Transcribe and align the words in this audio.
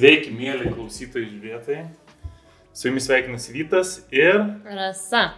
Sveiki, 0.00 0.30
mėly 0.32 0.70
klausytojai 0.72 1.26
žiūrėtojai. 1.28 1.80
Su 2.72 2.86
jumis 2.88 3.04
sveikinasi 3.04 3.52
Vytas 3.52 3.90
ir 4.16 4.38
Rasa. 4.64 5.34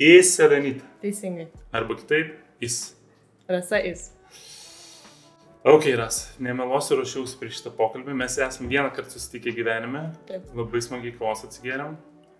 Įserenita. 0.00 0.86
Teisingai. 1.02 1.50
Arba 1.76 1.98
kitaip, 1.98 2.30
Is. 2.64 2.94
Rasa 3.50 3.82
is. 3.84 4.06
Ok, 5.60 5.90
Ras, 6.00 6.22
nemelosiu 6.40 6.96
ruošiausi 7.02 7.36
prieš 7.36 7.58
šitą 7.58 7.74
pokalbį. 7.76 8.16
Mes 8.16 8.38
esame 8.40 8.70
vieną 8.72 8.94
kartą 8.96 9.12
susitikę 9.18 9.52
gyvenime. 9.58 10.06
Taip. 10.30 10.48
Labai 10.56 10.80
smagiai 10.88 11.12
kavos 11.18 11.44
atsigėrėm. 11.44 11.98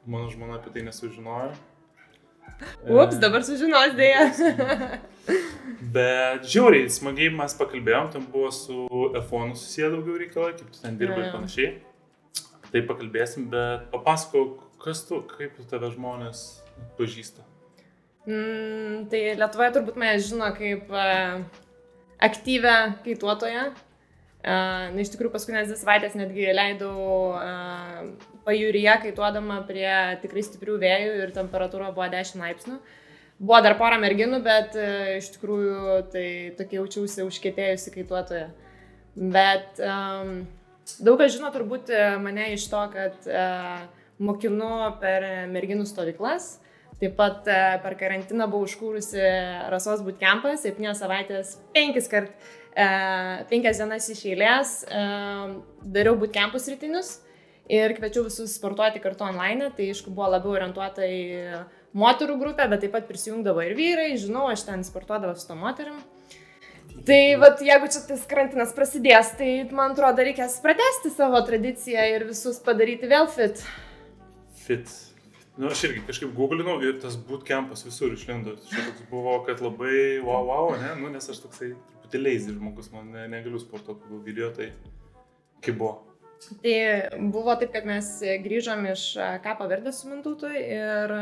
Mano 0.09 0.33
žmona 0.33 0.57
apie 0.63 0.73
tai 0.73 0.87
nesužinojo. 0.89 1.53
Ups, 3.01 3.19
dabar 3.23 3.45
sužinos 3.47 3.95
dėja. 3.99 4.29
Bet 5.95 6.49
žiauriai, 6.51 6.89
smagiai 6.93 7.31
mes 7.33 7.55
pakalbėjom, 7.57 8.09
ten 8.13 8.25
buvo 8.33 8.51
su 8.53 8.87
F1 9.23 9.55
susiję 9.57 9.93
daugiau 9.95 10.19
reikalai, 10.21 10.55
kaip 10.59 10.73
tu 10.73 10.83
ten 10.83 10.99
dirbai 11.01 11.27
ir 11.27 11.31
panašiai. 11.33 11.71
Tai 12.69 12.83
pakalbėsim, 12.91 13.47
bet 13.49 13.87
papasakok, 13.93 14.59
kas 14.83 15.01
tu, 15.09 15.23
kaip 15.31 15.57
tave 15.71 15.89
žmonės 15.95 16.43
pažįsta. 16.99 17.47
Mm, 18.29 19.07
tai 19.09 19.23
Lietuvoje 19.41 19.71
turbūt 19.79 19.97
mane 20.01 20.19
žino 20.21 20.51
kaip 20.57 20.91
uh, 20.93 21.39
aktyvę 22.21 22.75
kaituotoją. 23.07 23.71
Uh, 24.39 24.91
na, 24.93 24.99
iš 25.01 25.15
tikrųjų, 25.15 25.33
paskutinės 25.33 25.71
dvi 25.71 25.79
savaitės 25.81 26.19
netgi 26.19 26.51
leidau 26.53 27.33
uh, 27.33 28.05
pajūryje 28.49 28.95
kaituodama 29.05 29.61
prie 29.69 29.91
tikrai 30.25 30.45
stiprių 30.47 30.79
vėjų 30.83 31.19
ir 31.23 31.35
temperatūra 31.37 31.93
buvo 31.93 32.09
10 32.13 32.41
laipsnių. 32.43 32.79
Buvo 33.39 33.61
dar 33.63 33.77
pora 33.79 34.01
merginų, 34.03 34.41
bet 34.43 34.75
uh, 34.75 35.13
iš 35.21 35.29
tikrųjų 35.37 35.99
tai 36.15 36.29
tokia 36.59 36.81
jaučiausi 36.81 37.27
užkėtėjusi 37.29 37.93
kaituotoja. 37.95 38.49
Bet 39.19 39.79
um, 39.85 40.41
daug 41.05 41.21
kas 41.21 41.35
žino 41.35 41.51
turbūt 41.55 41.91
e, 41.91 42.03
mane 42.23 42.53
iš 42.55 42.69
to, 42.71 42.83
kad 42.93 43.25
uh, 43.27 43.87
mokinu 44.23 44.71
per 45.03 45.27
merginų 45.51 45.87
stovyklas. 45.89 46.57
Taip 46.99 47.15
pat 47.15 47.47
e, 47.47 47.57
per 47.83 47.95
karantiną 47.99 48.49
buvau 48.51 48.67
užkūrusi 48.67 49.23
Rasos 49.71 50.03
bootcampą, 50.03 50.57
7 50.59 50.95
savaitės, 50.99 51.55
5 51.77 52.09
kart, 52.11 52.49
e, 52.75 52.87
5 53.51 53.69
dienas 53.79 54.09
iš 54.11 54.25
eilės, 54.33 54.73
e, 54.83 55.03
dariau 55.95 56.17
bootcampus 56.19 56.67
rytinius 56.73 57.13
ir 57.69 57.95
kviečiau 57.97 58.27
visus 58.27 58.55
sportuoti 58.57 59.03
kartu 59.03 59.27
online, 59.29 59.71
tai 59.77 59.91
aišku 59.93 60.13
buvo 60.15 60.31
labiau 60.33 60.57
orientuota 60.57 61.07
į 61.07 61.65
moterų 61.99 62.39
grupę, 62.41 62.69
bet 62.71 62.85
taip 62.85 62.95
pat 62.97 63.09
prisijungdavo 63.09 63.65
ir 63.65 63.75
vyrai, 63.79 64.13
žinau, 64.21 64.47
aš 64.53 64.67
ten 64.69 64.85
sportuodavau 64.87 65.37
su 65.39 65.49
to 65.49 65.57
moterim. 65.59 65.99
Tai 67.09 67.21
vat, 67.41 67.61
jeigu 67.63 67.91
čia 67.93 68.01
tas 68.09 68.25
karantinas 68.29 68.73
prasidės, 68.77 69.35
tai 69.39 69.51
man 69.71 69.93
atrodo 69.95 70.25
reikės 70.25 70.59
pratesti 70.65 71.13
savo 71.15 71.41
tradiciją 71.47 72.07
ir 72.15 72.25
visus 72.29 72.59
padaryti 72.65 73.11
vėl 73.11 73.29
fit. 73.33 73.63
Fit. 74.65 74.91
Nu, 75.59 75.71
aš 75.73 75.85
irgi 75.89 76.05
kažkaip 76.07 76.35
googlinau 76.37 76.77
ir 76.87 76.99
tas 77.03 77.17
bootcampas 77.29 77.85
visur 77.87 78.13
išlindo. 78.15 78.55
Čia 78.69 78.83
toks 78.91 79.07
buvo, 79.11 79.39
kad 79.47 79.63
labai 79.63 80.19
wow, 80.23 80.45
wow, 80.47 80.75
ne? 80.79 80.93
Nu, 81.01 81.11
nes 81.11 81.27
aš 81.31 81.41
toksai 81.45 81.73
truputį 81.75 82.21
lazy 82.23 82.55
žmogus, 82.55 82.93
man 82.93 83.11
ne, 83.13 83.27
negaliu 83.29 83.59
sportuoti 83.61 84.05
pagal 84.05 84.23
video, 84.25 84.53
tai 84.55 84.71
kaip 85.65 85.81
buvo. 85.81 86.08
Tai 86.39 86.75
buvo 87.33 87.55
taip, 87.59 87.73
kad 87.75 87.87
mes 87.89 88.09
grįžom 88.45 88.85
iš 88.93 89.05
a, 89.19 89.31
kapo 89.43 89.67
verdės 89.71 90.03
su 90.03 90.11
Mintautu 90.11 90.51
ir 90.55 91.15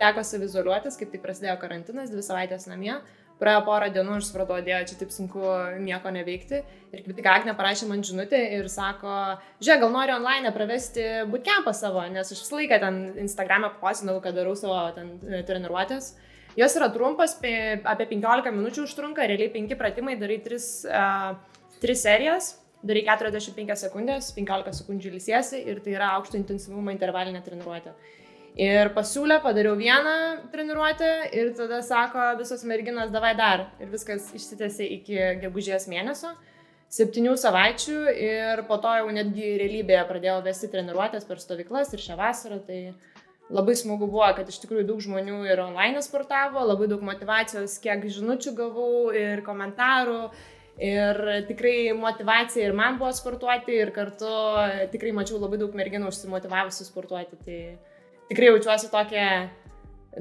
teko 0.00 0.24
savizoliuotis, 0.24 0.96
kaip 1.00 1.12
tik 1.12 1.22
prasidėjo 1.24 1.58
karantinas, 1.60 2.10
dvi 2.12 2.24
savaitės 2.24 2.66
namie. 2.70 2.96
Praėjo 3.42 3.62
porą 3.66 3.88
dienų 3.90 4.20
ir 4.20 4.24
supratau, 4.24 4.60
dėjo, 4.62 4.84
čia 4.86 4.96
taip 5.00 5.10
sunku 5.10 5.42
nieko 5.82 6.12
neveikti. 6.14 6.60
Ir 6.94 7.00
kaip 7.02 7.16
tik 7.18 7.26
Agne 7.26 7.54
parašė 7.58 7.88
man 7.90 8.04
žinutę 8.06 8.38
ir 8.58 8.68
sako, 8.70 9.16
žiūrėk, 9.58 9.80
gal 9.82 9.90
nori 9.90 10.14
online 10.14 10.52
pravesti 10.54 11.06
bootcampą 11.30 11.74
savo, 11.74 12.04
nes 12.12 12.30
aš 12.30 12.44
visą 12.44 12.60
laiką 12.60 12.78
ten 12.84 13.00
Instagram'e 13.24 13.72
pasinau, 13.80 14.20
kad 14.22 14.38
darau 14.38 14.54
savo 14.58 14.78
ten 14.94 15.16
e, 15.26 15.42
treniruotės. 15.48 16.12
Jos 16.54 16.78
yra 16.78 16.90
trumpas, 16.94 17.34
apie 17.40 18.06
15 18.12 18.54
minučių 18.54 18.86
užtrunka, 18.86 19.26
realiai 19.26 19.50
5 19.50 19.74
pratimai, 19.80 20.18
darai 20.20 20.38
3, 20.44 20.62
uh, 20.86 21.78
3 21.82 21.98
serijas, 21.98 22.52
darai 22.82 23.04
45 23.06 23.78
sekundės, 23.86 24.32
15 24.36 24.74
sekundžių 24.82 25.14
ilsiesi 25.14 25.62
ir 25.70 25.80
tai 25.84 25.96
yra 25.96 26.12
aukšto 26.18 26.38
intensyvumo 26.40 26.94
intervalinė 26.94 27.42
treniruotė. 27.46 27.94
Ir 28.60 28.90
pasiūlė, 28.92 29.38
padariau 29.40 29.78
vieną 29.78 30.14
treniruotę 30.52 31.12
ir 31.32 31.54
tada 31.56 31.78
sako 31.84 32.34
visos 32.36 32.66
merginos 32.68 33.12
davai 33.14 33.32
dar. 33.38 33.70
Ir 33.80 33.88
viskas 33.88 34.28
išsitėsi 34.36 34.90
iki 34.98 35.16
gegužės 35.40 35.88
mėnesio, 35.88 36.34
septynių 36.92 37.38
savaičių 37.40 37.96
ir 38.12 38.62
po 38.68 38.76
to 38.82 38.92
jau 38.98 39.08
netgi 39.16 39.54
realybėje 39.62 40.04
pradėjau 40.10 40.42
vesti 40.44 40.68
treniruotės 40.74 41.24
per 41.24 41.40
stovyklas 41.40 41.94
ir 41.96 42.04
šią 42.04 42.18
vasarą. 42.20 42.60
Tai 42.66 42.80
labai 43.52 43.76
smagu 43.78 44.04
buvo, 44.04 44.28
kad 44.36 44.48
iš 44.48 44.60
tikrųjų 44.66 44.84
daug 44.90 45.00
žmonių 45.00 45.46
ir 45.48 45.62
online 45.64 46.04
sportavo, 46.04 46.60
labai 46.68 46.90
daug 46.92 47.00
motivacijos, 47.08 47.78
kiek 47.80 48.04
žinučių 48.04 48.52
gavau 48.58 49.14
ir 49.16 49.40
komentarų. 49.48 50.26
Ir 50.80 51.18
tikrai 51.46 51.92
motivacija 51.94 52.64
ir 52.64 52.72
man 52.76 52.96
buvo 52.98 53.12
sportuoti 53.14 53.74
ir 53.76 53.92
kartu 53.92 54.30
tikrai 54.92 55.12
mačiau 55.14 55.40
labai 55.42 55.60
daug 55.60 55.74
merginų 55.76 56.08
užsimotivavusių 56.08 56.86
sportuoti. 56.88 57.38
Tai 57.44 57.58
tikrai 58.30 58.48
jaučiuosi 58.48 58.88
tokia, 58.92 59.26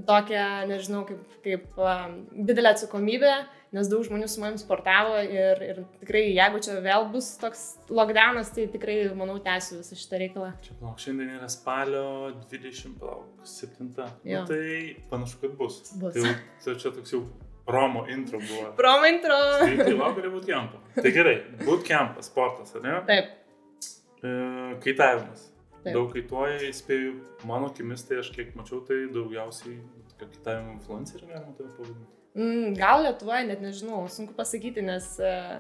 tokia 0.07 0.45
nežinau, 0.69 1.05
kaip, 1.07 1.39
kaip 1.45 1.79
um, 1.79 2.17
didelė 2.49 2.73
atsakomybė, 2.75 3.33
nes 3.71 3.89
daug 3.91 4.03
žmonių 4.03 4.27
su 4.27 4.41
manim 4.43 4.57
sportavo 4.59 5.21
ir, 5.23 5.61
ir 5.63 5.79
tikrai 6.01 6.25
jeigu 6.27 6.59
čia 6.65 6.75
vėl 6.83 7.07
bus 7.13 7.29
toks 7.39 7.61
lockdownas, 7.87 8.51
tai 8.55 8.67
tikrai, 8.73 8.97
manau, 9.17 9.37
tęsiu 9.43 9.79
visą 9.79 9.99
šitą 9.99 10.19
reikalą. 10.25 10.51
Čia, 10.65 10.75
palauk, 10.81 10.99
šiandien 11.03 11.37
yra 11.37 11.47
spalio 11.51 12.03
20, 12.51 12.99
palauk, 12.99 13.31
7. 13.47 13.93
Jo. 14.27 14.43
Nu, 14.43 14.51
tai 14.51 14.99
panašu, 15.13 15.39
kad 15.45 15.55
bus. 15.59 15.79
Bus. 15.95 16.19
Tai 16.19 16.27
jau, 16.27 16.35
tai 16.65 16.75
čia 16.83 16.91
toks 16.97 17.15
jau 17.15 17.23
promo 17.71 18.05
intro 18.11 18.39
buvo. 18.43 18.71
Promo 18.77 19.09
intro. 19.09 19.37
Tai, 19.63 19.93
laukia 19.97 20.29
bootcampą. 20.33 20.81
Tai 20.99 21.13
gerai, 21.15 21.37
bootcampas, 21.65 22.29
sportas, 22.31 22.75
ar 22.77 22.85
ne? 22.85 22.97
Taip, 23.09 23.37
E, 24.21 24.31
kaitavimas. 24.83 25.47
Taip. 25.81 25.95
Daug 25.95 26.11
kaituoja, 26.13 26.59
įspėju, 26.67 27.13
mano 27.49 27.71
akimis, 27.71 28.03
tai 28.05 28.19
aš 28.21 28.27
kiek 28.35 28.51
mačiau, 28.53 28.83
tai 28.85 29.07
daugiausiai 29.09 29.79
kaitavimo 30.19 30.75
influencerį 30.75 31.25
galima 31.31 31.55
tave 31.57 31.71
pavadinti. 31.73 32.11
mm, 32.37 32.75
gal 32.77 33.01
Lietuvoje, 33.07 33.47
net 33.49 33.63
nežinau, 33.65 34.03
sunku 34.13 34.35
pasakyti, 34.37 34.83
nes 34.85 35.07
uh, 35.25 35.55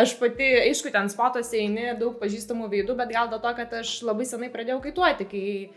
aš 0.00 0.14
pati, 0.16 0.48
aišku, 0.62 0.88
ten 0.94 1.12
spotuose 1.12 1.60
eini 1.60 1.90
daug 2.00 2.16
pažįstamų 2.22 2.70
veidų, 2.72 2.96
bet 3.02 3.12
gal 3.12 3.28
dėl 3.34 3.44
to, 3.44 3.52
kad 3.60 3.76
aš 3.82 3.98
labai 4.08 4.24
senai 4.32 4.48
pradėjau 4.54 4.80
kaituoti, 4.88 5.28
kai 5.28 5.44
e, 5.44 5.68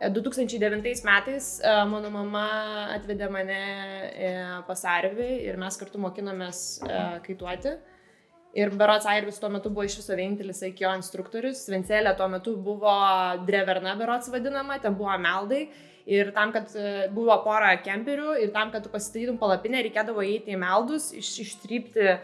2009 0.00 1.02
metais 1.04 1.58
e, 1.58 1.70
mano 1.90 2.10
mama 2.14 2.46
atvedė 2.94 3.26
mane 3.34 3.62
e, 4.14 4.28
pas 4.68 4.84
Arvį 4.86 5.30
ir 5.48 5.58
mes 5.58 5.78
kartu 5.80 5.98
mokinomės 5.98 6.60
e, 6.86 7.00
kaituoti. 7.26 7.72
Ir 8.58 8.70
Berots 8.78 9.06
Airvis 9.10 9.40
tuo 9.42 9.50
metu 9.52 9.72
buvo 9.74 9.84
iš 9.84 9.98
viso 9.98 10.14
vienintelis 10.14 10.62
Aikio 10.66 10.92
instruktorius. 10.96 11.64
Svencelė 11.66 12.14
tuo 12.16 12.28
metu 12.30 12.54
buvo 12.62 12.94
Dreverna 13.46 13.96
Berots 13.98 14.30
vadinama, 14.32 14.78
ten 14.82 14.94
buvo 14.98 15.18
meldai. 15.18 15.66
Ir 16.08 16.30
tam, 16.32 16.54
kad 16.54 16.70
buvo 17.12 17.34
pora 17.44 17.74
kemperių 17.84 18.38
ir 18.40 18.54
tam, 18.54 18.70
kad 18.72 18.86
tu 18.86 18.88
pasistatytum 18.88 19.36
palapinę, 19.36 19.82
reikėdavo 19.84 20.22
įeiti 20.24 20.54
į 20.54 20.60
meldus, 20.62 21.10
iš, 21.12 21.34
ištrypti 21.42 22.14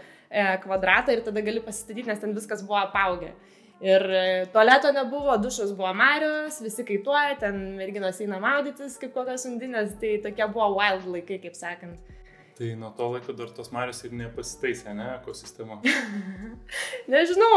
kvadratą 0.63 1.13
ir 1.13 1.21
tada 1.27 1.43
gali 1.45 1.61
pasistatyti, 1.63 2.07
nes 2.09 2.23
ten 2.23 2.33
viskas 2.39 2.65
buvo 2.65 2.79
apaugę. 2.81 3.35
Ir 3.83 4.05
e, 4.07 4.47
tualeto 4.53 4.93
nebuvo, 4.95 5.35
dušas 5.43 5.73
buvo 5.75 5.91
marius, 5.99 6.61
visi 6.63 6.85
kaituoja, 6.87 7.35
ten 7.41 7.57
merginos 7.79 8.21
eina 8.23 8.39
maudytis 8.41 8.95
kaip 9.03 9.13
kokios 9.17 9.49
undinės, 9.51 9.97
tai 10.01 10.17
tokie 10.23 10.47
buvo 10.53 10.71
wild 10.79 11.09
laikai, 11.17 11.41
kaip 11.43 11.59
sakant. 11.59 12.13
Tai 12.55 12.69
nuo 12.79 12.93
to 12.95 13.09
laiko 13.11 13.35
dar 13.35 13.51
tos 13.51 13.73
marius 13.75 14.05
ir 14.07 14.13
nepasitaisė, 14.15 14.93
ne, 14.95 15.09
ekosistema. 15.17 15.81
Nežinau, 17.11 17.51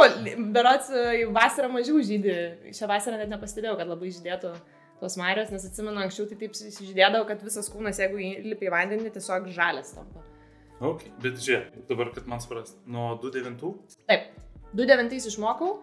berots 0.56 0.90
vasarą 1.36 1.70
mažiau 1.76 2.02
žydė. 2.02 2.38
Šią 2.74 2.90
vasarą 2.90 3.20
net 3.22 3.30
nepastebėjau, 3.30 3.76
kad 3.78 3.92
labai 3.94 4.10
žydėtų 4.16 4.56
tos 4.98 5.20
marios, 5.22 5.52
nes 5.54 5.68
atsimenu, 5.70 6.02
anksčiau 6.02 6.26
tai 6.32 6.40
taip 6.42 6.58
žydėdavo, 6.58 7.28
kad 7.30 7.46
visas 7.46 7.70
kūnas, 7.70 8.02
jeigu 8.02 8.18
lipi 8.50 8.66
į 8.66 8.74
vandenį, 8.74 9.14
tiesiog 9.14 9.52
žalias 9.54 9.94
tampa. 9.94 10.26
Ok, 10.82 11.06
bet 11.22 11.38
žiūrėk, 11.42 11.78
dabar, 11.90 12.10
kad 12.14 12.26
man 12.30 12.42
suprast, 12.42 12.82
nuo 12.90 13.12
29, 13.22 14.02
Taip, 14.10 14.34
29 14.78 15.30
išmokau, 15.30 15.78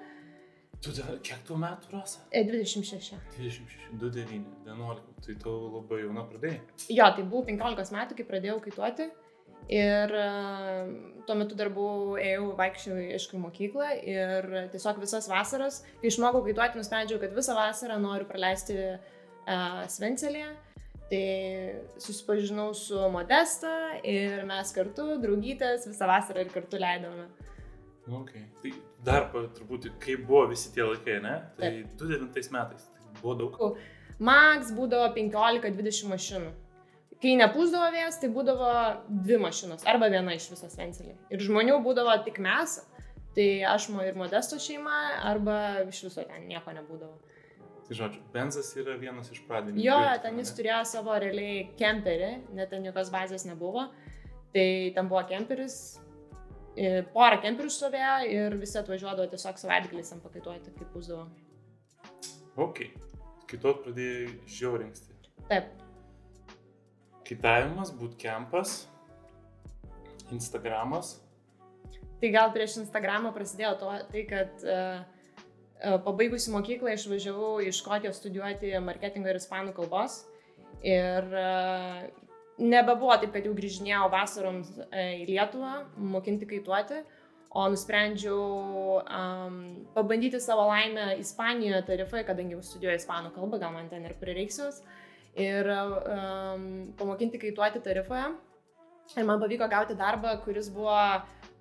tu 0.84 0.94
dar 0.96 1.18
kiek 1.24 1.42
tų 1.48 1.58
metų 1.60 1.92
rasa? 1.94 2.22
e, 2.30 2.44
26. 2.44 3.16
26, 3.38 3.90
29, 4.00 4.46
11, 4.68 5.12
tai 5.26 5.36
tu 5.40 5.54
labai 5.74 6.00
jauna 6.04 6.24
pradėjai. 6.28 6.60
Jo, 6.92 7.10
tai 7.16 7.24
buvau 7.24 7.44
15 7.48 7.94
metų, 7.96 8.18
kai 8.18 8.26
pradėjau 8.28 8.58
kaituoti. 8.68 9.08
Ir 9.72 10.12
e, 10.12 10.28
tuo 11.24 11.36
metu 11.40 11.56
dar 11.56 11.70
buvau, 11.72 12.18
ėjau 12.20 12.50
vaikščiau 12.58 13.00
aišku 13.16 13.38
į 13.38 13.42
mokyklą 13.46 13.88
ir 14.04 14.48
tiesiog 14.74 15.00
visas 15.00 15.28
vasaras, 15.30 15.80
kai 16.02 16.10
išmokau 16.10 16.44
kaituoti, 16.44 16.80
nusprendžiau, 16.80 17.20
kad 17.22 17.32
visą 17.36 17.56
vasarą 17.56 17.96
noriu 18.02 18.28
praleisti 18.28 18.76
uh, 18.84 19.84
Svencelėje. 19.88 20.52
Tai 21.04 21.24
susipažinau 22.00 22.70
su 22.76 22.96
Modesta 23.12 23.72
ir 24.08 24.44
mes 24.48 24.70
kartu, 24.72 25.14
draugytės, 25.20 25.84
visą 25.90 26.08
vasarą 26.08 26.44
ir 26.44 26.52
kartu 26.52 26.80
leidome. 26.80 27.26
Ok, 28.08 28.32
tai 28.60 28.72
dar 29.04 29.28
truputį, 29.32 29.94
kaip 30.02 30.24
buvo 30.28 30.46
visi 30.52 30.72
tie 30.74 30.84
laikai, 30.86 31.18
ne? 31.24 31.34
Tai 31.58 31.70
2009 32.00 32.52
metais 32.54 32.88
tai 32.88 33.20
buvo 33.20 33.36
daug. 33.40 33.58
Max 34.24 34.70
būdavo 34.74 35.10
15-20 35.16 36.10
mašinų. 36.12 36.52
Kai 37.22 37.36
nepūsdavo 37.40 37.86
vėjas, 37.94 38.18
tai 38.20 38.28
būdavo 38.32 38.70
dvi 39.08 39.38
mašinos 39.40 39.86
arba 39.88 40.10
viena 40.12 40.34
iš 40.36 40.50
viso 40.52 40.68
Svencelį. 40.70 41.14
Ir 41.32 41.44
žmonių 41.46 41.78
būdavo 41.84 42.14
tik 42.26 42.40
mes, 42.44 42.80
tai 43.36 43.48
aš 43.68 43.88
ir 44.04 44.18
Modesto 44.18 44.58
šeima, 44.60 44.98
arba 45.24 45.56
iš 45.88 46.02
viso 46.08 46.24
ten 46.26 46.48
nieko 46.50 46.74
nebūdavo. 46.76 47.16
Tai 47.84 47.96
žodžiu, 47.98 48.20
Benzas 48.32 48.70
yra 48.80 48.94
vienas 48.96 49.28
iš 49.32 49.42
pradininkų. 49.44 49.84
Jo, 49.84 49.98
ten 50.24 50.38
jis 50.40 50.52
ne? 50.52 50.56
turėjo 50.58 50.78
savo 50.88 51.16
realiai 51.20 51.66
kemperį, 51.76 52.30
net 52.56 52.70
ten 52.72 52.86
jokios 52.86 53.10
bazės 53.12 53.44
nebuvo. 53.44 53.90
Tai 54.54 54.68
ten 54.96 55.10
buvo 55.10 55.20
kemperis, 55.28 55.98
porą 57.14 57.38
kemperių 57.44 57.70
stovėjo 57.70 58.18
ir 58.34 58.58
visi 58.60 58.80
atvažiuodavo 58.80 59.30
tiesiog 59.30 59.60
savaitgaliais 59.62 60.12
ant 60.16 60.24
pakaituoti, 60.26 60.74
kaip 60.78 60.90
pūsdavo. 60.94 61.28
Ok. 62.60 62.86
Kitot 63.50 63.84
pradėjai 63.84 64.30
žiaurinksti. 64.50 65.12
Taip, 65.50 65.68
Kitavimas, 67.24 67.90
bootcampas, 67.90 68.84
Instagramas. 70.32 71.16
Tai 72.20 72.30
gal 72.32 72.52
prieš 72.52 72.78
Instagramą 72.82 73.32
prasidėjo 73.34 73.72
to, 73.80 73.92
tai 74.12 74.24
kad 74.28 74.64
uh, 74.68 75.00
pabaigusi 76.04 76.52
mokyklą 76.52 76.92
išvažiavau 76.94 77.56
iš 77.64 77.80
Škotijos 77.80 78.20
studijuoti 78.20 78.74
marketingo 78.84 79.32
ir 79.32 79.40
ispanų 79.40 79.72
kalbos. 79.76 80.20
Ir 80.84 81.28
uh, 81.32 82.04
nebebuvo 82.58 83.16
taip, 83.20 83.32
kad 83.34 83.46
jau 83.46 83.54
grįžinėjau 83.56 84.08
vasaroms 84.12 84.72
uh, 84.84 84.96
į 85.20 85.28
Lietuvą, 85.32 85.74
mokinti 86.14 86.48
kaituoti, 86.50 87.02
o 87.54 87.68
nusprendžiau 87.70 88.98
um, 89.02 89.58
pabandyti 89.94 90.40
savo 90.42 90.66
laimę 90.70 91.12
Ispanijoje 91.22 91.84
tarifai, 91.86 92.24
kadangi 92.26 92.58
studijuoju 92.66 92.98
ispanų 92.98 93.30
kalbą, 93.36 93.60
gal 93.62 93.74
man 93.76 93.86
ten 93.92 94.06
ir 94.08 94.16
prireiksios. 94.18 94.80
Ir 95.38 95.70
um, 95.70 96.66
pamokinti 96.98 97.38
kaituoti 97.42 97.82
tarifoje. 97.82 98.32
Ir 99.14 99.26
man 99.28 99.38
pavyko 99.42 99.68
gauti 99.70 99.94
darbą, 99.98 100.32
kuris 100.42 100.70
buvo 100.72 100.96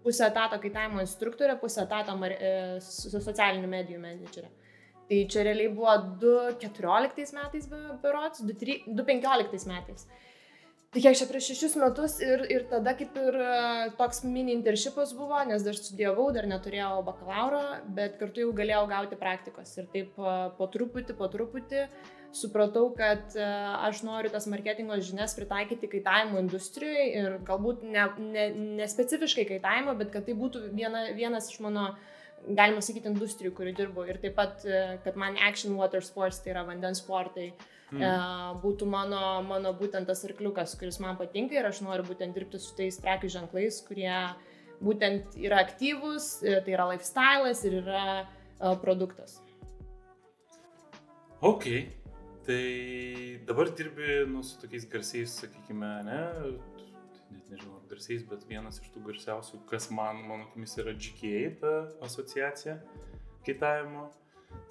pusę 0.03 0.27
etato 0.27 0.59
kaitavimo 0.61 1.01
instruktorė, 1.03 1.55
pusę 1.61 1.83
etato 1.83 2.15
mar, 2.19 2.33
e, 2.35 2.51
socialinių 2.83 3.69
medijų 3.71 4.01
menedžerė. 4.03 4.49
Tai 5.09 5.19
čia 5.31 5.43
realiai 5.47 5.71
buvo 5.75 5.93
2014 6.23 7.35
metais 7.37 7.67
be- 7.71 7.97
berots, 8.03 8.43
2003 8.43 8.95
2015 8.99 9.67
metais. 9.71 10.07
Tai 10.93 11.01
kiek 11.01 11.15
čia 11.17 11.25
prieš 11.25 11.47
šešius 11.49 11.73
metus 11.81 12.19
ir, 12.21 12.43
ir 12.53 12.67
tada 12.69 12.91
kaip 12.93 13.15
ir 13.17 13.33
e, 13.41 13.53
toks 13.97 14.19
mini 14.29 14.53
interšipas 14.53 15.15
buvo, 15.17 15.39
nes 15.49 15.63
dar 15.65 15.73
studijavau, 15.73 16.27
dar 16.35 16.45
neturėjau 16.45 16.99
bakalauro, 17.07 17.61
bet 17.97 18.19
kartu 18.19 18.43
jau 18.43 18.51
galėjau 18.53 18.83
gauti 18.91 19.17
praktikos. 19.17 19.71
Ir 19.81 19.87
taip 19.89 20.21
e, 20.21 20.35
po 20.59 20.67
truputį, 20.69 21.15
po 21.17 21.31
truputį 21.33 21.87
supratau, 22.37 22.91
kad 22.93 23.33
e, 23.33 23.49
aš 23.89 24.03
noriu 24.05 24.29
tas 24.35 24.45
marketingo 24.53 24.99
žinias 25.01 25.33
pritaikyti 25.39 25.89
kaitavimo 25.95 26.37
industrijai 26.45 27.09
ir 27.23 27.41
galbūt 27.49 27.81
ne, 27.89 28.07
ne, 28.29 28.47
ne 28.77 28.89
specifiškai 28.93 29.49
kaitavimo, 29.49 29.97
bet 29.97 30.13
kad 30.13 30.29
tai 30.29 30.37
būtų 30.37 30.67
viena, 30.77 31.07
vienas 31.17 31.49
iš 31.49 31.57
mano, 31.65 31.89
galima 32.45 32.85
sakyti, 32.85 33.09
industrijų, 33.09 33.57
kurių 33.57 33.79
dirbu. 33.81 34.05
Ir 34.13 34.21
taip 34.21 34.37
pat, 34.37 34.61
kad 35.01 35.17
man 35.17 35.41
action 35.41 35.73
water 35.73 36.05
sports, 36.05 36.43
tai 36.45 36.53
yra 36.53 36.67
vandens 36.69 37.01
sportai, 37.01 37.49
Hmm. 37.93 38.57
būtų 38.63 38.87
mano, 38.89 39.43
mano 39.45 39.69
būtent 39.77 40.07
tas 40.09 40.23
arkliukas, 40.25 40.73
kuris 40.79 40.97
man 41.03 41.17
patinka 41.19 41.53
ir 41.53 41.67
aš 41.69 41.83
noriu 41.85 42.07
būtent 42.07 42.33
dirbti 42.33 42.57
su 42.57 42.73
tais 42.77 42.97
prekių 42.97 43.29
ženklais, 43.29 43.83
kurie 43.85 44.15
būtent 44.83 45.35
yra 45.37 45.61
aktyvus, 45.63 46.39
e, 46.41 46.57
tai 46.65 46.73
yra 46.73 46.87
lifestyle'as 46.89 47.63
ir 47.69 47.79
yra 47.83 48.05
e, 48.23 48.71
produktas. 48.81 49.37
Ok. 51.43 51.69
Tai 52.43 52.63
dabar 53.47 53.69
dirbi 53.71 54.23
nu, 54.27 54.41
su 54.43 54.57
tokiais 54.59 54.83
garsiais, 54.91 55.37
sakykime, 55.39 55.91
ne, 56.03 56.17
net 57.31 57.53
nežinau, 57.53 57.77
ar 57.77 57.85
garsiais, 57.87 58.25
bet 58.27 58.43
vienas 58.49 58.81
iš 58.81 58.89
tų 58.91 59.03
garsiausių, 59.05 59.61
kas 59.69 59.87
man, 59.95 60.19
mano 60.27 60.49
akimis, 60.49 60.73
yra 60.83 60.91
GKA, 60.97 61.45
ta 61.61 61.71
asociacija 62.03 62.81
kaitavimo. 63.47 64.09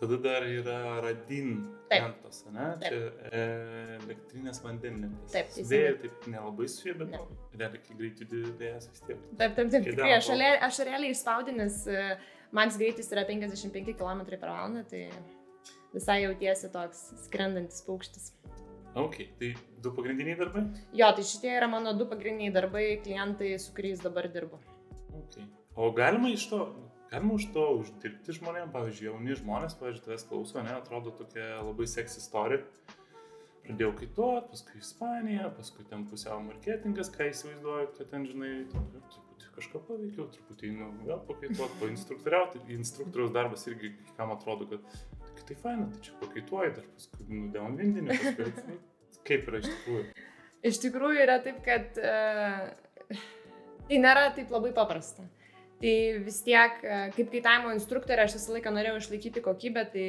Tada 0.01 0.17
dar 0.19 0.47
yra 0.49 1.01
Radin 1.05 1.53
kentas, 1.93 2.43
ne? 2.51 2.67
Taip. 2.81 2.89
Čia 2.89 3.31
e, 3.31 3.43
elektrinės 4.01 4.63
vandenlentės. 4.65 5.35
Taip, 5.35 5.51
teisingai. 5.55 5.71
Vėjai 5.73 5.95
taip 6.03 6.29
nelabai 6.33 6.69
susiję, 6.69 6.95
bet 7.03 7.13
Ne. 7.13 7.21
nu, 7.21 7.39
realiai, 7.61 7.99
greitai 8.01 8.43
vėjas 8.63 8.89
vis 8.91 9.05
tiek. 9.07 9.21
Taip, 9.39 9.55
taip, 9.59 9.71
taip. 9.75 9.87
Tikrai, 9.87 10.13
aš, 10.17 10.31
aš 10.69 10.81
realiai 10.89 11.15
išspaudžiu, 11.15 11.57
nes 11.61 11.79
e, 11.87 12.05
max 12.57 12.79
greitis 12.81 13.13
yra 13.15 13.27
55 13.29 13.95
km 13.99 14.25
per 14.33 14.49
valandą, 14.49 14.85
tai 14.91 15.07
visai 15.95 16.23
jautiesi 16.25 16.73
toks 16.73 17.05
skrendantis 17.27 17.85
paukštis. 17.87 18.33
Ok, 18.99 19.23
tai 19.41 19.55
du 19.81 19.93
pagrindiniai 19.97 20.37
darbai? 20.37 20.67
Jo, 20.93 21.09
tai 21.17 21.25
šitie 21.25 21.55
yra 21.57 21.69
mano 21.71 21.95
du 21.97 22.05
pagrindiniai 22.11 22.53
darbai, 22.53 22.87
klientai, 23.05 23.55
su 23.61 23.73
kuriais 23.77 24.03
dabar 24.05 24.29
dirbu. 24.29 24.61
Okay. 25.23 25.47
O 25.77 25.89
galima 25.97 26.29
iš 26.29 26.45
to, 26.51 26.67
galima 27.13 27.37
už 27.37 27.51
to 27.53 27.67
uždirbti 27.83 28.35
žmonėms, 28.39 28.73
pavyzdžiui, 28.73 29.11
jauni 29.11 29.37
žmonės, 29.37 29.77
pavyzdžiui, 29.77 30.05
tavęs 30.07 30.27
klauso, 30.31 30.63
ne, 30.65 30.73
atrodo 30.79 31.13
tokia 31.19 31.61
labai 31.61 31.87
seks 31.91 32.17
istorija. 32.23 32.65
Pradėjau 33.63 33.93
kaituoti, 34.01 34.49
paskui 34.51 34.81
Ispanija, 34.81 35.51
paskui 35.55 35.85
ten 35.87 36.07
pusiau 36.11 36.41
marketingas, 36.43 37.13
ką 37.15 37.29
įsivaizduoju, 37.31 37.91
kad 37.99 38.09
ten, 38.11 38.25
žinai, 38.27 38.55
truputį 38.73 39.53
kažką 39.55 39.83
paveikiau, 39.87 40.27
truputį, 40.33 40.71
nu, 40.81 40.89
vėl 41.07 41.21
pakaituoti, 41.29 41.79
painstruktoriauti. 41.85 42.63
Instruktoriaus 42.75 43.35
darbas 43.37 43.69
irgi, 43.71 43.93
kam 44.17 44.33
atrodo, 44.35 44.67
kad 44.73 44.89
"Tai 45.47 45.57
faina, 45.59 45.87
tai 45.91 46.01
čia 46.07 46.13
pakaituoji, 46.21 46.75
dar 46.77 46.85
paskui 46.97 47.25
nudėjom 47.29 47.77
vindinį, 47.77 48.19
paskui, 48.23 48.51
nu, 48.71 48.77
kaip 49.27 49.49
yra 49.51 49.61
iš 49.63 49.71
tikrųjų. 49.71 50.05
Iš 50.71 50.79
tikrųjų 50.85 51.23
yra 51.25 51.39
taip, 51.43 51.59
kad 51.67 51.99
e, 51.99 52.13
tai 53.89 53.99
nėra 53.99 54.29
taip 54.37 54.55
labai 54.55 54.71
paprasta. 54.77 55.27
Tai 55.83 55.95
vis 56.23 56.37
tiek, 56.47 56.77
e, 56.87 56.99
kaip 57.17 57.33
kaitavimo 57.33 57.73
instruktorė, 57.75 58.23
aš 58.23 58.37
visą 58.37 58.53
laiką 58.55 58.71
norėjau 58.71 59.01
išlaikyti 59.01 59.41
kokybę, 59.43 59.83
tai 59.91 60.05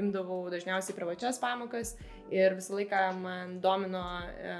imdavau 0.00 0.40
dažniausiai 0.50 0.96
privačias 0.96 1.38
pamokas 1.38 1.92
ir 2.34 2.56
visą 2.58 2.74
laiką 2.80 3.02
man 3.20 3.52
domino 3.62 4.02
e, 4.26 4.56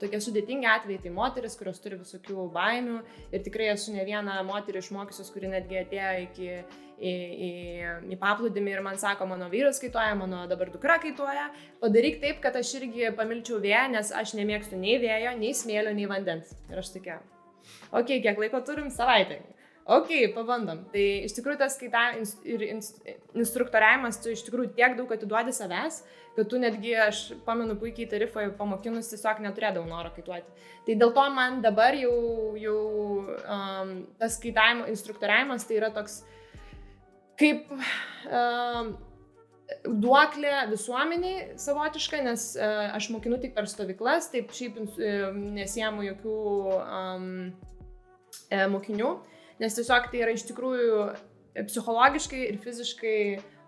tokie 0.00 0.18
sudėtingi 0.24 0.66
atvejai, 0.72 1.04
tai 1.04 1.12
moteris, 1.14 1.54
kurios 1.60 1.78
turi 1.84 2.00
visokių 2.00 2.48
baimių 2.56 2.98
ir 3.30 3.46
tikrai 3.46 3.70
esu 3.76 3.94
ne 3.94 4.02
vieną 4.08 4.40
moterį 4.50 4.82
išmokysius, 4.82 5.30
kuri 5.30 5.54
netgi 5.54 5.78
atėjo 5.84 6.10
iki 6.24 6.50
į, 6.50 7.14
į, 7.46 7.50
į 8.10 8.18
paplūdimį 8.26 8.74
ir 8.74 8.82
man 8.82 8.98
sako, 8.98 9.30
mano 9.30 9.46
vyras 9.54 9.78
kaituoja, 9.78 10.18
mano 10.18 10.48
dabar 10.50 10.74
dukra 10.74 10.98
kaituoja, 10.98 11.52
padaryk 11.78 12.18
taip, 12.24 12.42
kad 12.42 12.58
aš 12.58 12.74
irgi 12.80 13.14
pamilčiau 13.14 13.62
vėją, 13.62 13.86
nes 13.94 14.10
aš 14.10 14.34
nemėgstu 14.34 14.82
nei 14.82 14.98
vėjo, 14.98 15.38
nei 15.38 15.54
smėlio, 15.54 15.94
nei 15.94 16.10
vandens. 16.10 16.56
Ir 16.72 16.82
aš 16.82 16.96
tokia, 16.96 17.20
ok, 17.92 18.16
kiek 18.18 18.34
laiko 18.34 18.66
turim 18.66 18.90
savaitę. 18.90 19.44
Ok, 19.86 20.08
pabandom. 20.34 20.80
Tai 20.90 21.02
iš 21.28 21.36
tikrųjų 21.36 21.60
tas 21.60 21.76
kaita 21.78 22.08
ins- 22.18 22.40
ir 22.42 22.62
ins- 22.66 22.96
instruktoriavimas, 23.38 24.18
tu 24.18 24.32
iš 24.34 24.42
tikrųjų 24.42 24.72
tiek 24.74 24.96
daug 24.98 25.12
atiduodi 25.14 25.54
savęs, 25.54 26.00
kad 26.34 26.48
tu 26.50 26.58
netgi, 26.58 26.90
aš 26.98 27.20
pamenu 27.46 27.76
puikiai 27.78 28.08
tarifą 28.10 28.48
pamokinus, 28.58 29.12
tiesiog 29.12 29.38
neturėdavau 29.44 29.86
noro 29.86 30.10
kaituoti. 30.10 30.50
Tai 30.88 30.96
dėl 30.98 31.12
to 31.14 31.26
man 31.30 31.60
dabar 31.62 31.94
jau, 31.94 32.16
jau 32.58 32.80
um, 33.46 33.92
tas 34.18 34.40
kaitavimo 34.42 34.88
instruktoriavimas 34.90 35.68
tai 35.68 35.78
yra 35.78 35.92
toks 35.94 36.24
kaip 37.38 37.70
um, 37.70 38.90
duoklė 39.86 40.66
visuomeniai 40.72 41.54
savotiška, 41.62 42.24
nes 42.26 42.48
uh, 42.58 42.90
aš 42.98 43.06
mokinu 43.14 43.38
tik 43.38 43.54
per 43.54 43.70
stovyklas, 43.70 44.32
taip 44.34 44.50
šiaip 44.50 44.82
uh, 44.82 45.30
nesiemu 45.30 46.10
jokių 46.10 46.36
um, 46.74 47.32
e, 48.50 48.66
mokinių, 48.74 49.14
nes 49.62 49.76
tiesiog 49.78 50.10
tai 50.12 50.22
yra 50.24 50.34
iš 50.36 50.46
tikrųjų 50.50 51.02
psichologiškai 51.68 52.42
ir 52.50 52.58
fiziškai 52.60 53.18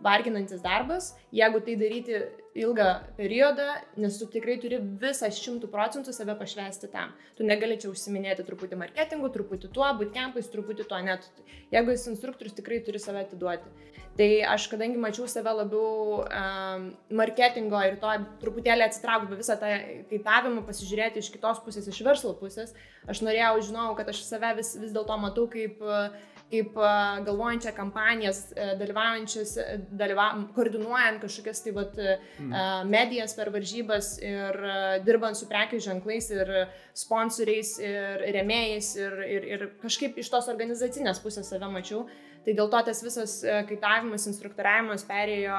varginantis 0.04 0.62
darbas, 0.62 1.12
jeigu 1.34 1.60
tai 1.64 1.74
daryti 1.80 2.20
ilgą 2.58 2.88
periodą, 3.16 3.66
nes 4.00 4.18
tu 4.18 4.26
tikrai 4.30 4.56
turi 4.62 4.78
visą 5.02 5.30
šimtų 5.34 5.70
procentų 5.72 6.14
save 6.14 6.34
pašvesti 6.38 6.90
tam. 6.92 7.12
Tu 7.38 7.46
negali 7.46 7.78
čia 7.80 7.90
užsiminėti 7.92 8.46
truputį 8.46 8.78
marketingu, 8.80 9.30
truputį 9.34 9.70
tuo, 9.74 9.86
būtkiampais, 10.00 10.50
truputį 10.52 10.88
tuo, 10.88 10.98
net. 11.04 11.28
Jeigu 11.74 11.94
esi 11.94 12.10
instruktorius, 12.12 12.56
tikrai 12.58 12.80
turi 12.86 13.02
save 13.02 13.26
atiduoti. 13.26 13.70
Tai 14.18 14.26
aš, 14.50 14.64
kadangi 14.72 14.98
mačiau 14.98 15.28
save 15.30 15.52
labiau 15.54 16.24
um, 16.24 16.88
marketingo 17.20 17.78
ir 17.86 18.00
to 18.02 18.16
truputėlį 18.42 18.88
atsitraukti 18.88 19.38
visą 19.38 19.54
tą 19.60 19.68
kaitavimą, 20.10 20.64
pasižiūrėti 20.66 21.22
iš 21.22 21.28
kitos 21.36 21.60
pusės, 21.62 21.86
iš 21.86 22.00
verslo 22.06 22.32
pusės, 22.40 22.74
aš 23.06 23.22
norėjau, 23.22 23.52
žinau, 23.68 23.92
kad 23.98 24.10
aš 24.10 24.24
save 24.26 24.56
vis, 24.58 24.72
vis 24.80 24.90
dėlto 24.96 25.20
matau 25.22 25.46
kaip 25.52 25.78
uh, 25.86 26.10
kaip 26.50 26.78
galvojančią 27.26 27.74
kampanijas, 27.76 28.44
a, 28.52 28.70
dalyvaujančias, 28.80 29.54
a, 29.60 29.78
dalyva, 30.00 30.28
koordinuojant 30.56 31.20
kažkokias 31.24 31.64
tai 31.64 31.74
vat, 31.76 31.98
a, 31.98 32.68
medijas 32.88 33.36
per 33.38 33.52
varžybas 33.54 34.14
ir 34.24 34.60
dirbant 35.06 35.38
su 35.38 35.48
prekių 35.50 35.82
ženklais 35.90 36.30
ir 36.34 36.54
sponsoriais 36.96 37.76
ir 37.82 38.24
remėjais 38.38 38.94
ir, 38.98 39.20
ir, 39.36 39.50
ir 39.54 39.68
kažkaip 39.82 40.18
iš 40.18 40.32
tos 40.32 40.48
organizacinės 40.50 41.22
pusės 41.24 41.52
save 41.52 41.68
mačiau. 41.72 42.06
Tai 42.48 42.54
dėl 42.56 42.70
to 42.72 42.78
tas 42.86 43.02
visas 43.04 43.32
e, 43.44 43.56
kaitavimas, 43.68 44.24
instruktoriavimas 44.30 45.02
perėjo, 45.04 45.58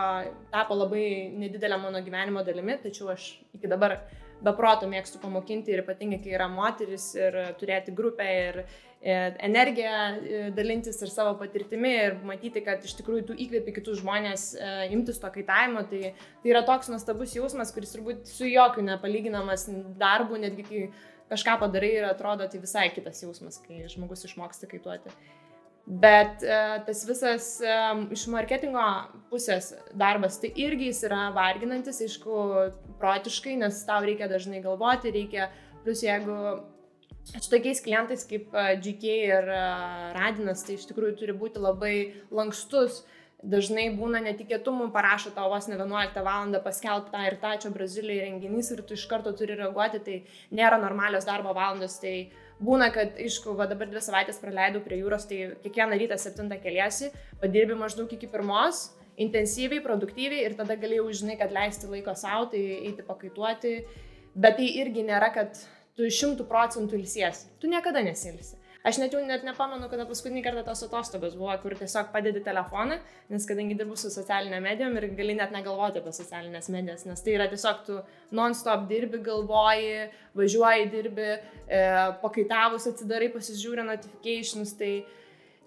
tapo 0.50 0.74
labai 0.74 1.04
nedidelė 1.38 1.78
mano 1.78 2.02
gyvenimo 2.02 2.42
dalimi, 2.48 2.80
tačiau 2.82 3.12
aš 3.14 3.36
iki 3.54 3.70
dabar 3.70 4.00
beproto 4.42 4.88
mėgstu 4.90 5.20
pamokinti 5.22 5.74
ir 5.74 5.84
ypatingai, 5.84 6.22
kai 6.24 6.34
yra 6.38 6.48
moteris 6.50 7.12
ir 7.20 7.36
turėti 7.60 7.94
grupę 7.94 8.26
ir 8.40 8.62
e, 8.64 8.66
energiją 9.02 9.92
e, 9.92 10.40
dalintis 10.52 11.00
ir 11.02 11.12
savo 11.12 11.38
patirtimi 11.40 11.92
ir 11.96 12.18
matyti, 12.28 12.60
kad 12.66 12.84
iš 12.84 12.98
tikrųjų 13.00 13.30
tu 13.30 13.36
įkvėpi 13.46 13.74
kitus 13.78 14.02
žmonės 14.02 14.50
e, 14.60 14.72
imtis 14.92 15.22
to 15.22 15.30
kaitavimo, 15.32 15.86
tai, 15.88 16.14
tai 16.44 16.52
yra 16.52 16.66
toks 16.68 16.92
nuostabus 16.92 17.36
jausmas, 17.38 17.72
kuris 17.72 17.96
turbūt 17.96 18.28
su 18.28 18.50
jokių 18.50 18.84
nepalyginamas 18.90 19.70
darbu, 20.00 20.42
netgi 20.44 20.66
kai 20.68 20.82
kažką 21.32 21.60
padarai 21.62 21.94
ir 22.02 22.08
atrodo 22.10 22.48
tai 22.50 22.60
visai 22.60 22.90
kitas 22.92 23.22
jausmas, 23.24 23.62
kai 23.64 23.86
žmogus 23.88 24.26
išmoksta 24.28 24.68
kaituoti. 24.68 25.14
Bet 25.90 26.44
tas 26.86 27.00
visas 27.08 27.46
iš 28.14 28.26
marketingo 28.30 28.84
pusės 29.32 29.72
darbas, 29.98 30.36
tai 30.42 30.52
irgi 30.60 30.92
jis 30.92 31.00
yra 31.08 31.30
varginantis, 31.34 32.02
aišku, 32.06 32.42
protiškai, 33.00 33.56
nes 33.64 33.80
tau 33.88 34.04
reikia 34.06 34.28
dažnai 34.30 34.60
galvoti, 34.62 35.10
reikia, 35.16 35.48
plus 35.86 36.04
jeigu 36.06 36.36
su 37.28 37.48
tokiais 37.52 37.84
klientais 37.86 38.26
kaip 38.30 38.52
GK 38.84 39.16
ir 39.30 39.48
uh, 39.54 40.10
Radinas, 40.16 40.66
tai 40.66 40.80
iš 40.80 40.88
tikrųjų 40.90 41.16
turi 41.20 41.38
būti 41.38 41.62
labai 41.62 41.96
lankstus. 42.32 43.04
Dažnai 43.40 43.86
būna 43.96 44.20
netikėtumų, 44.20 44.90
parašo 44.92 45.30
tau 45.32 45.48
vos 45.54 45.70
ne 45.72 45.78
11 45.80 46.18
val. 46.26 46.50
paskelbtą 46.64 47.22
ir 47.24 47.38
tą 47.40 47.54
čia 47.64 47.70
Brazilijoje 47.72 48.26
renginys 48.26 48.72
ir 48.76 48.82
tu 48.84 48.98
iš 48.98 49.06
karto 49.08 49.32
turi 49.32 49.56
reaguoti, 49.56 50.02
tai 50.04 50.18
nėra 50.52 50.76
normalios 50.82 51.24
darbo 51.24 51.54
valandos, 51.56 52.02
tai 52.04 52.32
Būna, 52.60 52.90
kad, 52.92 53.16
aišku, 53.16 53.54
va 53.56 53.70
dabar 53.72 53.88
dvi 53.88 54.02
savaitės 54.04 54.42
praleidau 54.42 54.82
prie 54.84 54.98
jūros, 55.00 55.24
tai 55.30 55.54
kiekvieną 55.64 55.96
rytą 56.02 56.18
septintą 56.20 56.58
keliasi, 56.60 57.08
padirbi 57.40 57.78
maždaug 57.80 58.12
iki 58.12 58.28
pirmos, 58.28 58.90
intensyviai, 59.20 59.80
produktyviai 59.84 60.44
ir 60.44 60.58
tada 60.60 60.76
galėjau, 60.80 61.06
žinai, 61.22 61.38
kad 61.40 61.56
leisti 61.56 61.88
laiko 61.88 62.12
savo, 62.20 62.50
tai 62.52 62.60
eiti 62.90 63.06
pakaituoti, 63.08 63.74
bet 64.36 64.60
tai 64.60 64.68
irgi 64.82 65.08
nėra, 65.08 65.32
kad 65.38 65.62
tu 66.00 66.08
šimtų 66.08 66.48
procentų 66.48 67.02
ilsiesi. 67.02 67.50
Tu 67.60 67.68
niekada 67.68 68.00
nesilsi. 68.06 68.56
Aš 68.88 68.96
net 69.02 69.12
jau 69.12 69.20
net 69.28 69.42
nepamenu, 69.44 69.90
kada 69.92 70.06
paskutinį 70.08 70.40
kartą 70.46 70.62
tos 70.64 70.86
atostogos 70.86 71.34
buvo, 71.36 71.52
kur 71.60 71.74
tiesiog 71.76 72.14
padedi 72.14 72.40
telefoną, 72.46 72.96
nes 73.28 73.48
kadangi 73.48 73.76
dirbu 73.76 73.98
su 74.00 74.08
socialinė 74.14 74.62
medijom 74.64 74.96
ir 74.96 75.10
gali 75.18 75.36
net 75.36 75.52
negalvoti 75.52 76.00
apie 76.00 76.14
socialinės 76.16 76.72
medijas, 76.72 77.04
nes 77.04 77.20
tai 77.26 77.34
yra 77.36 77.50
tiesiog 77.52 77.82
tu 77.84 77.98
non-stop 78.40 78.86
dirbi, 78.88 79.20
galvoji, 79.26 80.06
važiuoji, 80.40 80.88
dirbi, 80.94 81.28
e, 81.68 81.82
pakaitavus 82.24 82.88
atsidarai, 82.94 83.28
pasižiūri 83.36 83.84
notifications, 83.90 84.72
tai, 84.80 84.94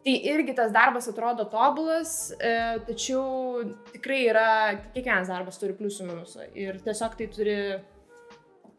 tai 0.08 0.16
irgi 0.32 0.56
tas 0.56 0.72
darbas 0.72 1.10
atrodo 1.12 1.44
tobulas, 1.52 2.16
e, 2.40 2.56
tačiau 2.88 3.60
tikrai 3.92 4.22
yra, 4.32 4.48
kiekvienas 4.96 5.28
darbas 5.36 5.60
turi 5.60 5.76
pliusų 5.76 6.08
minusų 6.08 6.48
ir 6.64 6.80
tiesiog 6.88 7.20
tai 7.20 7.28
turi 7.36 7.60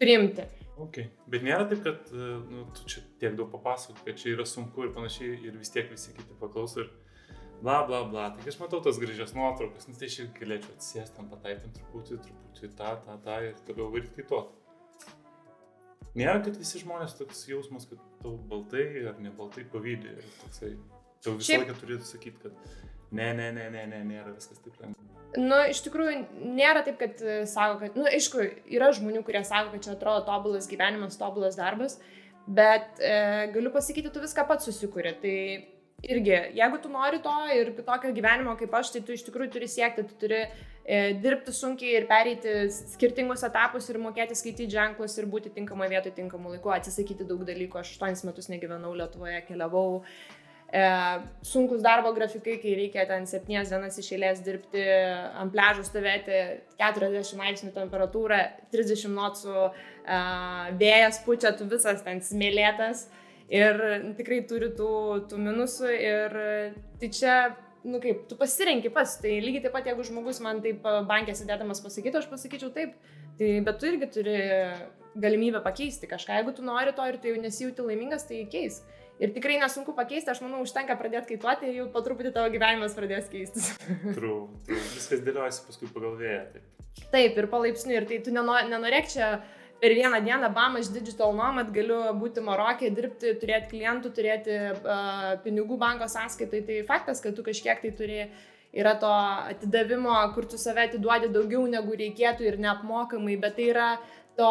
priimti. 0.01 0.50
Okay. 0.82 1.12
Bet 1.30 1.44
nėra 1.46 1.68
taip, 1.70 1.84
kad 1.86 2.10
e, 2.10 2.30
nu, 2.50 2.65
tu 2.74 2.88
čia 2.89 3.03
tiek 3.22 3.36
daug 3.38 3.51
papasakok, 3.53 4.00
kad 4.08 4.18
čia 4.18 4.32
yra 4.34 4.46
sunku 4.50 4.88
ir 4.88 4.94
panašiai 4.96 5.36
ir 5.46 5.58
vis 5.60 5.70
tiek 5.74 5.92
visi 5.92 6.15
kiti 6.15 6.38
paklauso 6.39 6.82
ir 6.82 6.89
bla 7.62 7.84
bla 7.88 8.01
bla. 8.10 8.32
Tai 8.34 8.48
aš 8.50 8.58
matau 8.62 8.82
tas 8.84 8.98
gražias 9.01 9.36
nuotraukas, 9.38 9.86
nes 9.88 10.01
tai 10.01 10.10
aš 10.10 10.18
irgi 10.24 10.42
galėčiau 10.42 10.74
atsisėsti 10.74 11.22
ant 11.22 11.32
pataipint 11.36 11.77
truputį, 11.77 12.20
truputį 12.25 12.72
tą, 12.80 12.96
tą, 13.06 13.20
tą 13.27 13.38
ir 13.51 13.62
toliau 13.68 13.92
varyti 13.94 14.18
kaituot. 14.18 14.51
Nėra, 16.18 16.42
kad 16.46 16.58
visi 16.62 16.82
žmonės 16.82 17.15
toks 17.18 17.46
jausmas, 17.50 17.88
kad 17.89 18.01
tau 18.22 18.36
baltai 18.50 18.86
ar 19.10 19.22
ne 19.22 19.32
baltai 19.34 19.63
pavydė 19.70 20.18
ir 20.18 20.27
toksai. 20.42 20.74
Tau 21.24 21.38
visą 21.38 21.53
Šiaip... 21.53 21.63
laiką 21.63 21.77
turėtų 21.80 22.10
sakyti, 22.10 22.42
kad 22.44 22.58
ne, 23.13 23.34
ne, 23.38 23.50
ne, 23.55 23.70
ne, 23.74 23.88
ne, 23.89 24.03
nėra 24.10 24.34
viskas 24.34 24.62
taip 24.63 24.77
lengva. 24.82 25.10
Nu, 25.34 25.58
iš 25.65 25.79
tikrųjų, 25.88 26.17
nėra 26.53 26.84
taip, 26.86 27.00
kad 27.00 27.22
e, 27.25 27.39
sako, 27.50 27.79
kad, 27.82 27.96
nu, 27.98 28.05
aišku, 28.05 28.43
yra 28.70 28.91
žmonių, 28.93 29.24
kurie 29.25 29.41
sako, 29.48 29.72
kad 29.74 29.86
čia 29.86 29.96
atrodo 29.96 30.25
tobulas 30.27 30.67
gyvenimas, 30.70 31.17
tobulas 31.17 31.58
darbas, 31.58 31.98
bet 32.46 33.01
e, 33.01 33.15
galiu 33.55 33.72
pasakyti, 33.74 34.12
tu 34.13 34.22
viską 34.22 34.46
pats 34.50 34.70
susikūrė. 34.70 35.15
Tai 35.24 35.38
irgi, 36.03 36.36
jeigu 36.60 36.77
tu 36.84 36.91
nori 36.91 37.22
to 37.24 37.34
ir 37.55 37.72
tokio 37.82 38.12
gyvenimo 38.13 38.53
kaip 38.60 38.75
aš, 38.77 38.91
tai 38.93 39.01
tu 39.08 39.15
iš 39.15 39.24
tikrųjų 39.25 39.55
turi 39.55 39.70
siekti, 39.72 40.05
tu 40.10 40.20
turi 40.22 40.43
e, 40.43 41.00
dirbti 41.24 41.55
sunkiai 41.55 41.96
ir 41.98 42.08
pereiti 42.10 42.55
skirtingus 42.93 43.46
etapus 43.48 43.89
ir 43.89 44.01
mokėti 44.03 44.38
skaityti 44.38 44.70
ženklus 44.75 45.17
ir 45.17 45.29
būti 45.32 45.53
tinkamoje 45.55 45.96
vietoje, 45.96 46.17
tinkamu 46.20 46.53
laiku, 46.53 46.74
atsisakyti 46.75 47.25
daug 47.29 47.41
dalykų. 47.48 47.82
Aš 47.82 47.96
8 47.98 48.27
metus 48.29 48.51
negyvenau 48.51 48.93
Lietuvoje, 49.00 49.41
keliavau 49.48 50.03
e, 50.03 50.42
sunkus 51.46 51.84
darbo 51.86 52.13
grafikai, 52.15 52.56
kai 52.62 52.72
reikia 52.80 53.06
ten 53.06 53.27
7 53.30 53.46
dienas 53.70 53.98
iš 54.01 54.08
eilės 54.15 54.39
dirbti, 54.46 54.82
ant 55.38 55.53
pležų 55.53 55.84
stovėti 55.86 56.39
40 56.80 57.38
laipsnių 57.38 57.74
temperatūra, 57.75 58.39
30 58.74 59.13
nuotsų 59.13 59.58
e, 59.62 59.74
vėjas 60.80 61.22
pučia, 61.27 61.53
tu 61.58 61.70
visas 61.70 62.01
ten 62.06 62.24
smėlėtas. 62.25 63.06
Ir 63.53 63.77
tikrai 64.18 64.39
turi 64.50 64.72
tų, 64.74 64.94
tų 65.30 65.38
minusų 65.38 65.92
ir 65.94 66.38
tai 66.98 67.10
čia 67.13 67.36
nu 67.84 68.00
kaip, 68.01 68.25
tu 68.30 68.38
pasirenki 68.39 68.89
pats, 68.94 69.18
tai 69.22 69.38
lygiai 69.44 69.65
taip 69.65 69.75
pat, 69.75 69.88
jeigu 69.92 70.06
žmogus 70.08 70.39
man 70.42 70.62
taip 70.63 70.82
bankė 70.82 71.36
sėdėdamas 71.38 71.84
pasakytų, 71.84 72.22
aš 72.22 72.30
pasakyčiau 72.32 72.72
taip, 72.74 72.96
tai, 73.38 73.50
bet 73.65 73.80
tu 73.80 73.89
irgi 73.92 74.10
turi 74.15 74.38
galimybę 75.20 75.62
pakeisti 75.62 76.10
kažką, 76.10 76.39
jeigu 76.39 76.56
tu 76.56 76.65
nori 76.65 76.96
to 76.96 77.06
ir 77.10 77.20
tu 77.22 77.30
jau 77.30 77.42
nesijauti 77.44 77.86
laimingas, 77.86 78.25
tai 78.30 78.46
keisk. 78.50 78.88
Ir 79.22 79.34
tikrai 79.36 79.60
nesunku 79.62 79.93
pakeisti, 79.96 80.32
aš 80.34 80.41
manau, 80.41 80.63
užtenka 80.65 80.96
pradėti 81.00 81.36
kaituoti 81.36 81.70
ir 81.70 81.82
jau 81.82 81.89
po 81.93 82.01
truputį 82.05 82.32
tavo 82.34 82.50
gyvenimas 82.53 82.96
pradės 82.98 83.27
keistis. 83.32 83.70
True, 84.17 84.48
true. 84.65 84.79
Viskas 84.96 85.22
dėliojasi 85.25 85.67
paskui 85.67 85.89
pagal 85.93 86.15
vėją. 86.20 86.46
Taip. 86.53 86.88
taip, 87.13 87.38
ir 87.38 87.50
palaipsniui. 87.51 88.00
Ir 88.00 88.08
tai 88.10 88.17
tu 88.25 88.34
nenorėk 88.34 89.12
čia 89.13 89.27
per 89.84 89.93
vieną 89.98 90.22
dieną, 90.25 90.50
bam, 90.55 90.79
aš 90.79 90.89
digital 90.96 91.36
nomad 91.38 91.70
galiu 91.75 92.00
būti 92.15 92.41
Marokė, 92.43 92.89
dirbti, 92.96 93.36
turėti 93.41 93.70
klientų, 93.75 94.13
turėti 94.15 94.58
uh, 94.72 95.29
pinigų 95.46 95.77
banko 95.77 96.08
sąskaitai. 96.10 96.63
Tai 96.65 96.82
faktas, 96.89 97.22
kad 97.24 97.38
tu 97.38 97.46
kažkiek 97.46 97.84
tai 97.84 97.93
turi 98.00 98.20
yra 98.74 98.96
to 98.98 99.12
atidavimo, 99.53 100.15
kur 100.34 100.48
tu 100.50 100.58
save 100.58 100.88
atiduodi 100.88 101.29
daugiau 101.34 101.67
negu 101.70 101.98
reikėtų 102.00 102.48
ir 102.48 102.60
neapmokamai, 102.63 103.38
bet 103.43 103.60
tai 103.60 103.70
yra 103.75 103.89
to 104.38 104.50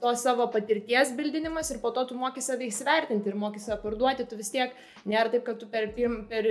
to 0.00 0.12
savo 0.16 0.46
patirties 0.52 1.12
bildinimas 1.16 1.70
ir 1.70 1.80
po 1.82 1.90
to 1.94 2.04
tu 2.08 2.16
moki 2.18 2.42
save 2.44 2.66
įsivertinti 2.68 3.30
ir 3.30 3.36
moki 3.38 3.60
save 3.62 3.80
parduoti, 3.82 4.26
tu 4.28 4.38
vis 4.38 4.50
tiek 4.52 4.72
nėra 5.08 5.32
taip, 5.32 5.44
kad 5.46 5.60
tu 5.60 5.68
per, 5.70 5.90
pirm, 5.96 6.24
per 6.30 6.48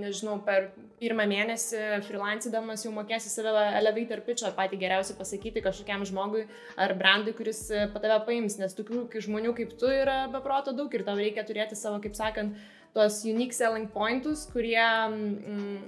nežinau, 0.00 0.36
per 0.46 0.70
pirmą 1.00 1.26
mėnesį 1.30 2.02
freelancydamas 2.06 2.84
jau 2.86 2.92
mokėsi 2.94 3.32
save 3.32 3.52
elevator 3.80 4.22
pitchą 4.26 4.52
patį 4.56 4.80
geriausią 4.84 5.18
pasakyti 5.18 5.64
kažkokiam 5.64 6.04
žmogui 6.08 6.46
ar 6.80 6.94
brandui, 6.98 7.34
kuris 7.36 7.66
pa 7.94 8.04
tave 8.04 8.20
paims, 8.28 8.58
nes 8.60 8.76
tokių 8.76 9.08
žmonių 9.28 9.56
kaip 9.58 9.76
tu 9.80 9.90
yra 9.90 10.24
beproto 10.32 10.76
daug 10.76 10.92
ir 10.94 11.06
tau 11.06 11.16
reikia 11.18 11.46
turėti 11.48 11.78
savo, 11.78 12.00
kaip 12.04 12.16
sakant, 12.18 12.58
tuos 12.94 13.24
unique 13.26 13.56
selling 13.56 13.88
pointus, 13.90 14.46
kurie 14.52 14.78
mm, 14.78 15.80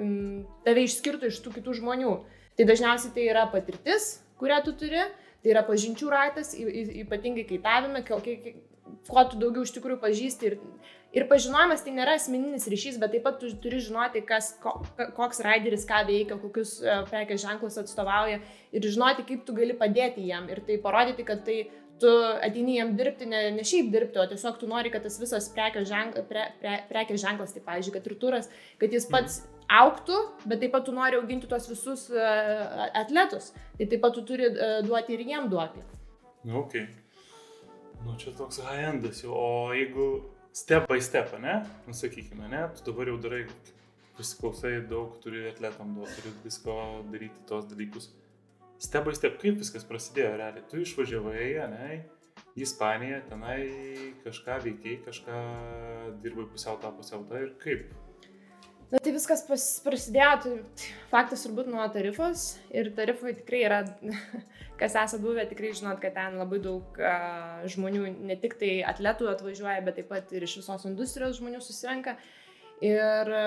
mm, 0.00 0.38
tave 0.64 0.86
išskirtų 0.86 1.28
iš 1.28 1.42
tų 1.44 1.58
kitų 1.58 1.76
žmonių. 1.82 2.14
Tai 2.54 2.66
dažniausiai 2.70 3.12
tai 3.12 3.26
yra 3.28 3.44
patirtis, 3.50 4.14
kurią 4.40 4.60
tu 4.64 4.72
turi, 4.78 5.02
Tai 5.44 5.52
yra 5.52 5.60
pažinčių 5.66 6.06
ratas, 6.08 6.54
ypatingai 6.56 7.44
kaitavime, 7.44 8.00
kuo 8.04 9.24
tu 9.28 9.36
daugiau 9.40 9.66
iš 9.66 9.74
tikrųjų 9.76 9.98
pažįsti. 10.00 10.48
Ir, 10.48 10.54
ir 11.12 11.26
pažinojimas 11.28 11.84
tai 11.84 11.92
nėra 11.98 12.14
asmeninis 12.16 12.64
ryšys, 12.72 12.96
bet 13.02 13.12
taip 13.12 13.26
pat 13.26 13.36
tu 13.42 13.50
turi 13.60 13.82
žinoti, 13.84 14.22
kas, 14.24 14.54
koks 15.18 15.42
raideris 15.44 15.84
ką 15.88 16.00
veikia, 16.08 16.38
kokius 16.40 16.78
e, 16.80 16.96
prekės 17.10 17.44
ženklus 17.44 17.76
atstovauja 17.82 18.40
ir 18.72 18.88
žinoti, 18.96 19.26
kaip 19.28 19.44
tu 19.44 19.56
gali 19.56 19.76
padėti 19.76 20.24
jam. 20.30 20.48
Ir 20.48 20.64
tai 20.64 20.80
parodyti, 20.80 21.28
kad 21.28 21.44
tai 21.44 21.58
tu 22.02 22.10
ateini 22.42 22.78
jam 22.78 22.94
dirbti, 22.98 23.26
ne, 23.30 23.42
ne 23.54 23.64
šiaip 23.66 23.90
dirbti, 23.92 24.18
o 24.20 24.28
tiesiog 24.30 24.60
tu 24.60 24.68
nori, 24.70 24.90
kad 24.92 25.04
tas 25.06 25.18
visas 25.22 25.48
prekės 25.54 25.88
ženk, 25.88 26.18
pre, 26.30 26.48
pre, 26.60 26.78
prekė 26.90 27.18
ženklas, 27.20 27.54
tai 27.54 27.62
pavyzdžiui, 27.66 27.94
kad 27.98 28.08
ir 28.10 28.16
turas, 28.20 28.50
kad 28.82 28.92
jis 28.92 29.08
pats 29.10 29.42
mm 29.42 29.54
auktų, 29.70 30.18
bet 30.44 30.60
taip 30.62 30.74
pat 30.74 30.84
tu 30.86 30.92
nori 30.94 31.18
auginti 31.18 31.48
tuos 31.48 31.68
visus 31.70 32.08
e, 32.10 32.26
atletus. 33.00 33.52
Tai 33.78 33.88
taip 33.90 34.02
pat 34.02 34.16
tu 34.16 34.24
turi 34.26 34.48
e, 34.50 34.70
duoti 34.86 35.14
ir 35.16 35.24
jiem 35.24 35.48
duoti. 35.52 35.82
Nu, 36.44 36.60
ok. 36.64 36.76
Nu, 38.04 38.16
čia 38.20 38.34
toks 38.36 38.60
high-endas 38.64 39.22
jau. 39.24 39.32
O 39.32 39.72
jeigu 39.74 40.08
step 40.52 40.88
by 40.90 41.00
step, 41.02 41.32
ne? 41.40 41.62
Nusakykime, 41.88 42.48
ne? 42.52 42.66
Tu 42.76 42.84
dabar 42.90 43.08
jau 43.08 43.16
darai, 43.22 43.46
prisiklausai 44.18 44.76
daug, 44.90 45.16
turi 45.24 45.46
atletam 45.50 45.96
duoti, 45.96 46.18
turi 46.20 46.34
visko 46.44 46.76
daryti 47.12 47.48
tos 47.48 47.66
dalykus. 47.70 48.12
Step 48.84 49.06
by 49.08 49.14
step, 49.16 49.38
kaip 49.40 49.56
viskas 49.62 49.86
prasidėjo 49.88 50.34
realiai? 50.36 50.64
Tu 50.68 50.82
išvažiavai, 50.84 51.44
ne? 51.72 52.02
Į 52.54 52.66
Ispaniją, 52.66 53.22
tenai 53.30 53.60
kažką 54.22 54.58
veikiai, 54.66 54.98
kažką 55.06 55.38
dirbai 56.22 56.44
pusiau 56.52 56.76
tą, 56.82 56.90
pusiau 56.94 57.22
tą 57.30 57.40
ir 57.46 57.54
kaip? 57.62 57.86
Na 58.92 59.00
tai 59.02 59.14
viskas 59.14 59.40
pas, 59.48 59.62
prasidėjo, 59.86 60.34
tai 60.44 60.82
faktas 61.10 61.46
turbūt 61.46 61.70
nuo 61.72 61.86
tarifos 61.94 62.44
ir 62.76 62.92
tarifai 62.94 63.32
tikrai 63.38 63.62
yra, 63.70 63.80
kas 64.80 64.92
esate 64.92 65.22
buvę, 65.24 65.46
tikrai 65.50 65.72
žinot, 65.74 65.98
kad 66.02 66.14
ten 66.18 66.36
labai 66.38 66.60
daug 66.62 67.00
uh, 67.00 67.64
žmonių, 67.74 68.04
ne 68.28 68.36
tik 68.42 68.58
tai 68.60 68.74
atletų 68.84 69.32
atvažiuoja, 69.32 69.80
bet 69.86 70.02
taip 70.02 70.12
pat 70.12 70.36
ir 70.36 70.44
iš 70.44 70.58
visos 70.60 70.84
industrijos 70.90 71.40
žmonių 71.40 71.64
susirenka. 71.64 72.18
Ir 72.84 73.28
e, 73.32 73.42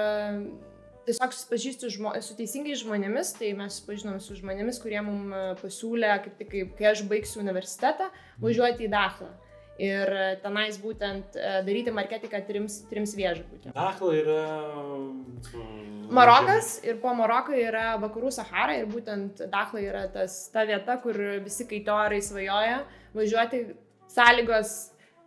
tiesiog 1.07 1.33
susipažįsti 1.33 1.89
žmo, 1.95 2.11
su 2.23 2.35
teisingais 2.37 2.83
žmonėmis, 2.83 3.33
tai 3.39 3.53
mes 3.57 3.77
susipažinom 3.77 4.19
su 4.23 4.35
žmonėmis, 4.37 4.79
kurie 4.83 4.99
mums 5.05 5.59
pasiūlė, 5.61 6.13
kaip 6.25 6.39
tik, 6.41 6.55
kai 6.77 6.89
aš 6.91 7.03
baigsiu 7.07 7.41
universitetą, 7.43 8.09
važiuoti 8.43 8.87
į 8.87 8.91
Dachlą. 8.91 9.29
Ir 9.77 10.09
tenais 10.41 10.79
būtent 10.81 11.35
e, 11.37 11.49
daryti 11.61 11.91
marketingą 11.93 12.39
trims, 12.47 12.79
trims 12.89 13.11
viešbutėms. 13.13 13.75
Dachla 13.75 14.13
yra. 14.17 14.45
Marokas 16.17 16.79
ir 16.87 16.97
po 17.03 17.13
Maroko 17.13 17.53
yra 17.53 17.91
vakarų 18.01 18.31
Sahara 18.33 18.79
ir 18.79 18.89
būtent 18.89 19.43
Dachla 19.53 19.83
yra 19.85 20.03
tas, 20.09 20.47
ta 20.49 20.65
vieta, 20.65 20.97
kur 21.03 21.21
visi 21.45 21.69
kaitorai 21.69 22.23
svajoja 22.25 22.81
važiuoti. 23.13 23.67
Sąlygos, 24.07 24.73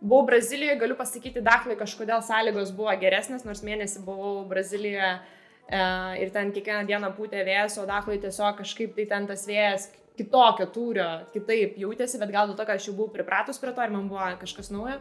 buvau 0.01 0.25
Brazilijoje, 0.27 0.81
galiu 0.83 0.99
pasakyti, 0.99 1.45
Dachlai 1.45 1.77
kažkodėl 1.79 2.19
sąlygos 2.25 2.73
buvo 2.75 2.91
geresnės, 2.99 3.45
nors 3.47 3.61
mėnesį 3.63 4.03
buvau 4.03 4.41
Brazilijoje 4.49 5.13
e, 5.13 5.40
ir 5.69 6.31
ten 6.33 6.51
kiekvieną 6.55 6.85
dieną 6.89 7.11
pūtė 7.17 7.45
vėjas, 7.47 7.77
o 7.81 7.87
Dachlai 7.89 8.19
tiesiog 8.21 8.57
kažkaip 8.59 8.95
tai 8.97 9.07
ten 9.09 9.27
tas 9.29 9.45
vėjas 9.47 9.89
kitokio 10.19 10.67
tūrio, 10.75 11.09
kitaip 11.33 11.77
jautėsi, 11.79 12.19
bet 12.21 12.31
gal 12.33 12.49
dėl 12.49 12.57
to, 12.59 12.67
kad 12.67 12.79
aš 12.79 12.89
jau 12.89 12.95
buvau 12.97 13.13
pripratus 13.13 13.61
prie 13.61 13.73
to 13.75 13.83
ir 13.85 13.93
man 13.93 14.09
buvo 14.11 14.27
kažkas 14.41 14.71
naujo. 14.73 14.99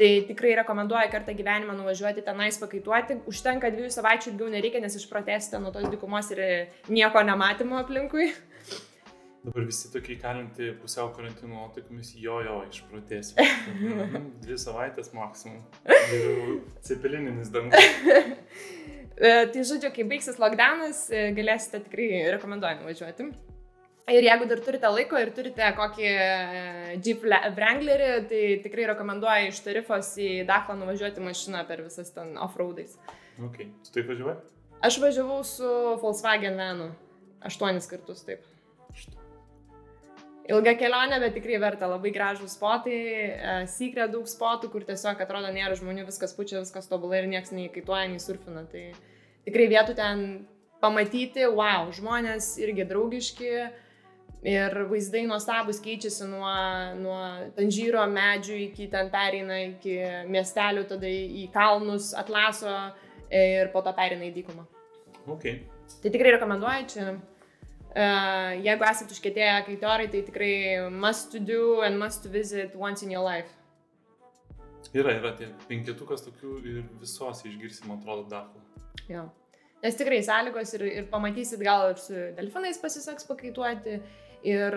Tai 0.00 0.08
tikrai 0.26 0.54
rekomenduoju 0.56 1.10
kartą 1.12 1.34
gyvenimą 1.36 1.74
nuvažiuoti 1.76 2.24
tenais 2.24 2.56
pakaituoti. 2.58 3.18
Užtenka 3.28 3.68
dviejų 3.74 3.90
savaičių 3.92 4.32
ilgiau 4.32 4.48
nereikia, 4.54 4.80
nes 4.80 4.96
išprotėsite 4.96 5.60
nuo 5.60 5.70
tos 5.74 5.84
dykumos 5.92 6.32
ir 6.32 6.40
nieko 6.88 7.20
nematymo 7.28 7.76
aplinkui. 7.82 8.30
Dabar 9.42 9.66
visi 9.66 9.90
tokie 9.92 10.14
įkalinti 10.14 10.70
pusiau 10.78 11.10
karantino 11.14 11.56
nuotaikomis, 11.56 12.12
jo, 12.22 12.38
jo, 12.46 12.60
išprotėsiu. 12.70 13.36
Mhm, 13.72 14.26
Dvi 14.42 14.56
savaitės 14.58 15.12
maksimum. 15.16 15.60
Ir 16.14 16.60
cepelininis 16.86 17.50
dangus. 17.52 17.88
tai 19.18 19.64
žodžiu, 19.68 19.92
kai 19.94 20.06
baigsis 20.08 20.38
lockdownas, 20.42 21.06
galėsite 21.36 21.82
tikrai 21.86 22.10
rekomenduoju 22.36 22.82
nuvažiuoti. 22.82 23.32
Ir 24.10 24.26
jeigu 24.26 24.48
dar 24.50 24.58
turite 24.58 24.88
laiko 24.90 25.18
ir 25.20 25.30
turite 25.30 25.66
kokį 25.78 26.06
e, 26.10 26.96
Jeep 27.06 27.22
Wranglerį, 27.22 28.08
tai 28.26 28.40
tikrai 28.64 28.88
rekomenduoju 28.90 29.52
iš 29.52 29.60
tarifos 29.62 30.08
į 30.18 30.30
Dachlą 30.48 30.74
nuvažiuoti 30.80 31.22
mašiną 31.22 31.62
per 31.68 31.84
visas 31.86 32.10
ten 32.10 32.34
off-roadais. 32.42 32.96
Ok, 33.38 33.60
tu 33.86 33.94
taip 33.94 34.10
važiuoji? 34.10 34.40
Aš 34.82 34.98
važiavau 34.98 35.38
su 35.46 35.70
Volkswagen 36.02 36.58
Venu. 36.58 36.88
Aštuonis 37.46 37.86
kartus 37.90 38.26
taip. 38.26 38.42
Ilga 40.50 40.72
kelionė, 40.74 41.20
bet 41.22 41.36
tikrai 41.36 41.60
verta. 41.62 41.86
Labai 41.90 42.10
gražų 42.14 42.48
spotai, 42.50 42.96
e, 42.98 43.52
secret 43.70 44.10
daug 44.10 44.26
spotų, 44.26 44.72
kur 44.72 44.82
tiesiog 44.88 45.20
atrodo 45.22 45.52
nėra 45.54 45.76
žmonių, 45.78 46.08
viskas 46.08 46.34
pučia, 46.34 46.58
viskas 46.64 46.90
tobulai 46.90 47.22
ir 47.22 47.30
niekas 47.30 47.54
nei 47.54 47.68
kaituoja, 47.70 48.08
nei 48.10 48.22
surfina. 48.22 48.64
Tai 48.72 48.88
tikrai 49.46 49.68
vietų 49.70 49.94
ten 49.98 50.26
pamatyti, 50.82 51.46
wow, 51.46 51.92
žmonės 51.94 52.56
irgi 52.58 52.88
draugiški 52.90 53.52
Ir 54.42 54.74
vaizdai 54.90 55.20
nuostabus 55.30 55.78
keičiasi 55.78 56.26
nuo, 56.26 56.50
nuo 56.98 57.18
Tanžyro 57.54 58.02
medžių 58.10 58.56
iki 58.64 58.88
ten 58.90 59.06
pereina 59.12 59.60
iki 59.68 59.94
miestelių, 60.26 60.82
tada 60.90 61.06
į 61.06 61.44
kalnus, 61.54 62.08
atlaso 62.18 62.72
ir 63.30 63.70
po 63.70 63.84
to 63.86 63.92
pereina 63.94 64.26
į 64.26 64.32
dykumą. 64.40 64.64
Okay. 65.36 65.60
Tai 66.02 66.10
tikrai 66.10 66.34
rekomenduoju 66.34 66.88
čia. 66.90 67.06
Uh, 67.92 68.54
jeigu 68.64 68.86
esate 68.88 69.12
užkėtėję 69.12 69.56
kaitorai, 69.66 70.06
tai 70.08 70.22
tikrai 70.24 70.54
must 70.88 71.28
to 71.34 71.40
do 71.44 71.82
and 71.84 72.00
must 72.00 72.22
to 72.24 72.30
visit 72.32 72.72
once 72.76 73.04
in 73.04 73.12
your 73.12 73.24
life. 73.24 73.52
Yra, 74.96 75.12
yra 75.18 75.32
tie 75.36 75.48
penketukas 75.68 76.24
tokių 76.24 76.54
ir 76.68 76.80
visos 77.00 77.44
išgirsim, 77.48 77.92
atrodo, 77.94 78.24
dafų. 78.32 78.60
Jo. 79.08 79.26
Nes 79.82 79.96
tikrai 79.98 80.20
sąlygos 80.24 80.72
ir, 80.76 80.84
ir 81.02 81.06
pamatysit, 81.12 81.60
gal 81.64 81.90
ir 81.90 82.00
su 82.00 82.16
delfinais 82.36 82.80
pasiseks 82.80 83.26
pakaituoti, 83.28 83.98
ir, 84.46 84.76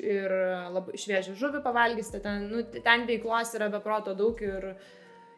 ir 0.00 0.36
labai 0.74 1.00
šviežią 1.00 1.36
žuvį 1.38 1.62
pavalgysite, 1.64 2.20
ten, 2.24 2.48
nu, 2.52 2.62
ten 2.84 3.06
veiklos 3.08 3.54
yra 3.58 3.68
be 3.72 3.80
proto 3.84 4.16
daug 4.18 4.40
ir, 4.44 4.72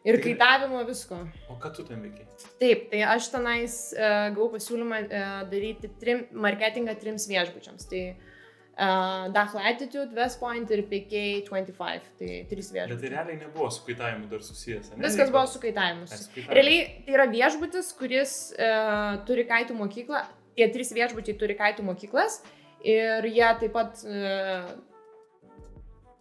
ir 0.05 0.17
tai, 0.17 0.23
kaitavimo 0.23 0.81
visko. 0.87 1.19
O 1.49 1.57
ką 1.61 1.71
tu 1.75 1.85
ten 1.87 2.01
veikiai? 2.05 2.27
Taip, 2.61 2.89
tai 2.91 3.03
aš 3.15 3.29
tenais 3.33 3.77
uh, 3.97 4.29
gavau 4.35 4.49
pasiūlymą 4.55 5.03
uh, 5.05 5.29
daryti 5.51 5.91
trim, 6.01 6.25
marketingą 6.47 6.95
trims 7.01 7.27
viešbučiams. 7.31 7.87
Tai 7.91 8.03
uh, 8.09 9.25
Dachla 9.35 9.65
Attitude, 9.71 10.13
West 10.17 10.39
Point 10.43 10.71
ir 10.75 10.85
PK25, 10.91 12.13
tai 12.21 12.43
trys 12.51 12.71
viešbučiai. 12.75 12.93
Bet 12.95 13.03
tai 13.05 13.13
realiai 13.15 13.41
nebuvo 13.41 13.71
su 13.73 13.83
kaitavimu 13.87 14.29
dar 14.31 14.45
susijęs, 14.45 14.93
ne? 14.93 15.03
Viskas 15.07 15.33
buvo 15.33 15.47
su 15.51 15.63
kaitavimu. 15.63 16.07
Realiai 16.47 16.85
tai 17.07 17.17
yra 17.17 17.27
viešbutis, 17.31 17.91
kuris 17.99 18.37
uh, 18.55 19.19
turi 19.29 19.47
kaitų 19.49 19.77
mokyklą, 19.79 20.23
tie 20.59 20.71
trys 20.73 20.95
viešbučiai 20.95 21.37
turi 21.39 21.59
kaitų 21.59 21.85
mokyklas 21.87 22.41
Ir 22.87 23.25
jie 23.27 23.47
taip 23.59 23.73
pat, 23.75 23.99
e, 24.07 24.63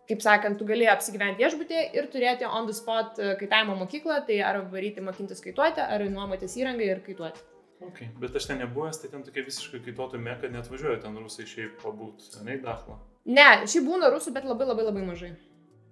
kaip 0.09 0.25
sakant, 0.25 0.57
tu 0.59 0.67
gali 0.69 0.89
apsigyventi 0.89 1.45
viešbutį 1.45 1.83
ir 1.99 2.09
turėti 2.13 2.49
on 2.49 2.69
the 2.69 2.77
spot 2.77 3.19
e, 3.21 3.35
kaitavimo 3.41 3.77
mokyklą, 3.83 4.23
tai 4.29 4.41
ar 4.45 4.63
varyti 4.73 5.05
mokintis 5.05 5.43
kaituoti, 5.45 5.85
ar 5.85 6.05
nuomotis 6.09 6.57
įrangą 6.61 6.87
ir 6.87 7.03
kaituoti. 7.05 7.45
Okay. 7.89 8.09
Bet 8.19 8.35
aš 8.35 8.49
ten 8.51 8.59
nebuvęs, 8.59 8.99
tai 9.03 9.11
ten 9.13 9.23
tokia 9.23 9.45
visiškai 9.47 9.83
kaituotų 9.85 10.19
meka, 10.23 10.49
net 10.51 10.67
važiuoju 10.71 10.99
ten 11.05 11.19
rusai 11.21 11.47
šiaip 11.47 11.77
pabūt, 11.85 12.25
ne 12.47 12.57
į 12.57 12.63
Dachlą. 12.65 12.97
Ne, 13.29 13.47
šiaip 13.71 13.87
būna 13.87 14.11
rusų, 14.15 14.33
bet 14.35 14.49
labai 14.49 14.67
labai 14.67 14.89
labai 14.89 15.05
mažai. 15.07 15.35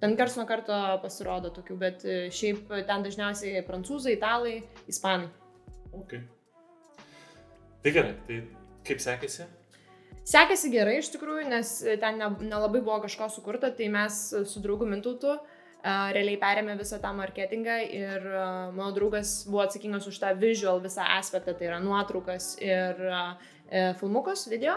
Ten 0.00 0.16
kars 0.18 0.35
nuo 0.37 0.44
karto 0.48 0.76
pasirodo 1.05 1.52
tokių, 1.55 1.76
bet 1.81 2.02
e, 2.05 2.16
šiaip 2.35 2.72
ten 2.88 3.05
dažniausiai 3.07 3.62
prancūzai, 3.68 4.16
italai, 4.16 4.57
ispanai. 4.90 5.31
Ok. 5.96 6.18
Tai 7.85 7.94
gerai, 7.94 8.16
tai 8.26 8.40
kaip 8.88 9.05
sekėsi? 9.05 9.46
Sekėsi 10.27 10.73
gerai 10.73 10.97
iš 10.99 11.12
tikrųjų, 11.15 11.45
nes 11.53 11.77
ten 12.03 12.19
nelabai 12.19 12.81
buvo 12.81 12.99
kažko 13.05 13.29
sukurta, 13.31 13.71
tai 13.71 13.87
mes 13.93 14.17
su 14.51 14.62
draugu 14.62 14.89
Mintautu 14.91 15.37
uh, 15.37 15.45
realiai 15.87 16.39
perėmė 16.41 16.75
visą 16.81 16.99
tą 17.03 17.12
marketingą 17.15 17.77
ir 17.87 18.27
uh, 18.33 18.73
mano 18.75 18.91
draugas 18.97 19.45
buvo 19.47 19.62
atsakingas 19.62 20.09
už 20.11 20.19
tą 20.25 20.33
visual 20.41 20.83
visą 20.83 21.07
aspektą, 21.19 21.55
tai 21.55 21.71
yra 21.71 21.79
nuotraukas 21.83 22.57
ir 22.62 22.99
filmukus, 23.99 24.47
video. 24.47 24.77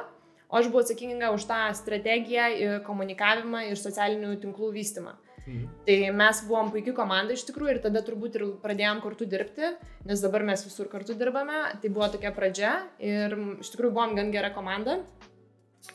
O 0.50 0.58
aš 0.58 0.70
buvau 0.70 0.82
atsakinga 0.82 1.28
už 1.34 1.44
tą 1.46 1.58
strategiją, 1.78 2.80
komunikavimą 2.86 3.68
ir 3.70 3.78
socialinių 3.78 4.32
tinklų 4.42 4.72
vystimą. 4.74 5.14
Mhm. 5.50 5.68
Tai 5.86 5.98
mes 6.18 6.42
buvom 6.48 6.72
puikia 6.74 6.94
komanda 6.98 7.34
iš 7.34 7.44
tikrųjų 7.48 7.76
ir 7.76 7.82
tada 7.84 8.02
turbūt 8.06 8.38
ir 8.38 8.46
pradėjom 8.64 9.02
kartu 9.04 9.28
dirbti, 9.30 9.72
nes 10.10 10.26
dabar 10.26 10.46
mes 10.46 10.66
visur 10.66 10.90
kartu 10.92 11.16
dirbame. 11.18 11.62
Tai 11.82 11.94
buvo 11.94 12.10
tokia 12.14 12.34
pradžia 12.36 12.74
ir 12.98 13.34
iš 13.62 13.72
tikrųjų 13.74 13.96
buvom 13.96 14.18
gan 14.18 14.34
gera 14.34 14.50
komanda. 14.54 15.00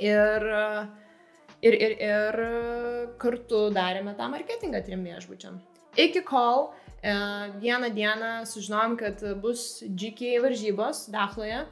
Ir, 0.03 0.47
ir, 1.63 1.75
ir, 1.75 1.93
ir 2.03 2.41
kartu 3.23 3.69
darėme 3.75 4.17
tą 4.19 4.27
marketingą 4.33 4.83
trim 4.87 5.05
viešbučiam. 5.07 5.61
Iki 5.95 6.25
kol 6.27 6.73
e, 6.99 7.15
vieną 7.63 7.93
dieną 7.95 8.33
sužinom, 8.51 8.97
kad 8.99 9.23
bus 9.43 9.85
GK 9.87 10.41
varžybos 10.43 11.07
Dachloje 11.15 11.63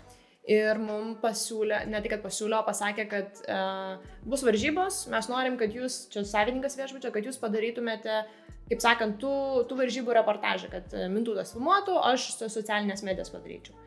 ir 0.48 0.78
mums 0.82 1.20
pasiūlė, 1.22 1.84
ne 1.90 2.00
tik, 2.02 2.16
kad 2.16 2.22
pasiūlė, 2.24 2.58
o 2.58 2.66
pasakė, 2.66 3.06
kad 3.10 3.42
uh, 3.46 4.14
bus 4.26 4.42
varžybos, 4.42 5.04
mes 5.12 5.28
norim, 5.30 5.54
kad 5.60 5.74
jūs, 5.74 6.06
čia 6.10 6.24
savininkas 6.26 6.74
viešbučio, 6.78 7.12
kad 7.14 7.28
jūs 7.28 7.38
padarytumėte, 7.38 8.24
kaip 8.66 8.82
sakant, 8.82 9.20
tų, 9.22 9.34
tų 9.70 9.78
varžybų 9.84 10.16
reportažą, 10.18 10.72
kad 10.72 10.96
Mintūtas 11.12 11.54
filmuotų, 11.54 11.94
aš 12.10 12.26
socialinės 12.42 13.04
medijas 13.06 13.30
padaryčiau. 13.30 13.78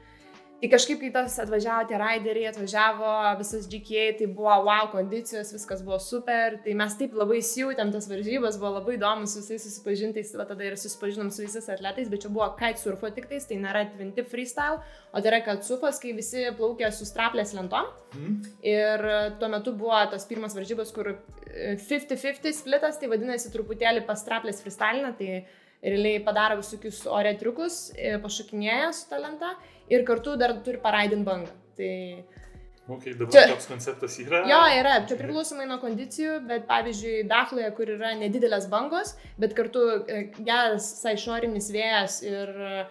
Tai 0.56 0.70
kažkaip, 0.72 1.02
kai 1.02 1.10
tas 1.12 1.34
atvažiavo 1.44 1.84
tie 1.90 1.98
raideriai, 2.00 2.48
atvažiavo 2.48 3.10
visas 3.42 3.66
GK, 3.68 4.06
tai 4.20 4.28
buvo 4.32 4.54
wow 4.64 4.88
kondicijos, 4.94 5.52
viskas 5.52 5.82
buvo 5.84 5.98
super, 6.00 6.56
tai 6.64 6.74
mes 6.80 6.96
taip 6.96 7.18
labai 7.20 7.42
įsijūtėm 7.42 7.92
tas 7.92 8.08
varžybas, 8.08 8.56
buvo 8.62 8.72
labai 8.78 8.96
įdomu 8.96 9.28
su 9.28 9.42
visais 9.42 9.66
susipažintais, 9.68 10.32
va 10.40 10.46
tada 10.48 10.64
ir 10.64 10.78
susipažinom 10.80 11.30
su 11.36 11.44
visais 11.44 11.68
atletais, 11.76 12.08
bet 12.12 12.24
čia 12.24 12.32
buvo 12.32 12.48
kitesurfo 12.56 13.12
tik 13.18 13.28
tais, 13.34 13.50
tai 13.50 13.60
nėra 13.60 13.84
twin 13.92 14.14
tip 14.16 14.32
freestyle, 14.32 14.80
o 15.12 15.20
tai 15.20 15.34
yra 15.34 15.42
kitesurfas, 15.44 16.00
kai 16.00 16.16
visi 16.16 16.48
plaukia 16.56 16.94
su 16.96 17.10
straplės 17.10 17.52
lentom. 17.58 17.92
Mm. 18.16 18.40
Ir 18.72 19.06
tuo 19.44 19.52
metu 19.52 19.76
buvo 19.76 20.00
tas 20.16 20.24
pirmas 20.30 20.56
varžybas, 20.56 20.96
kur 20.96 21.18
50-50 21.52 22.48
e, 22.48 22.56
splitas, 22.56 23.02
tai 23.02 23.12
vadinasi 23.12 23.52
truputėlį 23.52 24.08
pastraplės 24.08 24.64
freestyle, 24.64 25.12
tai 25.20 25.44
realiai 25.86 26.24
padaro 26.24 26.58
visokius 26.64 27.04
ore 27.12 27.36
triukus, 27.38 27.90
e, 27.94 28.16
pašokinėja 28.24 28.92
su 28.96 29.10
talenta 29.12 29.54
ir 29.90 30.06
kartu 30.08 30.38
dar 30.40 30.58
turi 30.66 30.82
paraidinti 30.82 31.28
bangą. 31.28 31.54
Tai 31.76 31.92
Okay, 32.86 33.16
dabar 33.18 33.34
čia, 33.34 33.48
toks 33.50 33.66
konceptas 33.66 34.14
yra. 34.22 34.44
Jo, 34.46 34.60
yra, 34.78 35.00
čia 35.10 35.16
priklausomai 35.18 35.66
nuo 35.66 35.80
kondicijų, 35.82 36.36
bet 36.46 36.68
pavyzdžiui, 36.70 37.24
Dachloje, 37.26 37.72
kur 37.74 37.90
yra 37.96 38.12
nedidelės 38.20 38.68
bangos, 38.70 39.16
bet 39.42 39.56
kartu 39.58 39.82
e, 40.06 40.20
geras 40.38 40.92
išorinis 41.10 41.72
vėjas 41.74 42.20
ir 42.28 42.54
e, 42.54 42.86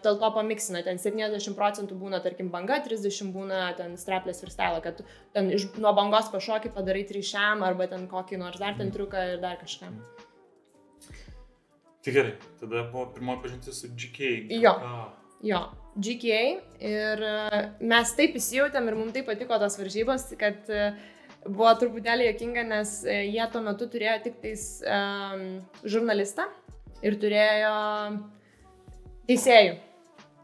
dėl 0.00 0.16
to 0.22 0.32
pamiksina, 0.38 0.80
ten 0.86 0.96
70 1.02 1.52
procentų 1.58 2.00
būna, 2.00 2.22
tarkim, 2.24 2.48
banga, 2.48 2.80
30 2.80 3.34
būna 3.36 3.60
ten 3.76 3.98
straplės 4.00 4.40
ir 4.40 4.54
stelo, 4.54 4.80
kad 4.80 5.04
ten 5.36 5.52
iš, 5.52 5.68
nuo 5.84 5.92
bangos 5.98 6.32
pašokį 6.32 6.72
padarai 6.72 7.04
ryšiam 7.04 7.60
arba 7.66 7.92
ten 7.92 8.08
kokį 8.08 8.40
nors 8.40 8.62
dar 8.62 8.80
ten 8.80 8.88
triuką 8.94 9.34
ir 9.34 9.42
dar 9.44 9.60
kažką. 9.60 9.92
Tai 12.06 12.14
gerai, 12.14 12.38
tada 12.56 12.88
buvo 12.88 13.10
pirmoji 13.12 13.44
pažintis 13.44 13.82
su 13.82 13.92
GK. 13.92 14.46
Jo. 14.62 14.78
Ah. 14.80 15.10
Jo, 15.44 15.66
GKA 15.96 16.42
ir 16.84 17.24
e, 17.24 17.62
mes 17.80 18.14
taip 18.18 18.36
įsijautėm 18.38 18.90
ir 18.90 18.98
mums 18.98 19.16
taip 19.16 19.28
patiko 19.30 19.58
tos 19.62 19.78
varžybos, 19.80 20.28
kad 20.40 20.68
e, 20.72 20.90
buvo 21.46 21.72
truputėlį 21.80 22.30
jokinga, 22.30 22.66
nes 22.68 22.98
e, 23.06 23.22
jie 23.30 23.48
tuo 23.52 23.62
metu 23.64 23.88
turėjo 23.90 24.20
tik 24.26 24.38
tais 24.42 24.68
um, 24.84 25.44
žurnalistą 25.86 26.48
ir 27.06 27.18
turėjo 27.22 27.74
teisėjų. 29.28 29.76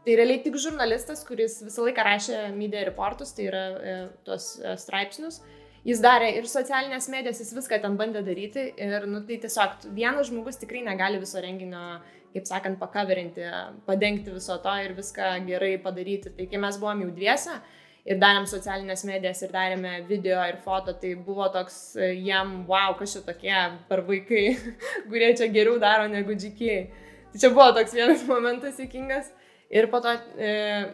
Tai 0.03 0.15
realiai 0.19 0.41
tik 0.43 0.57
žurnalistas, 0.59 1.21
kuris 1.23 1.61
visą 1.63 1.85
laiką 1.85 2.03
rašė 2.03 2.39
media 2.57 2.81
reportus, 2.83 3.31
tai 3.35 3.47
yra 3.47 3.61
e, 3.71 3.93
tuos 4.27 4.57
e, 4.59 4.73
straipsnius. 4.79 5.39
Jis 5.87 5.99
darė 6.03 6.29
ir 6.39 6.47
socialinės 6.47 7.09
medijas, 7.11 7.39
jis 7.39 7.53
viską 7.55 7.79
ten 7.83 7.95
bandė 7.99 8.23
daryti 8.23 8.65
ir, 8.79 9.07
nu, 9.07 9.21
tai 9.27 9.37
tiesiog 9.43 9.87
vienas 9.95 10.29
žmogus 10.29 10.59
tikrai 10.59 10.83
negali 10.83 11.19
viso 11.23 11.39
renginio, 11.43 12.01
kaip 12.33 12.49
sakant, 12.49 12.79
pakaverinti, 12.81 13.45
padengti 13.87 14.33
viso 14.33 14.57
to 14.63 14.73
ir 14.81 14.95
viską 14.97 15.35
gerai 15.47 15.77
padaryti. 15.81 16.33
Tai 16.37 16.49
kai 16.49 16.61
mes 16.61 16.79
buvom 16.81 17.05
jau 17.05 17.13
dviese 17.13 17.57
ir 18.03 18.19
darėm 18.19 18.47
socialinės 18.49 19.05
medijas 19.07 19.43
ir 19.45 19.53
darėme 19.53 19.93
video 20.09 20.41
ir 20.49 20.59
foto, 20.63 20.95
tai 20.99 21.13
buvo 21.15 21.47
toks 21.53 21.95
e, 21.95 22.13
jam, 22.25 22.63
wow, 22.67 22.97
kas 22.99 23.15
čia 23.15 23.23
tokie 23.27 23.55
per 23.89 24.03
vaikai, 24.07 24.43
kurie 25.09 25.31
čia 25.39 25.47
geriau 25.53 25.79
daro 25.81 26.09
negu 26.11 26.35
džikiai. 26.35 26.83
Tai 27.31 27.41
čia 27.45 27.53
buvo 27.53 27.71
toks 27.79 27.95
vienas 27.95 28.27
momentas 28.31 28.81
įkingas. 28.83 29.31
Ir 29.73 29.87
po 29.89 29.97
to 30.03 30.11
e, 30.37 30.49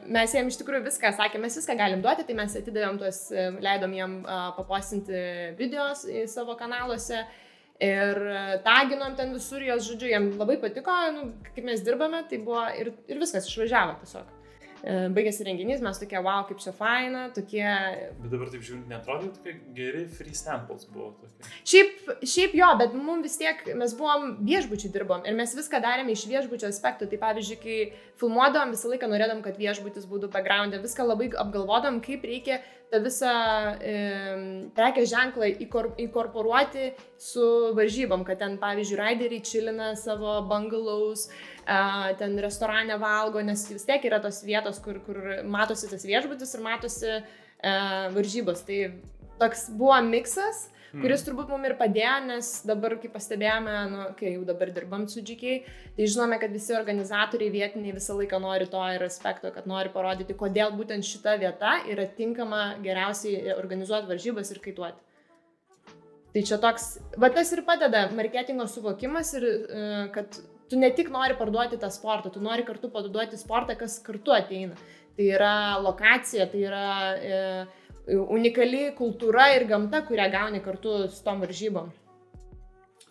mes 0.07 0.31
jiem 0.31 0.47
iš 0.47 0.59
tikrųjų 0.61 0.85
viską 0.85 1.09
sakėme, 1.17 1.49
mes 1.49 1.57
viską 1.59 1.75
galim 1.75 2.03
duoti, 2.03 2.23
tai 2.23 2.37
mes 2.37 2.53
atidavėm 2.55 2.99
tuos, 3.01 3.25
e, 3.33 3.49
leidom 3.59 3.95
jiem 3.97 4.13
papostinti 4.55 5.23
videos 5.59 6.05
savo 6.31 6.55
kanaluose 6.59 7.25
ir 7.79 8.19
e, 8.27 8.41
taginom 8.65 9.15
ten 9.15 9.31
visur 9.33 9.63
jos, 9.63 9.85
žodžiu, 9.87 10.11
jiem 10.11 10.27
labai 10.39 10.57
patiko, 10.61 10.95
nu, 11.15 11.29
kaip 11.55 11.65
mes 11.67 11.83
dirbame, 11.85 12.21
tai 12.29 12.41
buvo 12.43 12.65
ir, 12.79 12.91
ir 13.07 13.21
viskas 13.21 13.47
išvažiavo 13.49 13.97
tiesiog. 14.01 14.35
E, 14.79 14.95
baigėsi 15.11 15.43
renginys, 15.43 15.81
mes 15.83 15.99
tokie, 15.99 16.19
wow, 16.23 16.45
kaip 16.47 16.61
čia 16.63 16.71
faina, 16.75 17.25
tokie... 17.35 17.65
Bet 18.21 18.31
dabar 18.31 18.51
taip 18.51 18.63
žiūrint, 18.63 18.87
netrodo, 18.87 19.31
tokie 19.35 19.57
geri 19.75 20.05
free 20.07 20.35
samples 20.37 20.87
buvo 20.87 21.11
tokie. 21.19 21.49
Šiaip, 21.67 22.13
šiaip 22.23 22.55
jo, 22.55 22.69
bet 22.79 22.95
mums 22.95 23.27
vis 23.27 23.35
tiek, 23.41 23.65
mes 23.79 23.95
buvom 23.99 24.37
viešbučiai 24.47 24.93
dirbom 24.95 25.27
ir 25.27 25.35
mes 25.35 25.55
viską 25.57 25.83
darėme 25.83 26.15
iš 26.15 26.23
viešbučio 26.31 26.71
aspektų. 26.71 27.09
Tai 27.11 27.21
pavyzdžiui, 27.25 27.59
kai 27.59 27.77
filmuodom, 28.21 28.71
visą 28.75 28.93
laiką 28.93 29.11
norėdom, 29.11 29.43
kad 29.43 29.59
viešbutis 29.59 30.07
būtų 30.07 30.31
background'e, 30.31 30.79
viską 30.83 31.07
labai 31.11 31.31
apgalvodom, 31.43 31.99
kaip 32.05 32.23
reikia 32.29 32.61
tą 32.89 33.03
visą 33.03 33.35
e, 33.83 33.99
prekės 34.79 35.11
ženklą 35.11 35.51
įkor, 35.67 35.91
įkorporuoti 36.07 36.93
su 37.21 37.45
varžybom, 37.77 38.23
kad 38.25 38.39
ten, 38.41 38.55
pavyzdžiui, 38.61 38.97
raideriai 39.03 39.45
čilina 39.45 39.91
savo 39.99 40.39
bungalows, 40.49 41.27
uh, 41.27 41.48
ten 42.19 42.35
restorane 42.41 42.97
valgo, 43.01 43.43
nes 43.45 43.67
vis 43.69 43.85
tiek 43.85 44.09
yra 44.09 44.21
tos 44.23 44.41
vietos, 44.47 44.81
kur, 44.83 44.99
kur 45.05 45.21
matosi 45.45 45.89
tas 45.91 46.05
viešbutis 46.07 46.55
ir 46.55 46.65
matosi 46.65 47.15
varžybos. 48.15 48.63
Tai 48.67 48.81
toks 49.39 49.69
buvo 49.77 49.97
miksas, 50.05 50.67
hmm. 50.91 51.01
kuris 51.03 51.23
turbūt 51.25 51.51
mums 51.51 51.69
ir 51.69 51.75
padėjo, 51.79 52.15
nes 52.27 52.51
dabar, 52.67 52.95
kaip 53.01 53.13
pastebėjome, 53.15 53.75
nu, 53.93 54.05
kai 54.19 54.33
jau 54.35 54.45
dabar 54.47 54.71
dirbam 54.75 55.05
su 55.11 55.23
džikiai, 55.25 55.61
tai 55.97 56.07
žinome, 56.11 56.39
kad 56.41 56.53
visi 56.55 56.75
organizatoriai 56.77 57.53
vietiniai 57.53 57.95
visą 57.97 58.17
laiką 58.19 58.41
nori 58.43 58.69
to 58.71 58.83
ir 58.95 59.05
aspekto, 59.07 59.51
kad 59.55 59.69
nori 59.69 59.91
parodyti, 59.93 60.37
kodėl 60.39 60.73
būtent 60.79 61.07
šita 61.07 61.37
vieta 61.41 61.79
yra 61.91 62.07
tinkama 62.19 62.63
geriausiai 62.83 63.55
organizuoti 63.57 64.11
varžybas 64.11 64.51
ir 64.55 64.63
kaituoti. 64.65 65.05
Tai 66.29 66.41
čia 66.45 66.59
toks, 66.61 66.91
va 67.17 67.31
tas 67.33 67.49
ir 67.55 67.63
padeda 67.65 68.03
marketingo 68.13 68.67
suvokimas 68.69 69.31
ir 69.39 69.45
uh, 69.49 70.03
kad 70.13 70.35
tu 70.69 70.79
ne 70.79 70.89
tik 70.95 71.09
nori 71.13 71.35
parduoti 71.39 71.79
tą 71.81 71.89
sportą, 71.93 72.31
tu 72.33 72.41
nori 72.43 72.65
kartu 72.67 72.91
parduoti 72.93 73.39
sportą, 73.39 73.75
kas 73.79 73.99
kartu 74.05 74.35
ateina. 74.35 74.77
Tai 75.17 75.25
yra 75.35 75.53
lokacija, 75.83 76.45
tai 76.51 76.61
yra 76.63 76.83
e, 77.17 77.39
unikali 78.09 78.89
kultūra 78.97 79.49
ir 79.55 79.67
gamta, 79.69 80.03
kurią 80.07 80.29
gauni 80.31 80.61
kartu 80.63 81.01
su 81.11 81.23
tom 81.25 81.43
varžybom. 81.43 81.89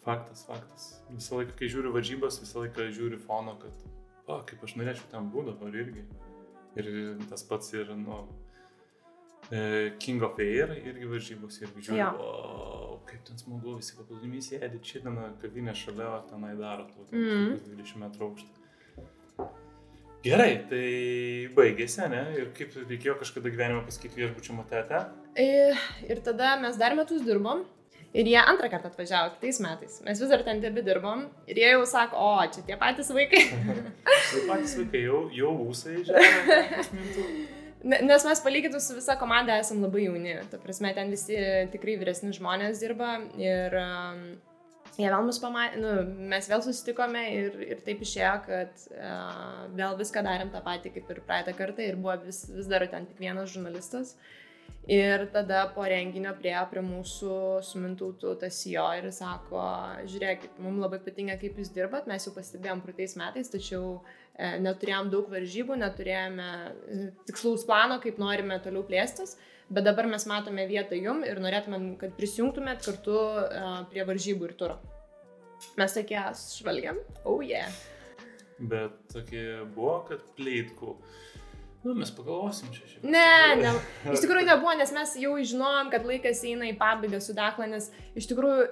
Faktas, 0.04 0.46
faktas. 0.48 0.88
Visą 1.12 1.40
laiką, 1.40 1.56
kai 1.58 1.68
žiūriu 1.68 1.92
varžybas, 1.92 2.40
visą 2.40 2.64
laiką 2.64 2.88
žiūriu 2.96 3.18
fono, 3.20 3.58
kad, 3.60 3.84
o, 4.26 4.40
kaip 4.48 4.64
aš 4.64 4.76
norėčiau 4.80 5.10
ten 5.12 5.28
būti 5.32 5.52
dabar 5.52 5.76
irgi. 5.82 6.04
Ir 6.78 6.88
tas 7.28 7.42
pats 7.44 7.74
ir, 7.74 7.90
nu, 7.98 8.22
King 10.02 10.22
of 10.26 10.38
Air 10.44 10.74
irgi 10.76 11.08
varžybos, 11.08 11.60
irgi 11.62 11.86
žiūriu, 11.86 12.00
ja. 12.02 12.10
o, 12.12 12.98
kaip 13.08 13.22
ten 13.24 13.40
smagu, 13.40 13.78
visi 13.78 13.96
paplūdimiai 13.96 14.44
sėdi, 14.44 14.80
čilina 14.84 15.30
kavinė 15.40 15.72
šalia, 15.78 16.10
o 16.18 16.20
tenai 16.28 16.52
daro 16.58 16.84
tų 16.90 17.06
mm. 17.16 17.54
20 17.70 18.02
metrų 18.04 18.28
aukštą. 18.28 19.48
Gerai, 20.26 20.50
tai 20.68 20.84
baigėsi, 21.54 22.02
ne? 22.10 22.22
Ir 22.36 22.52
kaip 22.56 22.74
reikėjo 22.90 23.14
kažkada 23.20 23.52
gyvenime 23.54 23.84
pasakyti 23.86 24.18
viešbučio 24.18 24.56
matete? 24.58 25.04
Ir 25.38 26.22
tada 26.26 26.56
mes 26.60 26.76
dar 26.80 26.96
metus 26.98 27.22
dirbom. 27.24 27.62
Ir 28.16 28.26
jie 28.26 28.38
antrą 28.40 28.70
kartą 28.72 28.88
atvažiavo 28.88 29.34
kitais 29.36 29.60
metais. 29.60 29.98
Mes 30.04 30.20
vis 30.20 30.32
dar 30.32 30.42
ten 30.44 30.62
tebi 30.64 30.82
dirbom. 30.82 31.26
Ir 31.46 31.60
jie 31.60 31.70
jau 31.70 31.84
sako, 31.86 32.18
o, 32.18 32.46
čia 32.50 32.64
tie 32.66 32.78
patys 32.80 33.12
vaikai. 33.14 33.44
tie 34.32 34.42
patys 34.48 34.74
vaikai, 34.80 35.04
jau, 35.06 35.22
jau 35.36 35.54
ūsai 35.68 36.00
žemė. 36.08 36.58
Nes 37.82 38.24
mes 38.24 38.40
palyginti 38.42 38.80
su 38.80 38.94
visa 38.96 39.14
komanda 39.18 39.54
esam 39.60 39.82
labai 39.84 40.08
jauni. 40.08 40.34
Ta 40.50 40.58
prasme, 40.58 40.90
ten 40.96 41.12
visi 41.14 41.36
tikrai 41.72 41.94
vyresni 42.00 42.32
žmonės 42.34 42.80
dirba 42.82 43.12
ir 43.38 43.76
um, 43.78 44.24
jie 44.96 45.06
vėl 45.06 45.22
mus 45.26 45.38
pamatė, 45.42 45.78
nu, 45.84 45.92
mes 46.32 46.50
vėl 46.50 46.64
susitikome 46.64 47.22
ir, 47.36 47.60
ir 47.68 47.84
taip 47.86 48.02
išėjo, 48.02 48.34
kad 48.48 48.84
uh, 48.96 49.62
vėl 49.78 49.94
viską 50.00 50.24
darėm 50.26 50.50
tą 50.54 50.64
patį 50.66 50.96
kaip 50.96 51.14
ir 51.14 51.22
praeitą 51.28 51.54
kartą 51.58 51.86
ir 51.86 52.00
buvo 52.02 52.18
vis, 52.26 52.44
vis 52.50 52.66
dar 52.70 52.86
ten 52.90 53.06
tik 53.06 53.22
vienas 53.22 53.54
žurnalistas. 53.54 54.16
Ir 54.88 55.26
tada 55.32 55.66
po 55.74 55.84
renginio 55.84 56.30
priejo 56.36 56.62
prie 56.70 56.80
mūsų 56.80 57.32
sumintautų 57.64 58.34
tas 58.40 58.58
jo 58.66 58.86
ir 58.96 59.10
sako, 59.12 59.60
žiūrėkit, 60.08 60.56
mums 60.64 60.80
labai 60.80 60.98
patinka, 61.04 61.36
kaip 61.40 61.60
jūs 61.60 61.70
dirbat, 61.76 62.08
mes 62.08 62.24
jau 62.24 62.32
pastebėjom 62.32 62.80
praeitais 62.84 63.14
metais, 63.20 63.52
tačiau 63.52 63.98
E, 64.00 64.27
neturėjom 64.38 65.10
daug 65.12 65.30
varžybų, 65.32 65.76
neturėjome 65.80 66.48
e, 66.48 67.06
tikslaus 67.28 67.64
plano, 67.66 67.98
kaip 68.02 68.20
norime 68.22 68.60
toliau 68.62 68.84
plėstis, 68.86 69.34
bet 69.68 69.86
dabar 69.88 70.06
mes 70.10 70.26
matome 70.30 70.66
vietą 70.70 70.98
jum 70.98 71.24
ir 71.26 71.40
norėtumėm, 71.42 71.90
kad 72.00 72.14
prisijungtumėt 72.18 72.84
kartu 72.86 73.18
e, 73.18 73.62
prie 73.90 74.06
varžybų 74.08 74.50
ir 74.50 74.56
turo. 74.60 74.78
Mes 75.78 75.94
tokie 75.94 76.20
švalgiam, 76.38 77.00
oh 77.26 77.42
yeah. 77.42 77.66
Bet 78.58 78.94
tokie 79.10 79.64
buvo, 79.74 80.00
kad 80.06 80.22
plėtkų. 80.38 80.94
Nu, 81.82 81.94
mes 81.98 82.10
pagalvosim 82.14 82.70
čia 82.74 82.82
šiek 82.84 83.02
tiek. 83.02 83.10
Ne, 83.10 83.58
ne, 83.58 83.74
iš 84.12 84.22
tikrųjų 84.22 84.46
nebuvo, 84.46 84.74
nes 84.78 84.90
mes 84.94 85.14
jau 85.22 85.36
žinojom, 85.50 85.90
kad 85.94 86.06
laikas 86.06 86.42
eina 86.46 86.66
į 86.70 86.74
pabaigą 86.78 87.20
su 87.22 87.34
Dakla, 87.34 87.68
nes 87.70 87.90
iš 88.18 88.26
tikrųjų 88.30 88.66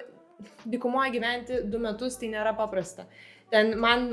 dykumoje 0.69 1.13
gyventi 1.15 1.61
du 1.71 1.79
metus 1.81 2.19
tai 2.19 2.31
nėra 2.31 2.53
paprasta. 2.55 3.07
Ten 3.51 3.77
man 3.79 4.09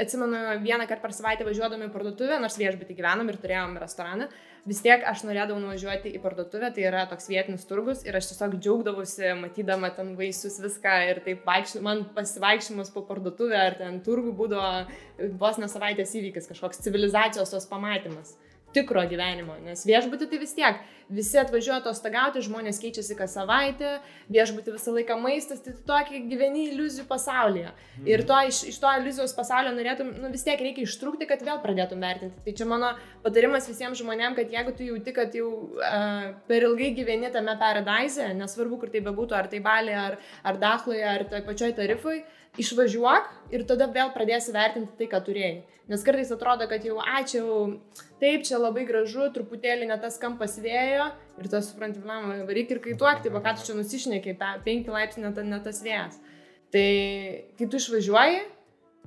atsimenu, 0.00 0.38
vieną 0.62 0.86
kartą 0.86 1.02
per 1.06 1.14
savaitę 1.16 1.46
važiuodami 1.46 1.88
į 1.88 1.92
parduotuvę, 1.94 2.38
nors 2.42 2.58
viešbutį 2.60 2.96
gyvenom 2.98 3.30
ir 3.32 3.38
turėjom 3.40 3.76
restoraną, 3.80 4.28
vis 4.68 4.80
tiek 4.84 5.04
aš 5.08 5.22
norėdavau 5.28 5.60
nuvažiuoti 5.62 6.12
į 6.16 6.22
parduotuvę, 6.24 6.70
tai 6.76 6.86
yra 6.88 7.04
toks 7.10 7.30
vietinis 7.32 7.66
turgus 7.68 8.02
ir 8.06 8.18
aš 8.18 8.30
tiesiog 8.32 8.58
džiaugdavausi, 8.58 9.30
matydama 9.40 9.92
ten 9.96 10.14
vaisius 10.18 10.58
viską 10.62 10.96
ir 11.10 11.22
taip 11.26 11.46
vaikščiu, 11.48 11.84
man 11.86 12.04
pasivaikščiojimas 12.16 12.92
po 12.94 13.06
parduotuvę 13.08 13.60
ar 13.62 13.78
ten 13.80 14.02
turgų 14.06 14.34
būdavo 14.40 15.30
vos 15.40 15.62
ne 15.62 15.70
savaitės 15.72 16.16
įvykis, 16.18 16.50
kažkoks 16.52 16.84
civilizacijos 16.84 17.54
tos 17.56 17.68
pamatymas 17.70 18.36
tikro 18.74 19.02
gyvenimo, 19.08 19.56
nes 19.64 19.86
viešbutį 19.88 20.30
tai 20.30 20.40
vis 20.42 20.54
tiek 20.56 20.84
visi 21.08 21.38
atvažiuoja 21.38 21.78
atostogauti, 21.80 22.42
žmonės 22.42 22.80
keičiasi 22.82 23.14
kas 23.18 23.36
savaitę, 23.36 23.96
viešbutį 24.32 24.74
visą 24.74 24.94
laiką 24.96 25.16
maistas, 25.22 25.60
tai 25.62 25.74
tu 25.76 25.84
tokį 25.86 26.22
gyveni 26.30 26.66
iliuzijų 26.72 27.06
pasaulyje. 27.06 27.70
Mm. 27.70 28.08
Ir 28.10 28.24
to, 28.26 28.38
iš, 28.50 28.62
iš 28.72 28.80
to 28.82 28.90
iliuzijos 29.00 29.34
pasaulio 29.36 29.74
norėtum, 29.76 30.10
nu 30.22 30.30
vis 30.32 30.42
tiek 30.46 30.60
reikia 30.62 30.82
ištrūkti, 30.86 31.28
kad 31.30 31.44
vėl 31.46 31.60
pradėtum 31.62 32.02
vertinti. 32.02 32.42
Tai 32.42 32.56
čia 32.58 32.66
mano 32.68 32.92
patarimas 33.22 33.68
visiems 33.70 34.00
žmonėms, 34.02 34.38
kad 34.40 34.56
jeigu 34.58 34.74
tu 34.74 34.88
jauti, 34.88 35.14
kad 35.14 35.38
jau 35.38 35.52
uh, 35.78 36.32
per 36.50 36.66
ilgai 36.66 36.90
gyveni 36.98 37.30
tame 37.34 37.54
paradise, 37.60 38.32
nesvarbu, 38.34 38.80
kur 38.82 38.94
tai 38.94 39.04
bebūtų, 39.06 39.38
ar 39.38 39.50
tai 39.52 39.62
balė, 39.62 39.94
ar, 40.00 40.18
ar 40.42 40.58
dachloje, 40.62 41.06
ar 41.06 41.26
toj 41.30 41.46
pačioj 41.46 41.70
tarifui, 41.78 42.24
išvažiuok 42.58 43.54
ir 43.54 43.66
tada 43.68 43.86
vėl 43.92 44.10
pradėsi 44.14 44.54
vertinti 44.54 44.98
tai, 44.98 45.10
ką 45.12 45.22
turėjai. 45.22 45.56
Nes 45.86 46.02
kartais 46.02 46.32
atrodo, 46.34 46.66
kad 46.66 46.82
jau 46.82 46.96
ačiū, 46.98 47.42
taip, 48.18 48.42
čia 48.48 48.58
labai 48.58 48.82
gražu, 48.88 49.28
truputėlį 49.34 49.86
ne 49.86 49.98
tas 50.02 50.16
kampas 50.18 50.56
vėjo 50.58 51.04
ir 51.38 51.48
tas 51.52 51.68
supranti, 51.70 52.02
man 52.02 52.42
varyk 52.48 52.72
ir 52.74 52.80
kaituok, 52.82 53.22
tai 53.22 53.30
va 53.30 53.42
ką 53.44 53.52
tu 53.54 53.68
čia 53.68 53.76
nusišnekiai, 53.78 54.34
5 54.66 54.90
laipsnių 54.96 55.28
net 55.28 55.38
ne 55.46 55.60
tas 55.62 55.78
vėjas. 55.86 56.18
Tai 56.74 56.88
kai 57.54 57.68
tu 57.70 57.78
išvažiuoji, 57.78 58.40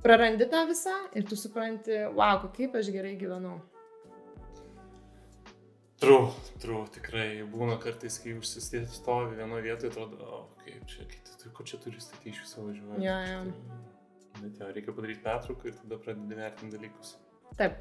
prarandi 0.00 0.48
tą 0.48 0.64
visą 0.70 0.96
ir 1.12 1.28
tu 1.28 1.36
supranti, 1.36 2.00
wow, 2.16 2.48
kaip 2.56 2.80
aš 2.80 2.88
gerai 2.94 3.12
gyvenau. 3.20 3.58
Tru, 6.00 6.30
tru, 6.62 6.80
tikrai 6.94 7.42
būna 7.44 7.76
kartais, 7.82 8.16
kai 8.24 8.32
užsistėti 8.38 8.88
stovi 8.94 9.36
vienoje 9.36 9.66
vietoje, 9.66 9.92
atrodo, 9.92 10.16
o 10.24 10.38
kaip 10.64 10.86
čia, 10.88 11.04
tai 11.42 11.52
kur 11.52 11.68
čia 11.68 11.76
turi 11.82 12.00
statyti 12.00 12.32
iš 12.32 12.46
viso 12.46 12.64
važiuoti. 12.64 13.04
Ja, 13.04 13.18
ja. 13.28 13.42
Tai, 14.40 14.48
bet 14.48 14.60
jo, 14.60 14.72
reikia 14.72 14.92
padaryti 14.96 15.20
pertrauką 15.24 15.68
ir 15.68 15.74
tada 15.76 15.96
pradedi 16.00 16.36
vertinti 16.38 16.78
dalykus. 16.78 17.16
Taip. 17.58 17.74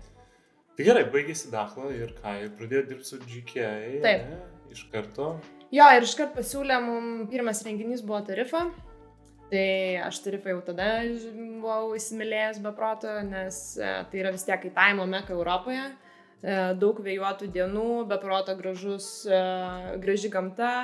Tai 0.75 0.87
gerai, 0.87 1.05
baigėsi 1.13 1.51
Dachla 1.53 1.91
ir 1.95 2.11
ką, 2.17 2.33
ir 2.43 2.51
pradėjo 2.57 2.81
dirbti 2.89 3.07
su 3.07 3.19
GK. 3.23 3.63
Taip. 4.03 4.25
Ne, 4.27 4.39
iš 4.73 4.83
karto. 4.91 5.29
Jo, 5.71 5.87
ir 5.95 6.03
iškart 6.03 6.35
pasiūlė 6.35 6.81
mums, 6.83 7.29
pirmas 7.31 7.63
renginys 7.63 8.03
buvo 8.03 8.19
tarifa. 8.27 8.65
Tai 9.49 9.69
aš 10.05 10.19
tarifą 10.25 10.51
jau 10.53 10.59
tada 10.67 10.89
buvau 11.33 11.95
įsimylėjęs 11.97 12.59
be 12.61 12.73
proto, 12.77 13.15
nes 13.25 13.55
e, 13.79 13.87
tai 14.11 14.19
yra 14.21 14.35
vis 14.35 14.45
tiek 14.45 14.61
kaitavimo 14.61 15.07
meka 15.09 15.33
Europoje. 15.33 15.87
E, 16.43 16.59
daug 16.77 16.99
vėjuotų 17.05 17.49
dienų, 17.55 17.87
be 18.11 18.19
proto 18.21 18.53
gražus, 18.59 19.09
e, 19.25 19.41
graži 20.03 20.29
gamta, 20.35 20.75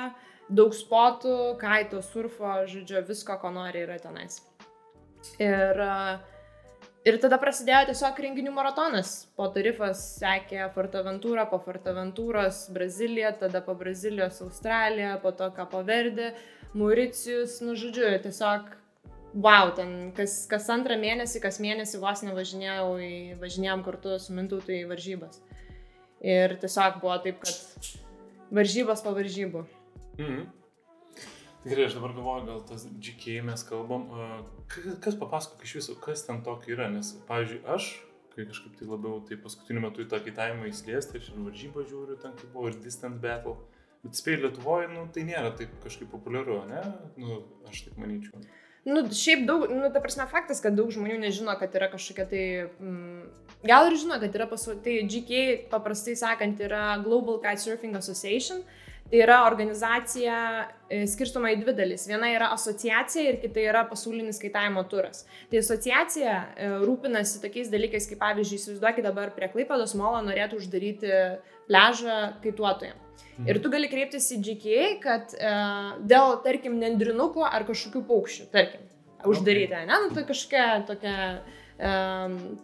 daug 0.48 0.74
spotų, 0.74 1.54
kaito, 1.62 2.02
surfo, 2.02 2.58
žodžiu, 2.66 3.04
visko, 3.06 3.38
ko 3.42 3.54
nori 3.54 3.84
yra 3.86 4.00
tenais. 4.02 4.40
Ir, 5.42 5.82
ir 7.06 7.18
tada 7.22 7.38
prasidėjo 7.42 7.90
tiesiog 7.90 8.22
renginių 8.26 8.54
maratonas. 8.56 9.12
Po 9.38 9.48
tarifas 9.54 10.02
sekė 10.20 10.70
Fortaventūra, 10.74 11.46
po 11.50 11.60
Fortaventūros 11.62 12.66
Brazilija, 12.74 13.34
tada 13.40 13.62
po 13.64 13.76
Brazilijos 13.78 14.40
Australija, 14.46 15.16
po 15.22 15.34
to 15.36 15.50
Kapo 15.56 15.84
Verde, 15.86 16.32
Mauricijus, 16.76 17.60
nu 17.64 17.76
žodžiu, 17.78 18.08
tiesiog 18.24 18.74
wow, 19.36 19.70
ten 19.76 20.12
kas, 20.16 20.44
kas 20.50 20.68
antrą 20.72 20.96
mėnesį, 21.00 21.40
kas 21.44 21.60
mėnesį 21.62 22.00
vos 22.02 22.22
nevažinėjau, 22.24 22.88
į, 23.04 23.14
važinėjom 23.40 23.84
kartu 23.86 24.16
su 24.22 24.36
Mintautu 24.36 24.74
į 24.76 24.84
varžybas. 24.90 25.40
Ir 26.24 26.56
tiesiog 26.62 27.00
buvo 27.02 27.16
taip, 27.24 27.42
kad 27.44 27.90
varžybos 28.56 29.04
po 29.04 29.12
varžybų. 29.16 29.66
Mhm. 30.16 30.46
Gerai, 31.66 31.86
aš 31.88 31.96
dabar 31.98 32.12
galvoju, 32.14 32.44
gal 32.46 32.60
tas 32.68 32.84
GK 33.02 33.40
mes 33.42 33.62
kalbam. 33.66 34.04
Kas, 35.02 35.16
papasakok 35.18 35.64
iš 35.66 35.72
viso, 35.80 35.96
kas 36.02 36.22
ten 36.26 36.44
tokio 36.46 36.76
yra, 36.76 36.86
nes, 36.92 37.10
pavyzdžiui, 37.26 37.64
aš, 37.74 37.88
kai 38.34 38.46
kažkaip 38.46 38.76
tai 38.78 38.86
labiau, 38.86 39.18
tai 39.26 39.38
paskutiniu 39.42 39.82
metu 39.82 40.04
į 40.04 40.10
tą 40.12 40.20
kaitavimą 40.22 40.68
įsilies, 40.70 41.08
tai 41.10 41.18
aš 41.22 41.32
ir 41.32 41.40
varžybą 41.42 41.86
žiūriu, 41.88 42.20
ten 42.22 42.36
kaip 42.38 42.52
buvo 42.54 42.70
ir 42.70 42.78
Distant 42.84 43.18
Battle. 43.22 43.56
Bet 44.04 44.14
spėjai 44.20 44.44
Lietuvoje, 44.44 44.92
nu, 44.92 45.08
tai 45.10 45.26
nėra 45.26 45.50
taip 45.58 45.74
kažkaip 45.82 46.12
populiaru, 46.12 46.60
ne? 46.70 46.84
Nu, 47.18 47.40
aš 47.66 47.82
taip 47.88 47.98
manyčiau. 47.98 48.46
Nu, 48.86 49.02
šiaip 49.10 49.42
daug, 49.48 49.66
nu, 49.66 49.88
ta 49.90 49.98
prasme, 49.98 50.28
faktas, 50.30 50.60
kad 50.62 50.76
daug 50.78 50.92
žmonių 50.94 51.18
nežino, 51.24 51.50
kad 51.58 51.74
yra 51.74 51.88
kažkokia 51.90 52.30
tai, 52.30 52.44
mm, 52.78 53.24
gal 53.66 53.90
ir 53.90 53.98
žino, 53.98 54.20
kad 54.22 54.38
yra 54.38 54.46
pasaulyje, 54.46 54.84
tai 54.84 54.98
GK, 55.10 55.40
paprastai 55.72 56.14
sakant, 56.14 56.62
yra 56.62 56.92
Global 57.02 57.40
Kitesurfing 57.42 57.98
Association. 57.98 58.62
Tai 59.10 59.20
yra 59.22 59.36
organizacija 59.46 60.36
e, 60.90 61.04
skirstoma 61.06 61.52
į 61.54 61.60
dvi 61.60 61.74
dalis. 61.78 62.08
Viena 62.10 62.26
yra 62.34 62.48
asociacija 62.54 63.30
ir 63.30 63.38
kita 63.42 63.62
yra 63.62 63.84
pasaulinis 63.86 64.40
kaitavimo 64.42 64.82
turas. 64.90 65.22
Tai 65.50 65.60
asociacija 65.62 66.34
e, 66.34 66.70
rūpinasi 66.82 67.38
tokiais 67.44 67.70
dalykais, 67.70 68.08
kaip 68.10 68.20
pavyzdžiui, 68.24 68.58
įsivaizduokit 68.58 69.06
dabar 69.06 69.30
prie 69.36 69.50
Klaipados 69.52 69.94
molo 69.98 70.24
norėtų 70.26 70.58
uždaryti 70.58 71.12
pležą 71.70 72.18
kaituotojams. 72.42 73.02
Mhm. 73.36 73.48
Ir 73.52 73.60
tu 73.62 73.70
gali 73.72 73.88
kreiptis 73.92 74.26
į 74.34 74.40
GKA, 74.42 74.88
kad 75.04 75.36
e, 75.38 75.54
dėl, 76.08 76.38
tarkim, 76.44 76.80
nendrinukų 76.82 77.44
ar 77.46 77.66
kažkokių 77.68 78.02
paukščių, 78.08 78.48
tarkim, 78.52 78.82
uždaryti, 79.28 79.84
ne, 79.86 80.00
nu, 80.06 80.10
tai 80.16 80.24
kažkokia 80.28 80.66
tokia, 80.88 81.16
e, 81.78 81.92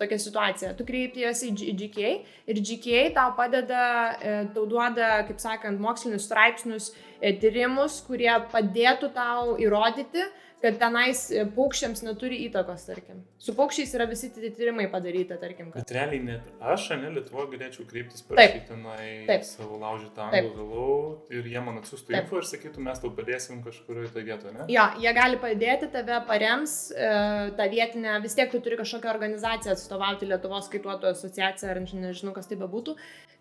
tokia 0.01 0.18
situacija. 0.18 0.72
Tu 0.79 0.85
kreipiesi 0.88 1.51
į 1.51 1.55
G- 1.59 1.75
GKA 1.81 2.12
ir 2.53 2.61
GKA 2.61 3.05
tau 3.14 3.35
padeda, 3.38 3.85
e, 4.20 4.37
tau 4.55 4.66
duoda, 4.66 5.22
kaip 5.29 5.40
sakant, 5.42 5.81
mokslinius 5.81 6.27
straipsnius, 6.29 6.92
e, 7.20 7.33
tyrimus, 7.42 8.01
kurie 8.07 8.33
padėtų 8.53 9.12
tau 9.14 9.57
įrodyti, 9.61 10.25
kad 10.62 10.79
tenais 10.79 11.25
e, 11.35 11.42
paukščiams 11.57 12.05
neturi 12.07 12.38
įtakos, 12.46 12.85
tarkim. 12.87 13.22
Su 13.42 13.55
paukščiais 13.59 13.94
yra 13.96 14.07
visi 14.11 14.31
tie 14.35 14.51
tyrimai 14.55 14.87
padaryti, 14.92 15.35
tarkim. 15.40 15.72
Kad... 15.72 15.83
Bet 15.83 15.94
realiai 15.96 16.22
net 16.27 16.62
aš, 16.72 16.88
ne 17.01 17.11
Lietuvoje, 17.16 17.48
galėčiau 17.57 17.87
kreiptis 17.90 18.22
parašyti 18.29 18.68
tenai 18.70 19.40
savo 19.46 19.81
laužytą 19.83 20.29
anglų 20.29 20.53
galų 20.61 20.87
ir 21.35 21.51
jie 21.51 21.64
man 21.66 21.81
atsiųstų 21.83 22.16
info 22.20 22.38
ir 22.38 22.48
sakytų, 22.53 22.85
mes 22.87 23.03
tau 23.03 23.11
padėsim 23.16 23.64
kažkurioje 23.66 24.12
toje 24.14 24.29
vietoje, 24.29 24.55
ne? 24.57 24.68
Jo, 24.72 24.87
jie 25.03 25.14
gali 25.18 25.40
padėti, 25.42 25.90
tave 25.92 26.22
parems, 26.31 26.77
e, 26.94 27.11
tą 27.59 27.68
vietinę, 27.75 28.16
vis 28.22 28.38
tiek 28.38 28.53
tu 28.53 28.62
turi 28.62 28.79
kažkokią 28.81 29.11
organizaciją 29.12 29.75
atstovauti 29.75 30.31
Lietuvos 30.31 30.70
skaituotojų 30.70 31.18
asociaciją, 31.18 31.75
ar 31.75 31.83
nežinau, 31.83 32.35
kas 32.37 32.51
tai 32.51 32.61
bebūtų, 32.61 32.96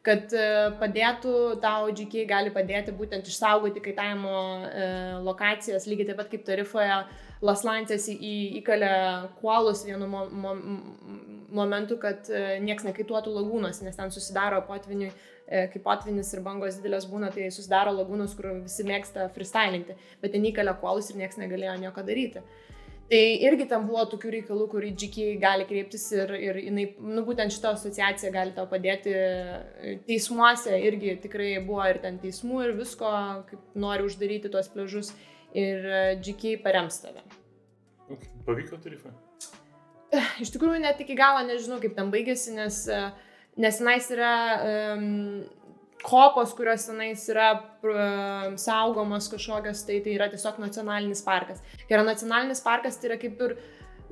kad 0.06 0.34
e, 0.34 0.46
padėtų, 0.82 1.34
tau 1.62 1.90
GK 1.94 2.26
gali 2.30 2.54
padėti 2.54 2.94
būtent 2.98 3.28
išsaugoti 3.30 3.84
kaitavimo 3.86 4.38
e, 4.66 4.88
lokacijas, 5.26 5.86
lygiai 5.90 6.10
taip 6.10 6.22
pat 6.22 6.32
kaip 6.32 6.48
tarifoje 6.48 7.04
Laslancės 7.42 8.06
įkalė 8.14 8.90
kuolus 9.40 9.80
vienu 9.88 10.06
mo, 10.10 10.28
mo, 10.30 10.52
momentu, 11.54 11.98
kad 12.02 12.30
e, 12.30 12.60
nieks 12.62 12.86
nekaituotų 12.86 13.34
lagūnos, 13.34 13.82
nes 13.86 13.98
ten 13.98 14.14
susidaro 14.14 14.62
potviniui 14.68 15.10
e, 15.10 15.66
kai 15.74 15.82
potvinis 15.84 16.30
ir 16.36 16.44
bangos 16.46 16.78
didelės 16.80 17.08
būna, 17.10 17.32
tai 17.34 17.50
susidaro 17.54 17.94
lagūnos, 17.98 18.36
kur 18.38 18.52
visi 18.62 18.86
mėgsta 18.88 19.30
freestylinti, 19.36 19.98
bet 20.22 20.36
ten 20.36 20.46
įkalė 20.50 20.78
kuolus 20.82 21.10
ir 21.12 21.22
niekas 21.22 21.42
negalėjo 21.42 21.78
nieko 21.82 22.06
daryti. 22.06 22.46
Tai 23.12 23.20
irgi 23.44 23.66
tam 23.68 23.90
buvo 23.90 24.06
tokių 24.08 24.30
reikalų, 24.38 24.66
kur 24.72 24.86
į 24.88 24.94
GK 24.96 25.34
gali 25.42 25.66
kreiptis 25.68 26.06
ir, 26.16 26.30
ir 26.32 26.60
jinai, 26.62 26.86
nu 27.04 27.26
būtent 27.28 27.52
šita 27.52 27.74
asociacija 27.76 28.32
gali 28.32 28.54
tau 28.56 28.64
padėti 28.72 29.12
e, 29.12 29.96
teismuose, 30.08 30.78
irgi 30.80 31.18
tikrai 31.26 31.50
buvo 31.66 31.84
ir 31.92 32.00
ten 32.00 32.22
teismų 32.22 32.62
ir 32.70 32.72
visko, 32.78 33.12
kaip 33.50 33.76
nori 33.84 34.08
uždaryti 34.08 34.54
tuos 34.54 34.72
pležus 34.72 35.12
ir 35.52 35.84
e, 35.84 36.00
GK 36.24 36.56
parems 36.64 37.02
tave. 37.04 37.26
Okay. 38.08 38.32
Pavyko 38.48 38.80
tarifą? 38.80 39.12
Iš 40.44 40.54
tikrųjų, 40.56 40.80
net 40.86 41.04
iki 41.04 41.20
galo 41.20 41.44
nežinau, 41.50 41.82
kaip 41.84 42.00
ten 42.00 42.16
baigėsi, 42.16 42.56
nes, 42.56 42.80
e, 42.88 43.02
nes 43.60 43.82
tenais 43.84 44.08
yra 44.16 44.34
um, 44.96 45.44
kopos, 46.04 46.54
kurios 46.58 46.86
tenais 46.88 47.24
yra 47.30 47.52
um, 47.58 48.58
saugomos 48.58 49.30
kažkokios, 49.32 49.84
tai 49.88 50.00
tai 50.02 50.16
yra 50.18 50.30
tiesiog 50.32 50.60
nacionalinis 50.62 51.22
parkas. 51.26 51.62
Kai 51.88 51.98
yra 51.98 52.08
nacionalinis 52.08 52.64
parkas, 52.66 52.98
tai 52.98 53.12
yra 53.12 53.20
kaip 53.22 53.42
ir 53.46 53.56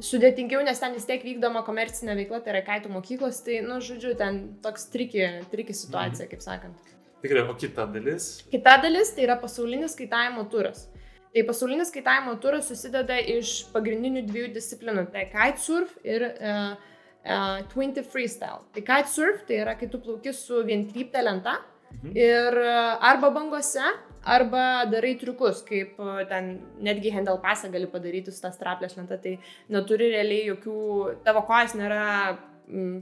sudėtingiau, 0.04 0.62
nes 0.66 0.80
ten 0.80 0.96
vis 0.96 1.08
tiek 1.08 1.24
vykdoma 1.26 1.64
komercinė 1.68 2.16
veikla, 2.22 2.40
tai 2.44 2.54
yra 2.56 2.64
kaitų 2.68 2.94
mokyklos, 2.94 3.42
tai, 3.46 3.60
nu, 3.66 3.82
žodžiu, 3.84 4.14
ten 4.20 4.42
toks 4.64 4.88
triki, 4.94 5.26
triki 5.52 5.76
situacija, 5.76 6.30
kaip 6.32 6.46
sakant. 6.46 6.96
Tikrai, 7.20 7.44
o 7.52 7.56
kita 7.60 7.84
dalis? 7.92 8.30
Kita 8.52 8.78
dalis 8.80 9.12
tai 9.16 9.26
yra 9.26 9.36
pasaulinis 9.42 9.98
kaitavimo 10.00 10.46
turas. 10.52 10.86
Tai 11.34 11.44
pasaulinis 11.46 11.92
kaitavimo 11.94 12.38
turas 12.42 12.70
susideda 12.72 13.18
iš 13.20 13.66
pagrindinių 13.74 14.24
dviejų 14.30 14.54
disciplinų- 14.56 15.10
tai 15.14 15.26
kitesurf 15.34 15.92
ir 16.04 16.30
uh, 16.30 16.78
uh, 17.26 17.60
20 17.76 18.08
freestyle. 18.08 18.64
Tai 18.74 18.86
kitesurf 18.88 19.44
tai 19.50 19.60
yra, 19.66 19.76
kai 19.76 19.92
tu 19.92 20.00
plauki 20.00 20.34
su 20.34 20.64
vientrypte 20.64 21.22
lenta 21.22 21.60
Mhm. 21.90 22.12
ir 22.16 22.60
uh, 22.62 22.98
arba 23.12 23.30
bangose, 23.36 23.86
arba 24.24 24.86
darai 24.92 25.16
triukus, 25.20 25.64
kaip 25.66 25.98
uh, 26.00 26.22
ten 26.30 26.60
netgi 26.80 27.12
handle 27.12 27.40
pasą 27.44 27.72
gali 27.72 27.90
padaryti 27.92 28.32
su 28.32 28.44
tą 28.44 28.54
straplės 28.54 28.96
lenta, 28.98 29.18
tai 29.18 29.38
neturi 29.70 30.12
realiai 30.14 30.46
jokių, 30.52 30.78
tavo 31.26 31.44
kojas 31.48 31.76
nėra 31.76 32.38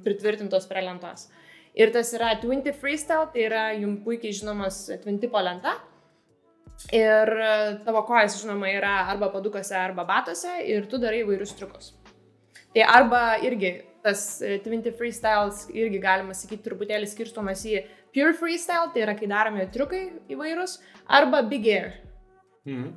pritvirtintos 0.03 0.65
prie 0.69 0.81
lentos. 0.81 1.27
Ir 1.77 1.91
tas 1.93 2.09
yra 2.17 2.31
20 2.41 2.73
freestyle, 2.81 3.27
tai 3.33 3.43
yra 3.45 3.67
jums 3.77 4.01
puikiai 4.05 4.33
žinomas 4.33 4.87
20 5.03 5.43
lenta. 5.45 5.75
Ir 6.93 7.29
e, 7.29 7.51
tavo 7.85 8.03
kojas, 8.05 8.39
žinoma, 8.41 8.69
yra 8.69 8.93
arba 9.11 9.29
padukose, 9.33 9.75
arba 9.77 10.05
batuose 10.05 10.59
ir 10.69 10.85
tu 10.89 10.99
darai 11.01 11.23
įvairius 11.23 11.55
triukus. 11.57 11.91
Tai 12.73 12.85
arba 12.85 13.21
irgi 13.45 13.71
tas 14.05 14.41
e, 14.41 14.57
20 14.65 14.93
freestyles 14.97 15.65
irgi 15.73 16.01
galima 16.01 16.37
sakyti 16.37 16.65
truputėlį 16.65 17.09
skirstomas 17.09 17.65
į 17.65 17.81
pure 18.17 18.33
freestyle, 18.33 18.89
tai 18.93 19.05
yra 19.05 19.13
kai 19.17 19.29
daromi 19.29 19.69
triukai 19.73 20.03
įvairūs, 20.33 20.79
arba 21.19 21.43
big 21.45 21.69
air. 21.69 21.91
Mhm. 22.65 22.93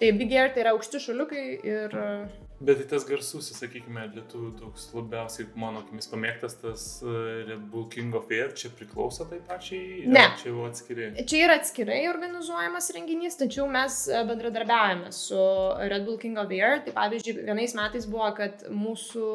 Tai 0.00 0.12
big 0.18 0.32
air 0.32 0.54
tai 0.54 0.64
yra 0.64 0.74
aukšti 0.74 1.02
šuliukai 1.06 1.44
ir... 1.62 1.94
e, 1.94 2.46
Bet 2.60 2.76
tai 2.76 2.86
tas 2.90 3.06
garsusis, 3.08 3.56
sakykime, 3.56 4.02
lietuvių 4.12 4.50
toks 4.58 4.90
labiausiai 4.92 5.46
mano 5.56 5.80
akimis 5.80 6.10
pamėgtas 6.10 6.58
tas 6.60 6.82
uh, 7.00 7.14
Red 7.48 7.62
Bull 7.72 7.86
King 7.88 8.12
of 8.18 8.28
Air, 8.36 8.50
čia 8.52 8.68
priklauso 8.76 9.24
tai 9.30 9.38
pačiai? 9.48 10.02
Ne. 10.04 10.26
Čia 10.42 10.50
jau 10.50 10.66
atskiri. 10.68 11.06
Čia 11.24 11.40
yra 11.46 11.56
atskirai 11.56 12.02
organizuojamas 12.10 12.90
renginys, 12.96 13.38
tačiau 13.40 13.64
mes 13.72 13.96
e, 14.12 14.20
bendradarbiavame 14.28 15.08
su 15.16 15.40
Red 15.80 16.04
Bull 16.04 16.20
King 16.20 16.42
of 16.42 16.52
Air. 16.52 16.82
Tai 16.84 16.92
pavyzdžiui, 16.98 17.38
vienais 17.48 17.76
metais 17.78 18.08
buvo, 18.12 18.28
kad 18.36 18.66
mūsų, 18.68 19.30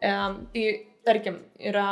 e, 0.00 0.14
tai 0.56 0.66
tarkim, 1.04 1.36
yra 1.60 1.90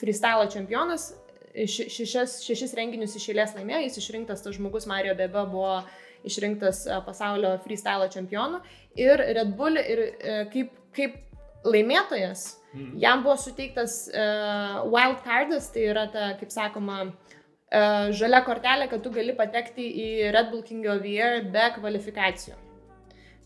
freestyle 0.00 0.48
čempionas, 0.56 1.10
šešias, 1.54 2.40
šešis 2.46 2.76
renginius 2.78 3.16
iš 3.18 3.30
eilės 3.32 3.56
laimėjo, 3.56 3.82
jis 3.86 3.98
išrinktas 4.02 4.44
tas 4.44 4.56
žmogus, 4.56 4.86
Mario 4.90 5.16
Bebe 5.18 5.42
buvo 5.50 5.80
išrinktas 6.26 6.84
e, 6.86 7.00
pasaulio 7.06 7.56
freestyle 7.64 8.10
čempionu 8.12 8.60
ir 8.98 9.22
Red 9.38 9.56
Bull 9.58 9.80
ir 9.80 10.02
e, 10.06 10.38
kaip, 10.52 10.74
kaip 10.96 11.20
laimėtojas 11.64 12.60
Mhm. 12.72 12.98
Jam 13.02 13.22
buvo 13.22 13.36
suteiktas 13.36 14.08
uh, 14.14 14.84
wild 14.86 15.22
cardas, 15.24 15.70
tai 15.74 15.88
yra 15.90 16.06
ta, 16.12 16.34
kaip 16.38 16.52
sakoma, 16.54 17.02
žalia 18.18 18.40
kortelė, 18.42 18.88
kad 18.90 19.02
tu 19.02 19.12
gali 19.14 19.34
patekti 19.38 19.84
į 20.04 20.06
Red 20.34 20.50
Bull 20.50 20.62
King 20.66 20.86
of 20.90 21.04
Year 21.06 21.44
be 21.54 21.68
kvalifikacijų. 21.76 22.56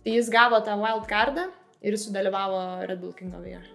Tai 0.05 0.15
jis 0.15 0.31
gavo 0.33 0.61
tą 0.65 0.77
wild 0.81 1.05
cardą 1.09 1.51
ir 1.85 1.97
sudalyvavo 2.01 2.87
Red 2.89 3.03
Bull 3.03 3.13
King 3.17 3.37
of 3.37 3.45
Year. 3.49 3.67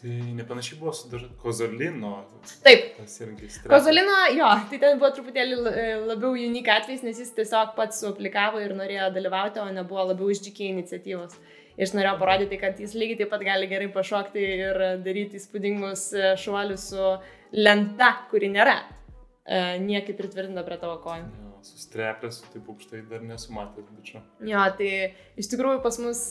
Tai 0.00 0.10
nepanašiai 0.34 0.78
buvo 0.80 0.92
su 0.96 1.08
dar 1.12 1.20
Kozolino. 1.42 2.24
Taip. 2.64 2.96
Tas 2.96 3.18
irgi 3.20 3.48
streso. 3.52 3.68
Kozolino, 3.68 4.14
jo, 4.32 4.48
tai 4.70 4.78
ten 4.80 5.00
buvo 5.00 5.10
truputėlį 5.12 5.58
e, 5.68 5.82
labiau 6.08 6.32
unik 6.40 6.70
atvejs, 6.72 7.02
nes 7.04 7.20
jis 7.20 7.34
tiesiog 7.36 7.74
pats 7.76 8.00
suaplikavo 8.00 8.62
ir 8.64 8.72
norėjo 8.78 9.10
dalyvauti, 9.12 9.60
o 9.60 9.66
nebuvo 9.76 10.06
labiau 10.12 10.32
iš 10.32 10.40
GK 10.46 10.70
iniciatyvos. 10.70 11.36
Jis 11.80 11.92
norėjo 11.96 12.14
parodyti, 12.22 12.56
kad 12.62 12.80
jis 12.80 12.96
lygiai 12.96 13.20
taip 13.20 13.32
pat 13.34 13.44
gali 13.44 13.68
gerai 13.68 13.90
pašokti 13.92 14.46
ir 14.64 14.80
daryti 15.04 15.36
įspūdingus 15.36 16.06
e, 16.16 16.32
šuolius 16.40 16.88
su 16.94 17.12
lenta, 17.60 18.10
kuri 18.32 18.48
nėra 18.56 18.78
e, 18.80 19.76
niekaip 19.84 20.16
pritvirtinta 20.16 20.64
prie 20.64 20.80
tavo 20.80 20.96
kojų. 21.04 21.28
Jo, 21.28 21.52
Sustreplės, 21.68 22.40
taip 22.54 22.72
aukštai 22.72 23.04
dar 23.12 23.20
nesu 23.20 23.52
matęs, 23.52 23.92
bičiu. 23.92 24.24
Jo, 24.48 24.64
tai 24.80 24.92
iš 25.36 25.52
tikrųjų 25.52 25.84
pas 25.84 26.00
mus 26.00 26.24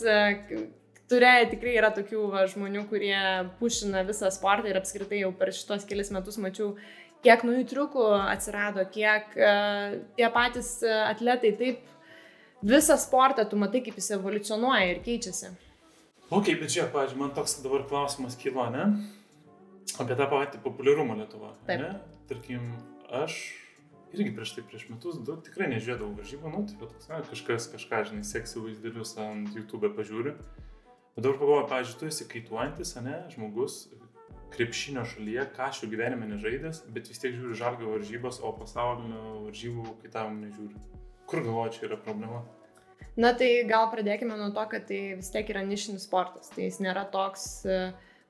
turėjo 1.09 1.49
tikrai 1.53 1.75
yra 1.79 1.91
tokių 1.95 2.23
va, 2.33 2.45
žmonių, 2.49 2.85
kurie 2.89 3.19
pušina 3.59 4.05
visą 4.07 4.31
sportą 4.33 4.69
ir 4.69 4.79
apskritai 4.79 5.23
jau 5.23 5.31
per 5.35 5.53
šitos 5.55 5.85
kelias 5.89 6.11
metus 6.15 6.39
mačiau, 6.41 6.73
kiek 7.25 7.45
naujų 7.45 7.65
triukų 7.69 8.09
atsirado, 8.31 8.85
kiek 8.93 9.33
uh, 9.35 9.97
tie 10.15 10.29
patys 10.33 10.77
e, 10.85 10.91
atletai 11.09 11.51
taip 11.59 11.81
visą 12.63 12.95
sportą 12.99 13.45
tu 13.49 13.59
matai, 13.59 13.81
kaip 13.83 13.97
jis 13.99 14.13
evoliucionuoja 14.17 14.85
ir 14.93 15.01
keičiasi. 15.03 15.51
Ok, 16.29 16.53
bet 16.61 16.69
čia, 16.69 16.85
pavyzdžiui, 16.93 17.19
man 17.23 17.33
toks 17.33 17.57
dabar 17.63 17.83
klausimas 17.89 18.37
kilo, 18.39 18.67
ne? 18.69 18.85
Apie 19.99 20.15
tą 20.15 20.27
patį 20.29 20.61
populiarumą 20.61 21.17
Lietuvoje. 21.17 21.57
Taip. 21.65 21.81
Ne? 21.81 22.19
Tarkim, 22.29 22.67
aš 23.23 23.39
irgi 24.13 24.31
prieš 24.37 24.53
tai, 24.55 24.63
prieš 24.69 24.85
metus, 24.91 25.17
du 25.25 25.35
tikrai 25.45 25.69
nežiūrėdavau 25.73 26.13
varžybų, 26.19 26.51
nu, 26.53 26.63
tai 26.69 26.77
toks, 26.81 27.09
na, 27.09 27.21
kažkas 27.25 27.67
kažką, 27.73 28.03
žinai, 28.11 28.25
seksų 28.27 28.67
vaizdelius 28.67 29.15
ant 29.21 29.57
YouTube 29.57 29.89
pažiūri. 29.97 30.35
Bet 31.15 31.25
dabar 31.25 31.39
pagalvoju, 31.39 31.69
pavyzdžiui, 31.71 31.99
tu 31.99 32.09
esi 32.09 32.27
kaituojantis, 32.29 32.93
ne, 33.03 33.15
žmogus, 33.33 33.79
krepšinio 34.53 35.03
šalyje, 35.05 35.45
kažkokio 35.55 35.91
gyvenime 35.93 36.29
nežaidęs, 36.29 36.83
bet 36.93 37.09
vis 37.09 37.21
tiek 37.21 37.35
žiūri 37.35 37.57
žalgio 37.57 37.91
varžybas, 37.93 38.39
o 38.41 38.53
pasaulio 38.57 39.25
varžybų 39.47 39.99
kitam 40.03 40.39
nežiūri. 40.45 40.79
Kur 41.29 41.43
galvoju, 41.45 41.75
čia 41.75 41.85
yra 41.89 41.99
problema? 42.01 42.41
Na 43.19 43.33
tai 43.37 43.49
gal 43.67 43.89
pradėkime 43.91 44.37
nuo 44.39 44.49
to, 44.55 44.63
kad 44.71 44.87
tai 44.89 44.99
vis 45.19 45.29
tiek 45.33 45.49
yra 45.51 45.61
nišinis 45.65 46.07
sportas. 46.07 46.49
Tai 46.53 46.63
jis 46.65 46.79
nėra 46.83 47.05
toks 47.11 47.45
e, 47.67 47.79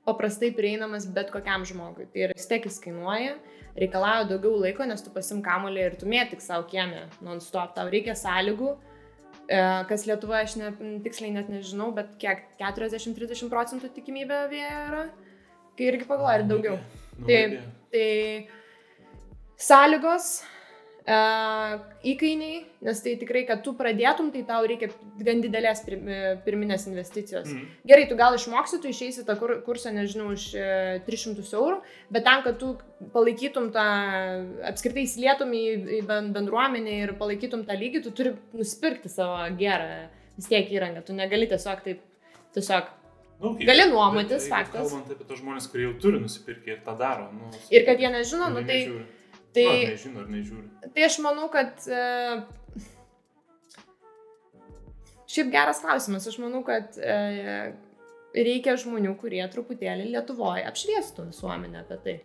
paprastai 0.06 0.50
prieinamas 0.56 1.06
bet 1.14 1.30
kokiam 1.34 1.64
žmogui. 1.68 2.08
Tai 2.12 2.26
yra 2.26 2.36
vis 2.36 2.48
tiek 2.50 2.66
jis 2.66 2.80
kainuoja, 2.82 3.36
reikalauja 3.78 4.28
daugiau 4.32 4.58
laiko, 4.64 4.86
nes 4.88 5.04
tu 5.04 5.12
pasim 5.14 5.44
kamolį 5.46 5.86
ir 5.86 5.98
tu 6.00 6.10
mėtik 6.10 6.42
savo 6.44 6.66
kiemę 6.70 7.06
non-stop. 7.24 7.74
Tau 7.76 7.92
reikia 7.92 8.16
sąlygų, 8.18 8.74
kas 9.90 10.06
Lietuvoje 10.06 10.46
aš 10.46 10.54
ne, 10.60 10.70
tiksliai 11.04 11.32
net 11.34 11.48
nežinau, 11.50 11.90
bet 11.96 12.12
kiek 12.22 12.44
40-30 12.60 13.50
procentų 13.50 13.90
tikimybė 13.96 14.44
vėjo 14.52 14.78
yra. 14.86 15.04
Kai 15.78 15.88
irgi 15.90 16.06
pagalvoju, 16.06 16.38
ir 16.38 16.46
daugiau. 16.50 16.76
Nu, 17.18 17.26
idėja. 17.26 17.62
Tai 17.90 18.10
sąlygos, 19.60 20.28
e, 20.44 20.59
įkainiai, 21.10 22.58
nes 22.86 23.00
tai 23.02 23.14
tikrai, 23.18 23.42
kad 23.48 23.62
tu 23.64 23.72
pradėtum, 23.76 24.28
tai 24.34 24.42
tau 24.46 24.66
reikia 24.68 24.90
gan 25.24 25.40
didelės 25.42 25.82
e, 25.88 26.20
pirminės 26.44 26.86
investicijos. 26.90 27.48
Mhm. 27.48 27.66
Gerai, 27.90 28.04
tu 28.10 28.18
gal 28.20 28.36
išmoksi, 28.36 28.80
tu 28.82 28.92
išeisi 28.92 29.24
tą 29.26 29.36
kur, 29.40 29.56
kursą, 29.66 29.92
nežinau, 29.96 30.30
už 30.36 30.46
e, 30.54 31.00
300 31.08 31.46
eurų, 31.58 31.80
bet 32.14 32.26
tam, 32.28 32.44
kad 32.46 32.60
tu 32.60 32.74
palaikytum 33.14 33.70
tą, 33.74 33.86
apskritai 34.70 35.06
įsilietum 35.08 35.52
į, 35.56 35.64
į 35.98 36.00
ben- 36.08 36.32
bendruomenę 36.36 36.96
ir 37.06 37.16
palaikytum 37.20 37.66
tą 37.68 37.78
lygį, 37.80 38.04
tu 38.06 38.14
turi 38.14 38.36
nusipirkti 38.56 39.12
savo 39.12 39.42
gerą 39.58 40.08
vis 40.36 40.48
tiek 40.50 40.72
įrangą. 40.72 41.04
Tu 41.06 41.16
negali 41.16 41.48
tiesiog 41.50 41.84
taip, 41.86 42.02
tiesiog. 42.56 42.96
Nu, 43.40 43.54
okay. 43.54 43.64
Gali 43.64 43.86
nuomotis, 43.88 44.44
Bet 44.44 44.52
faktas. 44.52 44.82
Kalbant 44.84 45.14
apie 45.14 45.24
tos 45.24 45.40
žmonės, 45.40 45.70
kurie 45.72 45.86
jau 45.86 45.94
turi 46.02 46.18
nusipirkę 46.20 46.74
ir 46.74 46.82
tą 46.84 46.92
daro. 47.00 47.30
Nu, 47.32 47.48
Ir 47.72 47.86
kad 47.88 48.02
jie 48.02 48.10
nežino, 48.12 48.50
nu 48.52 48.60
ir 48.60 48.68
tai... 48.68 48.82
nežiūri. 48.84 49.06
Tai 49.54 49.66
Nu, 49.66 49.74
ar 49.74 49.92
nežino, 49.92 50.24
ar 50.24 50.32
nežiūri. 50.32 50.90
Tai 50.94 51.06
aš 51.06 51.18
manau, 51.24 51.46
kad 51.52 51.86
e, 51.90 52.02
šiaip 55.30 55.52
geras 55.54 55.82
klausimas. 55.84 56.28
Aš 56.30 56.38
manau, 56.42 56.62
kad 56.66 56.98
e, 56.98 57.18
reikia 58.36 58.76
žmonių, 58.80 59.14
kurie 59.20 59.42
truputėlį 59.52 60.10
Lietuvoje 60.14 60.66
apšviestų 60.70 61.30
visuomenę 61.32 61.84
apie 61.84 62.00
tai. 62.04 62.16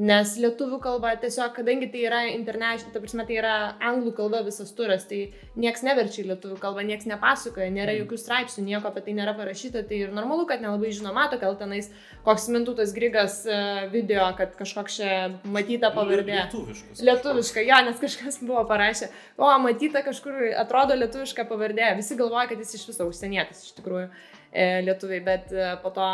Nes 0.00 0.30
lietuvių 0.40 0.78
kalba 0.80 1.10
tiesiog, 1.20 1.50
kadangi 1.52 1.90
tai 1.92 2.06
yra 2.06 2.20
international, 2.30 2.92
ta 2.94 3.00
prasme, 3.02 3.26
tai 3.28 3.36
yra 3.36 3.56
anglų 3.84 4.14
kalba 4.16 4.40
visas 4.46 4.70
turas, 4.72 5.04
tai 5.08 5.34
nieks 5.60 5.84
neverčia 5.84 6.22
į 6.22 6.30
lietuvių 6.30 6.56
kalbą, 6.62 6.84
nieks 6.88 7.04
nepasakoja, 7.10 7.68
nėra 7.74 7.92
jokių 7.98 8.16
straipsnių, 8.22 8.64
nieko 8.70 8.88
apie 8.88 9.02
tai 9.04 9.16
nėra 9.18 9.34
parašyta, 9.36 9.84
tai 9.88 10.00
ir 10.06 10.14
normalu, 10.16 10.46
kad 10.48 10.64
nelabai 10.64 10.94
žino, 10.96 11.12
mato, 11.12 11.36
gal 11.42 11.58
tenais 11.60 11.90
koks 12.24 12.48
mintutas 12.54 12.94
Grigas 12.96 13.42
e, 13.44 13.60
video, 13.92 14.24
kad 14.38 14.56
kažkoks 14.56 14.96
čia 14.96 15.12
matyta 15.44 15.92
pavardė. 15.92 16.40
Lietuviškas. 16.40 17.04
Lietuviška, 17.04 17.68
jo, 17.68 17.84
nes 17.90 18.00
kažkas 18.00 18.40
buvo 18.40 18.64
parašę, 18.72 19.12
o, 19.36 19.52
matyta 19.60 20.04
kažkur, 20.08 20.40
atrodo 20.64 20.96
lietuviška 20.96 21.44
pavardė, 21.52 21.92
visi 22.00 22.16
galvoja, 22.16 22.48
kad 22.48 22.64
jis 22.64 22.78
iš 22.80 22.88
viso 22.94 23.12
užsienietis, 23.12 23.66
iš 23.68 23.76
tikrųjų, 23.76 24.08
e, 24.48 24.68
lietuviai, 24.88 25.20
bet 25.28 25.52
e, 25.52 25.74
po 25.84 25.92
to 25.92 26.12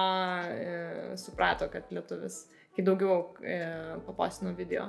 suprato, 1.21 1.71
kad 1.71 1.87
lietuvis, 1.95 2.49
kai 2.79 2.87
daugiau 2.87 3.35
e, 3.43 3.59
papasino 4.07 4.55
video. 4.55 4.87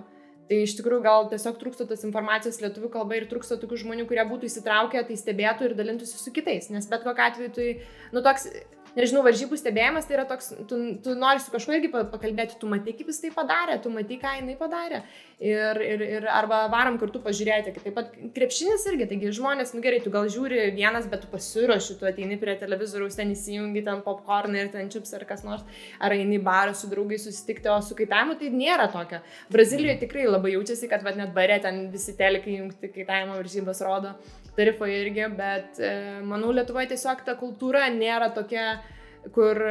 Tai 0.50 0.58
iš 0.66 0.76
tikrųjų 0.80 1.04
gal 1.06 1.28
tiesiog 1.30 1.60
trūksta 1.62 1.86
tos 1.90 2.02
informacijos 2.06 2.58
lietuvių 2.62 2.90
kalba 2.94 3.18
ir 3.18 3.28
trūksta 3.30 3.60
tokių 3.62 3.84
žmonių, 3.84 4.06
kurie 4.10 4.24
būtų 4.30 4.48
įsitraukę, 4.48 5.04
tai 5.06 5.18
stebėtų 5.18 5.68
ir 5.68 5.76
dalintųsi 5.78 6.18
su 6.18 6.34
kitais. 6.34 6.72
Nes 6.74 6.88
bet 6.90 7.06
kokiu 7.06 7.26
atveju, 7.26 7.52
tai, 7.54 7.68
nu, 8.16 8.24
toks, 8.26 8.48
nežinau, 9.00 9.24
varžybų 9.26 9.58
stebėjimas 9.60 10.08
tai 10.08 10.18
yra 10.18 10.26
toks, 10.30 10.52
tu, 10.70 10.78
tu 11.04 11.16
nori 11.18 11.42
su 11.44 11.54
kažkuo 11.54 11.76
irgi 11.78 11.92
pa- 11.94 12.06
pakalbėti, 12.12 12.58
tu 12.62 12.70
matai, 12.72 12.94
kaip 12.98 13.10
jis 13.12 13.22
tai 13.24 13.32
padarė, 13.36 13.80
tu 13.84 13.92
matai, 13.94 14.20
ką 14.22 14.36
jinai 14.40 14.56
padarė. 14.60 15.02
Ir, 15.40 15.80
ir, 15.80 16.04
ir 16.04 16.28
arba 16.36 16.66
varom 16.72 16.98
kartu 17.00 17.22
pažiūrėti, 17.24 17.72
kad 17.76 17.86
taip 17.88 17.96
pat 17.96 18.10
krepšinis 18.36 18.84
irgi, 18.92 19.08
taigi 19.12 19.32
žmonės, 19.38 19.72
nu 19.76 19.84
gerai, 19.84 20.02
tu 20.04 20.12
gal 20.12 20.28
žiūri 20.32 20.66
vienas, 20.76 21.08
bet 21.12 21.24
tu 21.24 21.32
pasiruoši, 21.32 21.96
tu 22.02 22.10
ateini 22.10 22.40
prie 22.42 22.58
televizoriaus, 22.60 23.16
ten 23.20 23.32
įsijungi 23.36 23.86
ten 23.88 24.04
popcorną 24.04 24.66
ir 24.66 24.74
ten 24.74 24.92
čips 24.92 25.16
ar 25.16 25.24
kas 25.30 25.46
nors, 25.48 25.64
ar 26.00 26.18
eini 26.18 26.42
barą 26.44 26.76
su 26.76 26.92
draugais 26.92 27.24
susitikti, 27.24 27.72
o 27.72 27.80
su 27.86 27.96
kaitavimu 27.96 28.36
tai 28.42 28.52
nėra 28.52 28.90
tokio. 28.92 29.22
Brazilijoje 29.54 30.02
tikrai 30.04 30.28
labai 30.28 30.58
jaučiasi, 30.58 30.92
kad 30.92 31.08
net 31.08 31.32
bare 31.34 31.62
ten 31.64 31.86
visi 31.94 32.18
telikai 32.20 32.60
jungti 32.60 32.92
kaitavimo 32.92 33.40
varžybas 33.40 33.80
rodo 33.88 34.18
tarifoje 34.60 35.02
irgi, 35.06 35.26
bet 35.40 35.80
e, 35.80 35.92
manau, 36.26 36.52
Lietuvoje 36.56 36.92
tiesiog 36.94 37.24
ta 37.28 37.36
kultūra 37.40 37.86
nėra 37.94 38.32
tokia, 38.36 38.80
kur 39.36 39.62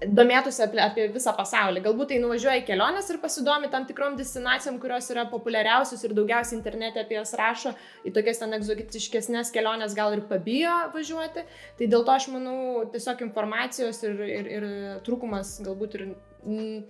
domėtųsi 0.00 0.64
apie, 0.64 0.80
apie 0.82 1.04
visą 1.14 1.32
pasaulį. 1.36 1.82
Galbūt 1.84 2.10
tai 2.10 2.18
nuvažiuoja 2.22 2.62
į 2.62 2.64
keliones 2.66 3.10
ir 3.12 3.20
pasidomi 3.22 3.68
tam 3.70 3.84
tikrom 3.86 4.16
destinacijom, 4.18 4.80
kurios 4.82 5.10
yra 5.14 5.26
populiariausios 5.30 6.02
ir 6.04 6.14
daugiausiai 6.16 6.58
internete 6.58 7.02
apie 7.02 7.18
jas 7.18 7.34
rašo, 7.38 7.74
į 8.02 8.12
tokias 8.16 8.42
ten 8.42 8.56
egzotiškesnės 8.58 9.52
keliones 9.54 9.94
gal 9.98 10.16
ir 10.16 10.24
pabijo 10.30 10.72
važiuoti. 10.94 11.44
Tai 11.78 11.90
dėl 11.92 12.06
to 12.08 12.16
aš 12.16 12.26
manau, 12.34 12.56
tiesiog 12.90 13.22
informacijos 13.28 14.02
ir, 14.08 14.24
ir, 14.40 14.50
ir 14.58 14.66
trūkumas 15.06 15.60
galbūt 15.66 16.00
ir... 16.00 16.10
Mm, 16.46 16.82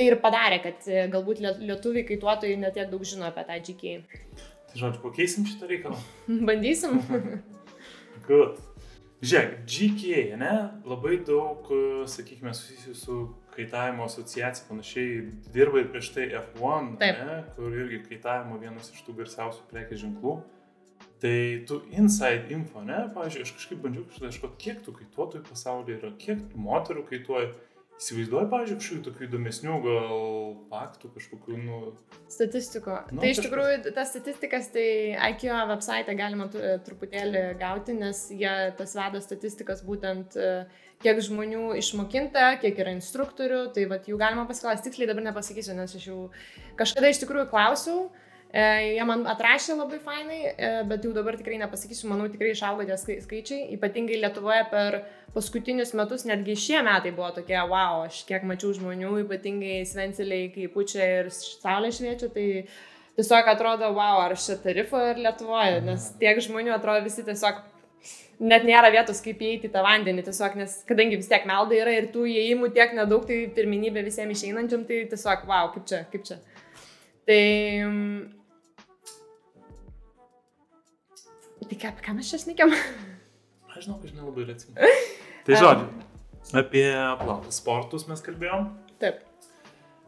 Tai 0.00 0.06
ir 0.08 0.14
padarė, 0.22 0.56
kad 0.64 0.86
e, 0.88 1.00
galbūt 1.12 1.42
liet- 1.44 1.58
lietuviai 1.60 2.06
kaituotojai 2.08 2.54
netiek 2.56 2.86
daug 2.88 3.02
žino 3.04 3.26
apie 3.26 3.42
tą 3.44 3.58
GK. 3.66 3.98
Tai 4.70 4.80
žodžiu, 4.80 5.02
pakeisim 5.02 5.44
šitą 5.44 5.68
reikalą. 5.68 5.98
Bandysim. 6.48 7.02
Good. 8.24 8.56
Žiūrėk, 9.20 9.56
GK, 9.68 10.36
ne? 10.40 10.52
Labai 10.88 11.18
daug, 11.28 11.66
e, 11.68 12.06
sakykime, 12.08 12.54
susijusių 12.56 12.94
su 12.96 13.16
kaitavimo 13.52 14.06
asociacija, 14.08 14.64
panašiai 14.68 15.26
dirba 15.52 15.82
ir 15.82 15.90
prieš 15.92 16.08
tai 16.14 16.30
F1, 16.38 16.94
Taip. 17.02 17.20
ne? 17.28 17.36
kur 17.56 17.76
irgi 17.82 18.00
kaitavimo 18.06 18.56
vienas 18.62 18.88
iš 18.94 19.02
tų 19.04 19.18
garsiausių 19.20 19.66
prekės 19.68 20.00
ženklų. 20.06 20.38
Tai 21.20 21.36
tu 21.68 21.82
inside 21.92 22.48
info, 22.54 22.80
ne? 22.80 23.02
Pavyzdžiui, 23.12 23.44
aš 23.44 23.52
kažkaip 23.58 23.82
bandžiau 23.84 24.30
ieškoti, 24.30 24.56
kiek 24.64 24.80
tų 24.86 24.96
kaituotojų 25.02 25.44
pasaulyje 25.50 25.98
yra, 25.98 26.12
kiek 26.22 26.40
moterų 26.56 27.04
kaituoja. 27.10 27.50
Įsivaizduoju, 28.00 28.48
pavyzdžiui, 28.48 28.76
kažkokių 28.80 29.02
tokių 29.04 29.24
įdomesnių 29.26 29.74
gal 29.84 30.20
faktų, 30.70 31.10
kažkokių, 31.18 31.56
nu, 31.60 31.80
Statistiko. 32.32 32.94
Nu, 33.10 33.20
tai 33.20 33.32
iš 33.34 33.42
kažkas. 33.42 33.48
tikrųjų 33.50 33.92
tas 33.98 34.12
statistikas, 34.14 34.70
tai 34.72 34.86
IQ 35.34 35.44
website 35.68 36.14
galima 36.16 36.46
truputėlį 36.86 37.42
gauti, 37.60 37.98
nes 37.98 38.22
jie 38.32 38.54
tas 38.78 38.96
veda 38.96 39.20
statistikas 39.20 39.84
būtent 39.84 40.38
e, 40.40 40.48
kiek 41.04 41.20
žmonių 41.28 41.74
išmokinta, 41.82 42.54
kiek 42.64 42.80
yra 42.80 42.96
instruktorių, 42.96 43.66
tai 43.76 43.84
vat, 43.92 44.08
jų 44.08 44.16
galima 44.20 44.46
pasiklausti, 44.48 44.88
tiksliai 44.88 45.10
dabar 45.10 45.28
nepasakysiu, 45.28 45.76
nes 45.76 45.92
aš 46.00 46.08
jau 46.08 46.20
kažkada 46.80 47.12
iš 47.12 47.20
tikrųjų 47.26 47.50
klausiau. 47.52 48.08
E, 48.50 48.62
jie 48.96 49.04
man 49.06 49.20
atrašė 49.30 49.76
labai 49.78 50.00
fainai, 50.02 50.38
e, 50.50 50.70
bet 50.90 51.04
jau 51.06 51.12
dabar 51.14 51.36
tikrai 51.38 51.60
nepasakysiu, 51.60 52.08
manau 52.10 52.26
tikrai 52.26 52.50
išaugo 52.50 52.82
tie 52.86 52.96
skai- 52.98 53.20
skaičiai. 53.22 53.68
Ypatingai 53.76 54.18
Lietuvoje 54.18 54.64
per 54.72 54.96
paskutinius 55.36 55.92
metus, 55.94 56.24
netgi 56.26 56.56
šie 56.58 56.80
metai 56.82 57.12
buvo 57.14 57.28
tokie, 57.36 57.54
wow, 57.70 58.02
aš 58.08 58.24
kiek 58.26 58.42
mačiau 58.50 58.72
žmonių, 58.74 59.12
ypatingai 59.22 59.84
svenceliai, 59.86 60.48
kai 60.54 60.66
pučia 60.72 61.06
ir 61.20 61.30
saulė 61.30 61.92
šviečia, 61.94 62.30
tai 62.34 62.46
tiesiog 63.20 63.50
atrodo, 63.52 63.92
wow, 63.94 64.24
ar 64.24 64.34
čia 64.34 64.58
tarifo 64.64 64.98
ir 65.12 65.22
Lietuvoje, 65.22 65.78
nes 65.86 66.08
tiek 66.18 66.42
žmonių 66.42 66.74
atrodo 66.74 67.06
visi 67.06 67.22
tiesiog 67.22 67.62
net 68.40 68.66
nėra 68.66 68.90
vietos, 68.90 69.22
kaip 69.22 69.38
įeiti 69.46 69.70
tą 69.70 69.84
vandenį, 69.86 70.26
tiesiog, 70.26 70.58
nes 70.58 70.74
kadangi 70.90 71.20
vis 71.20 71.30
tiek 71.30 71.46
melda 71.46 71.78
yra 71.78 71.94
ir 71.94 72.10
tų 72.10 72.26
įėjimų 72.32 72.72
tiek 72.74 72.98
nedaug, 72.98 73.22
tai 73.30 73.44
pirminybė 73.54 74.02
visiems 74.10 74.40
išeinančiam, 74.40 74.82
tai 74.90 75.04
tiesiog, 75.14 75.46
wow, 75.46 75.70
kaip 75.76 75.86
čia, 75.86 76.02
kaip 76.10 76.26
čia. 76.26 76.42
Tai... 77.30 77.40
Tai 81.70 81.78
ką, 81.78 81.90
ką 82.02 82.14
mes 82.18 82.30
čia 82.32 82.40
sneikiam? 82.42 82.72
Aš 83.70 83.84
žinau, 83.86 83.98
kad 84.02 84.14
nelabai 84.16 84.42
ir 84.46 84.52
atsimenu. 84.56 84.88
Tai 85.46 85.58
žodžiu, 85.60 85.86
apie 86.60 86.86
platų 87.22 87.52
sportus 87.54 88.06
mes 88.10 88.22
kalbėjom. 88.26 88.66
Taip. 89.00 89.20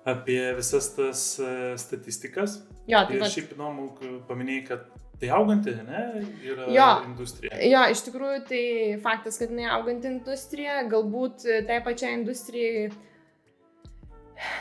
Apie 0.08 0.40
visas 0.58 0.88
tas 0.96 1.22
e, 1.38 1.52
statistikas. 1.78 2.58
Jo, 2.90 3.04
taip 3.06 3.14
Ir 3.14 3.22
pat. 3.22 3.30
šiaip 3.36 3.52
įdomu, 3.54 3.84
paminėjai, 4.26 4.64
kad 4.66 4.88
tai 5.22 5.28
auganti, 5.30 5.70
ne, 5.86 6.00
yra 6.42 6.66
Jo. 6.74 6.88
industrija. 7.06 7.54
Jo, 7.62 7.84
iš 7.94 8.02
tikrųjų, 8.08 8.40
tai 8.48 8.62
faktas, 9.04 9.38
kad 9.38 9.54
jinai 9.54 9.68
auganti 9.70 10.10
industrija, 10.10 10.80
galbūt 10.90 11.46
e, 11.46 11.60
tai 11.68 11.78
pačiai 11.86 12.16
industrijai 12.18 12.88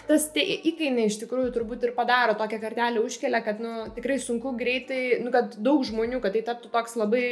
tas 0.08 0.28
tai 0.36 0.46
įkainiai 0.72 1.10
iš 1.10 1.20
tikrųjų 1.24 1.52
turbūt 1.56 1.88
ir 1.88 1.96
padaro 1.98 2.36
tokią 2.40 2.62
kartelę 2.62 3.04
užkelia, 3.06 3.42
kad 3.46 3.62
nu, 3.64 3.88
tikrai 3.96 4.20
sunku 4.22 4.54
greitai, 4.60 5.22
nu, 5.24 5.34
kad 5.34 5.58
daug 5.58 5.84
žmonių, 5.88 6.22
kad 6.24 6.38
tai 6.38 6.46
taptų 6.52 6.72
toks 6.74 6.98
labai 7.00 7.28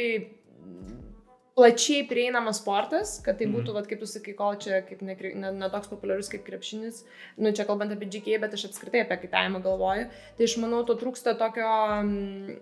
plačiai 1.60 2.06
prieinamas 2.08 2.60
sportas, 2.62 3.18
kad 3.24 3.38
tai 3.38 3.46
būtų, 3.50 3.68
Mhm. 3.68 3.74
mm. 3.74 3.76
vat, 3.76 3.86
kaip 3.90 4.00
tu 4.00 4.06
sakai, 4.06 4.34
kol 4.34 4.56
čia 4.56 4.80
kaip 4.86 5.02
ne, 5.02 5.16
ne, 5.34 5.52
ne 5.52 5.68
toks 5.70 5.90
populiarus 5.90 6.30
kaip 6.32 6.44
krepšinis, 6.46 7.04
nu 7.36 7.52
čia 7.52 7.66
kalbant 7.68 7.92
apie 7.92 8.08
GK, 8.08 8.38
bet 8.40 8.54
aš 8.54 8.70
apskritai 8.70 9.04
apie 9.04 9.18
kitavimą 9.26 9.62
galvoju, 9.62 10.08
tai 10.38 10.44
aš 10.44 10.56
manau, 10.62 10.84
to 10.86 10.94
trūksta 10.94 11.36
tokio 11.36 11.68
mm, 12.06 12.56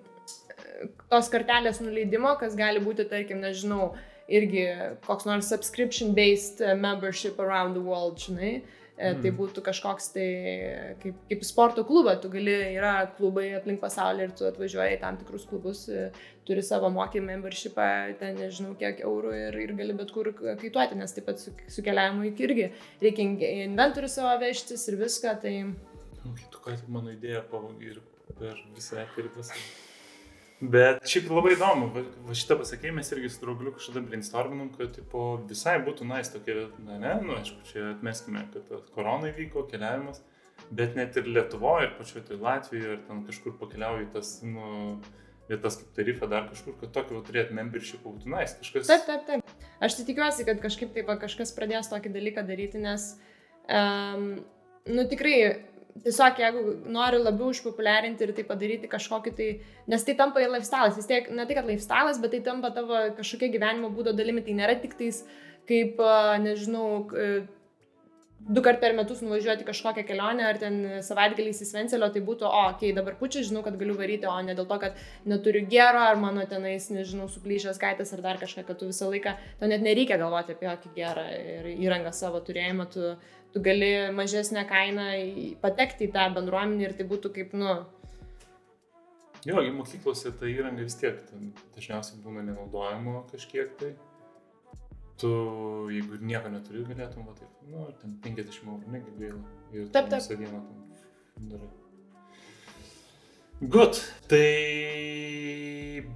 tos 1.10 1.28
kartelės 1.28 1.80
nuleidimo, 1.84 2.34
kas 2.40 2.56
gali 2.58 2.80
būti, 2.82 3.06
tarkim, 3.08 3.40
nežinau, 3.44 3.94
irgi 4.28 4.66
koks 5.06 5.24
nors 5.28 5.48
subscription-based 5.48 6.60
membership 6.76 7.38
around 7.38 7.74
the 7.74 7.84
world, 7.84 8.18
žinai. 8.18 8.62
E, 8.98 9.12
Tai 9.14 9.30
Mhm. 9.30 9.36
būtų 9.38 9.62
kažkoks 9.62 10.08
tai 10.12 10.26
kaip, 11.02 11.14
kaip 11.30 11.44
sporto 11.46 11.84
klubą, 11.86 12.16
tu 12.20 12.28
gali, 12.28 12.50
yra 12.74 13.06
klubai 13.16 13.52
aplink 13.54 13.78
pasaulį 13.80 14.24
ir 14.26 14.32
tu 14.34 14.44
atvažiuoji 14.48 14.96
į 14.96 15.00
tam 15.00 15.16
tikrus 15.20 15.44
klubus, 15.46 15.84
e, 15.88 16.10
turi 16.44 16.62
savo 16.66 16.90
mokymą, 16.90 17.26
membershipą, 17.30 18.18
ten 18.18 18.34
nežinau 18.36 18.74
kiek 18.76 18.98
eurų 19.06 19.32
ir, 19.38 19.58
ir 19.62 19.72
gali 19.78 19.94
bet 19.94 20.10
kur 20.10 20.32
kaituoti, 20.32 20.96
nes 20.98 21.12
taip 21.14 21.26
pat 21.30 21.38
su, 21.38 21.52
su 21.68 21.82
keliavimu 21.86 22.26
irgi 22.42 22.72
reikia 23.00 23.22
in- 23.22 23.70
inventorių 23.70 24.08
savo 24.10 24.34
vežtis 24.42 24.88
ir 24.88 24.96
viską, 24.98 25.40
tai 25.42 25.54
Okay, 26.28 26.44
tu 26.50 26.58
ką 26.58 26.74
tik 26.76 26.88
mano 26.88 27.10
idėją 27.14 27.44
ir 27.80 28.00
per 28.38 28.56
visą 28.74 28.98
eterį 29.06 29.30
pasakė. 29.36 29.87
Bet 30.58 31.04
šiaip 31.06 31.28
labai 31.30 31.52
įdomu, 31.54 31.92
va, 31.94 32.00
va 32.26 32.34
šitą 32.34 32.56
pasakėjai, 32.58 32.96
mes 32.96 33.12
irgi 33.14 33.28
su 33.30 33.44
draugliu 33.44 33.70
kažkada 33.76 34.00
brainstorminom, 34.08 34.72
kad 34.74 34.90
tipo, 34.96 35.36
visai 35.46 35.76
būtų 35.86 36.08
nais 36.08 36.32
tokia, 36.34 36.64
na 36.82 36.96
ne, 36.98 37.12
nu 37.22 37.36
aišku, 37.36 37.62
čia 37.68 37.84
atmeskime, 37.92 38.42
kad 38.50 38.90
korona 38.96 39.30
įvyko, 39.30 39.68
keliavimas, 39.70 40.18
bet 40.74 40.98
net 40.98 41.14
ir 41.20 41.30
Lietuvoje, 41.30 41.86
ir 41.86 41.94
pačioje 42.00 42.24
tai 42.32 42.40
Latvijoje, 42.42 42.96
ir 42.96 43.06
ten 43.06 43.22
kažkur 43.28 43.54
pakeliauji 43.60 44.10
tas, 44.16 44.32
nu, 44.42 44.98
vietas 45.48 45.78
kaip 45.78 45.94
tarifą, 45.94 46.26
dar 46.34 46.50
kažkur, 46.50 46.74
kad 46.82 46.92
tokį 46.96 47.22
turėti 47.30 47.54
membership 47.54 48.02
būtų 48.02 48.34
nais, 48.34 48.58
kažkas. 48.58 48.90
Taip, 48.90 49.06
taip, 49.06 49.24
taip. 49.30 49.56
Aš 49.78 50.00
tai 50.00 50.08
tikiuosi, 50.10 50.46
kad 50.48 50.58
kažkaip 50.64 50.90
taip 50.96 51.14
kažkas 51.22 51.54
pradės 51.54 51.92
tokį 51.92 52.16
dalyką 52.18 52.42
daryti, 52.50 52.82
nes, 52.82 53.12
um, 53.70 54.32
nu 54.90 55.06
tikrai, 55.06 55.38
tiesiog 56.04 56.40
jeigu 56.42 56.62
nori 56.94 57.20
labiau 57.22 57.50
išpopuliarinti 57.54 58.26
ir 58.26 58.32
tai 58.36 58.44
padaryti 58.48 58.90
kažkokį 58.90 59.34
tai, 59.40 59.50
nes 59.90 60.06
tai 60.06 60.16
tampa 60.18 60.42
ir 60.42 60.52
lifestyle, 60.52 60.94
vis 60.96 61.10
tiek, 61.10 61.30
ne 61.34 61.46
tai 61.48 61.58
kad 61.58 61.68
lifestyle, 61.68 62.16
bet 62.22 62.34
tai 62.36 62.42
tampa 62.46 62.72
tavo 62.74 63.04
kažkokia 63.18 63.52
gyvenimo 63.54 63.92
būdo 63.94 64.16
dalimi, 64.16 64.44
tai 64.46 64.56
nėra 64.58 64.78
tik 64.82 64.98
tais 64.98 65.22
kaip, 65.68 66.00
nežinau, 66.44 66.88
du 68.38 68.62
kart 68.62 68.80
per 68.80 68.94
metus 68.96 69.20
nuvažiuoti 69.24 69.66
kažkokią 69.66 70.04
kelionę 70.06 70.44
ar 70.46 70.58
ten 70.60 70.76
savaitgaliais 71.04 71.58
į 71.62 71.66
Svencelio, 71.68 72.08
tai 72.14 72.22
būtų, 72.24 72.46
o, 72.46 72.60
okei, 72.70 72.90
okay, 72.90 72.96
dabar 72.96 73.16
pučia, 73.18 73.42
žinau, 73.46 73.64
kad 73.66 73.76
galiu 73.80 73.96
varyti, 73.98 74.28
o 74.30 74.36
ne 74.46 74.54
dėl 74.56 74.68
to, 74.70 74.78
kad 74.80 75.00
neturiu 75.28 75.64
gero, 75.70 76.00
ar 76.06 76.20
mano 76.20 76.44
tenais, 76.48 76.86
nežinau, 76.94 77.26
suplyšęs 77.32 77.80
kaitas 77.82 78.14
ar 78.14 78.22
dar 78.24 78.40
kažką, 78.40 78.64
kad 78.68 78.78
tu 78.78 78.88
visą 78.92 79.10
laiką, 79.10 79.34
to 79.60 79.70
net 79.70 79.84
nereikia 79.84 80.20
galvoti 80.20 80.54
apie 80.54 80.70
jokį 80.70 80.94
gerą 80.96 81.26
ir 81.34 81.68
įrangą 81.74 82.14
savo 82.16 82.40
turėjimą, 82.46 82.88
tu, 82.94 83.12
tu 83.52 83.62
gali 83.64 83.92
mažesnę 84.14 84.64
kainą 84.68 85.06
patekti 85.62 86.08
į 86.08 86.12
tą 86.16 86.26
bendruomenę 86.36 86.88
ir 86.88 86.96
tai 86.98 87.06
būtų 87.08 87.32
kaip, 87.36 87.54
nu, 87.58 87.78
Jo, 89.46 89.62
į 89.62 89.70
mokyklose 89.76 90.32
ta 90.34 90.48
įranga 90.50 90.82
vis 90.82 90.96
tiek 90.98 91.18
dažniausiai 91.76 92.18
būna 92.24 92.42
nenaudojama 92.48 93.22
kažkiek 93.30 93.70
tai. 93.78 93.92
Tu, 95.18 95.30
jeigu 95.94 96.18
nieko 96.22 96.50
neturi, 96.50 96.84
galėtum, 96.86 97.26
va 97.26 97.34
taip, 97.38 97.54
nu, 97.70 97.86
ten 98.02 98.16
50 98.22 98.58
eurų, 98.66 98.90
negi 98.94 99.14
gaila. 99.18 99.40
Ir 99.74 99.88
Taip, 99.94 100.10
taip. 100.10 100.20
visą 100.22 100.36
dieną 100.38 100.60
tam 101.38 101.48
darai. 101.52 101.70
Good. 103.74 103.98
Tai 104.30 104.44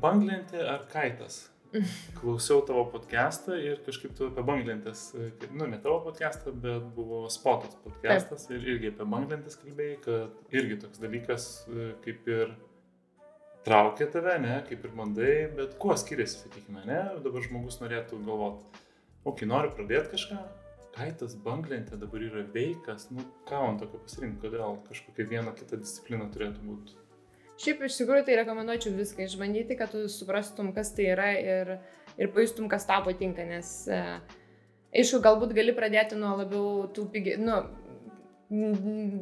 banglentė 0.03 0.63
ar 0.75 0.87
kaitas? 0.93 1.41
Klausiau 1.73 2.61
tavo 2.69 2.83
podcastą 2.93 3.55
ir 3.57 3.79
kažkaip 3.87 4.13
tu 4.17 4.27
apie 4.29 4.43
banglentės, 4.45 5.07
kaip- 5.41 5.55
nu 5.57 5.67
ne 5.71 5.79
tavo 5.81 6.03
podcastą, 6.05 6.53
bet 6.53 6.85
buvo 6.97 7.23
spotas 7.33 7.75
podcastas 7.85 8.45
ir 8.51 8.61
irgi 8.75 8.91
apie 8.93 9.07
banglentės 9.09 9.57
kalbėjai, 9.57 9.97
kad 10.05 10.53
irgi 10.53 10.77
toks 10.83 11.01
dalykas 11.01 11.47
e, 11.73 11.87
kaip 12.05 12.29
ir 12.29 12.53
traukia 13.65 14.11
tave, 14.13 14.37
ne, 14.43 14.59
kaip 14.69 14.85
ir 14.85 14.93
bandai, 14.99 15.33
bet 15.57 15.79
kuo 15.81 15.97
skiriasi, 15.97 16.43
sakykime, 16.45 16.85
ne, 16.85 17.01
dabar 17.25 17.41
žmogus 17.49 17.81
norėtų 17.81 18.21
galvoti, 18.27 18.85
okei, 19.25 19.49
noriu 19.49 19.73
pradėti 19.73 20.13
kažką, 20.13 20.43
kaitas, 20.93 21.39
banglentė 21.41 21.97
dabar 21.97 22.21
yra 22.21 22.45
veikas, 22.53 23.09
nu 23.17 23.25
ką 23.49 23.63
man 23.65 23.81
tokio 23.81 24.03
pasirinkti, 24.05 24.45
kodėl 24.45 24.77
kažkokia 24.91 25.29
viena 25.37 25.57
kita 25.57 25.81
disciplina 25.81 26.29
turėtų 26.29 26.69
būti. 26.69 27.02
Šiaip 27.63 27.85
iš 27.87 28.01
tikrųjų 28.01 28.25
tai 28.27 28.39
rekomenduočiau 28.41 28.95
viską 28.97 29.23
išbandyti, 29.23 29.77
kad 29.79 29.93
tu 29.95 30.09
suprastum, 30.11 30.73
kas 30.75 30.91
tai 30.97 31.13
yra 31.13 31.29
ir, 31.39 31.77
ir 32.19 32.33
pajustum, 32.35 32.67
kas 32.71 32.89
tau 32.89 33.05
patinka, 33.07 33.45
nes, 33.47 33.69
e, 33.87 34.01
aišku, 34.99 35.21
galbūt 35.23 35.55
gali 35.55 35.75
pradėti 35.77 36.19
nuo 36.19 36.33
labiau 36.41 36.89
tų 36.97 37.07
pigių, 37.13 37.37
nu, 37.45 37.61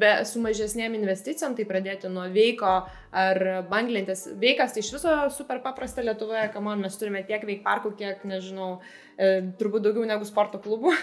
be, 0.00 0.12
su 0.26 0.40
mažesnėm 0.42 0.96
investicijom, 0.98 1.54
tai 1.58 1.66
pradėti 1.68 2.08
nuo 2.10 2.24
veiko 2.32 2.80
ar 3.10 3.40
banglentės. 3.70 4.28
Veikas 4.38 4.74
tai 4.74 4.84
iš 4.84 4.92
viso 4.94 5.14
super 5.34 5.60
paprasta 5.64 6.02
Lietuvoje, 6.04 6.46
kamon, 6.54 6.82
mes 6.84 6.98
turime 6.98 7.24
tiek 7.26 7.42
veik 7.46 7.64
parkų, 7.64 7.92
kiek, 7.98 8.22
nežinau, 8.28 8.68
e, 9.18 9.30
turbūt 9.58 9.82
daugiau 9.82 10.06
negu 10.06 10.26
sporto 10.28 10.60
klubų. 10.62 10.94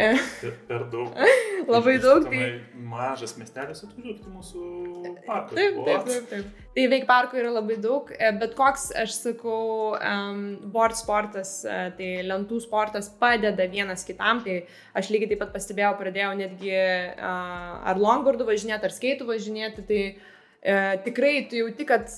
E, 0.00 0.12
Per, 0.68 0.84
daug. 0.92 1.14
Labai 1.72 1.96
Iš- 1.96 2.02
daug. 2.04 2.26
Tai... 2.30 2.48
Mažas 2.90 3.32
miestelis 3.38 3.82
atvažiuoti 3.84 4.26
į 4.26 4.32
mūsų 4.32 4.64
parką. 5.26 5.56
Taip, 5.56 5.78
taip, 5.86 6.04
taip, 6.06 6.26
taip. 6.30 6.66
Tai 6.76 6.84
veik 6.92 7.06
parkų 7.08 7.40
yra 7.40 7.52
labai 7.56 7.76
daug, 7.82 8.10
e, 8.14 8.30
bet 8.40 8.54
koks, 8.58 8.90
aš 9.02 9.16
sakau, 9.16 9.96
um, 9.96 10.42
board 10.74 10.98
sportas, 10.98 11.60
e, 11.64 11.78
tai 11.98 12.10
lentų 12.26 12.60
sportas 12.64 13.10
padeda 13.20 13.66
vienas 13.72 14.06
kitam, 14.06 14.42
tai 14.46 14.62
aš 14.96 15.10
lygiai 15.12 15.32
taip 15.32 15.42
pat 15.44 15.54
pastebėjau, 15.56 15.94
pradėjau 15.98 16.34
netgi 16.38 16.74
uh, 16.76 17.80
ar 17.90 18.00
longboardų 18.00 18.46
važinėti, 18.52 18.86
ar 18.86 18.94
skeitų 18.94 19.26
važinėti, 19.32 19.86
tai 19.88 20.02
uh, 20.12 20.28
tikrai 21.04 21.46
tu 21.50 21.56
jauti, 21.56 21.86
kad 21.88 22.10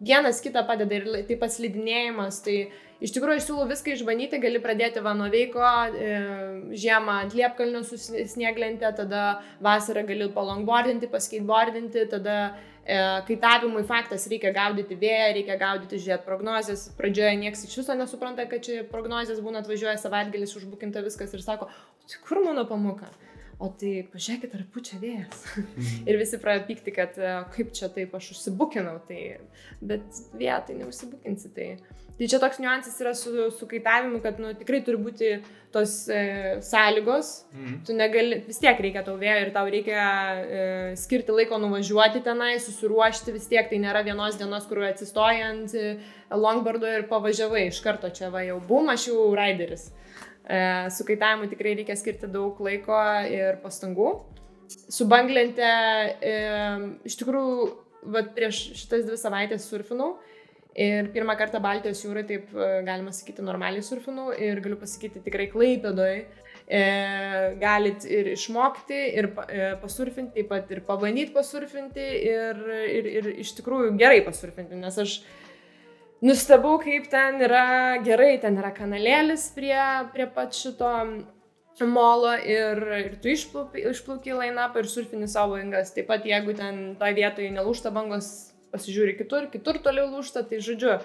vienas 0.00 0.40
kitą 0.42 0.64
padeda 0.66 0.96
ir 0.96 1.06
taip 1.28 1.40
pat 1.42 1.52
slidinėjimas, 1.54 2.40
tai 2.44 2.56
iš 3.04 3.12
tikrųjų 3.14 3.40
aš 3.40 3.48
siūlau 3.48 3.66
viską 3.68 3.94
išbandyti, 3.94 4.40
gali 4.42 4.60
pradėti 4.62 5.02
va 5.04 5.12
nuo 5.16 5.28
veiko, 5.32 5.62
e, 5.62 6.12
žiemą 6.78 7.18
ant 7.24 7.34
liepkalnių 7.36 7.82
su 7.86 7.98
sn- 8.00 8.28
snieglente, 8.30 8.88
tada 8.96 9.24
vasarą 9.64 10.06
gali 10.08 10.30
palongboardinti, 10.34 11.10
paskaiteboardinti, 11.12 12.06
tada 12.12 12.38
e, 12.84 12.96
kaitavimui 13.28 13.84
faktas 13.88 14.26
reikia 14.30 14.54
gaudyti 14.56 14.96
vėją, 15.00 15.28
reikia 15.38 15.58
gaudyti 15.60 16.00
žiūrėti 16.00 16.28
prognozes. 16.28 16.88
Pradžioje 16.98 17.36
niekas 17.42 17.66
iš 17.68 17.82
viso 17.82 17.98
nesupranta, 17.98 18.48
kad 18.50 18.64
čia 18.64 18.86
prognozės 18.88 19.42
būna 19.44 19.64
atvažiuoja 19.64 19.98
savaitgalis 20.00 20.56
užbukinta 20.60 21.04
viskas 21.04 21.34
ir 21.36 21.44
sako, 21.44 21.68
tai 22.08 22.24
kur 22.24 22.44
mano 22.46 22.66
pamoka? 22.68 23.10
O 23.62 23.70
tai 23.70 24.02
pažiūrėkit, 24.10 24.54
ar 24.56 24.64
pučia 24.74 24.98
vėjas. 25.02 25.42
Mhm. 25.60 26.06
Ir 26.10 26.20
visi 26.20 26.40
pradėjo 26.42 26.66
pykti, 26.70 26.94
kad 26.94 27.18
e, 27.18 27.34
kaip 27.54 27.74
čia 27.76 27.90
taip 27.94 28.14
aš 28.18 28.32
užsibukinau, 28.34 28.96
tai, 29.08 29.20
bet 29.84 30.24
vietai 30.34 30.78
neužsibukinsi. 30.80 31.52
Tai, 31.54 31.68
tai 32.18 32.30
čia 32.30 32.40
toks 32.42 32.58
niuansas 32.62 32.98
yra 33.02 33.12
su, 33.18 33.50
su 33.54 33.68
kaitavimu, 33.70 34.18
kad 34.24 34.42
nu, 34.42 34.50
tikrai 34.58 34.82
turi 34.86 34.98
būti 35.06 35.30
tos 35.74 35.94
e, 36.10 36.20
sąlygos. 36.66 37.32
Mhm. 37.54 37.78
Tu 37.86 37.98
negali, 37.98 38.40
vis 38.48 38.58
tiek 38.62 38.82
reikia 38.86 39.04
tau 39.06 39.14
vėjo 39.20 39.46
ir 39.46 39.54
tau 39.54 39.70
reikia 39.70 40.02
e, 40.02 40.62
skirti 40.98 41.34
laiko 41.34 41.58
nuvažiuoti 41.62 42.24
tenai, 42.26 42.56
susiruošti 42.62 43.34
vis 43.38 43.50
tiek. 43.50 43.70
Tai 43.70 43.82
nėra 43.86 44.02
vienos 44.06 44.38
dienos, 44.40 44.66
kur 44.70 44.82
atsistoji 44.90 45.46
ant 45.46 45.78
e, 45.78 45.98
longboardo 46.34 46.90
ir 46.90 47.06
pavažiavai 47.10 47.68
iš 47.68 47.84
karto 47.86 48.10
čia 48.10 48.34
va 48.34 48.42
jau 48.46 48.58
bum, 48.66 48.90
aš 48.94 49.12
jau 49.12 49.28
raideris. 49.38 49.92
E, 50.44 50.60
su 50.92 51.06
kaitavimu 51.08 51.48
tikrai 51.52 51.74
reikia 51.80 51.96
skirti 51.96 52.28
daug 52.30 52.58
laiko 52.64 52.98
ir 53.30 53.60
pastangų. 53.64 54.10
Su 54.92 55.06
banglente 55.08 55.64
e, 55.64 56.36
iš 57.08 57.18
tikrųjų, 57.20 57.66
vat, 58.12 58.32
prieš 58.36 58.66
šitas 58.76 59.06
dvi 59.08 59.20
savaitės 59.20 59.68
surfinau 59.70 60.14
Ir 60.74 61.12
pirmą 61.14 61.36
kartą 61.38 61.60
Baltijos 61.62 62.00
jūrai, 62.02 62.24
taip 62.26 62.48
e, 62.50 62.70
galima 62.86 63.12
sakyti, 63.14 63.44
normaliai 63.46 63.82
surfinau 63.86 64.32
ir 64.34 64.58
galiu 64.62 64.78
pasakyti 64.80 65.22
tikrai 65.22 65.46
klaipėdoj. 65.52 66.24
E, 66.64 66.80
galit 67.60 68.06
ir 68.08 68.32
išmokti, 68.32 68.98
ir 69.20 69.28
e, 69.44 69.68
pasurfinti, 69.82 70.32
taip 70.40 70.48
pat 70.50 70.72
ir 70.74 70.80
pabandyti 70.86 71.34
pasurfinti 71.34 72.06
ir, 72.32 72.62
ir, 72.88 73.08
ir 73.20 73.28
iš 73.44 73.52
tikrųjų 73.60 73.92
gerai 74.00 74.24
pasurfinti, 74.26 74.78
nes 74.80 74.98
aš 74.98 75.18
nustebau, 76.24 76.78
kaip 76.80 77.10
ten 77.12 77.40
yra 77.44 78.00
gerai, 78.04 78.34
ten 78.42 78.56
yra 78.60 78.72
kanalėlis 78.74 79.50
prie, 79.56 79.76
prie 80.14 80.26
pat 80.32 80.56
šito 80.56 80.90
molo 81.82 82.32
ir, 82.38 82.80
ir 83.00 83.16
tu 83.22 83.32
išplauki, 83.32 83.82
išplauki 83.90 84.36
lainapą 84.36 84.82
ir 84.82 84.88
surfini 84.90 85.28
savo 85.28 85.58
bangas. 85.58 85.92
Taip 85.94 86.08
pat 86.10 86.26
jeigu 86.28 86.54
ten 86.56 86.94
toje 87.00 87.16
vietoje 87.18 87.50
nelūšta 87.54 87.92
bangos, 87.94 88.30
pasižiūri 88.74 89.16
kitur, 89.18 89.48
kitur 89.50 89.80
toliau 89.82 90.06
lūšta, 90.12 90.44
tai 90.48 90.60
žodžiu, 90.62 90.96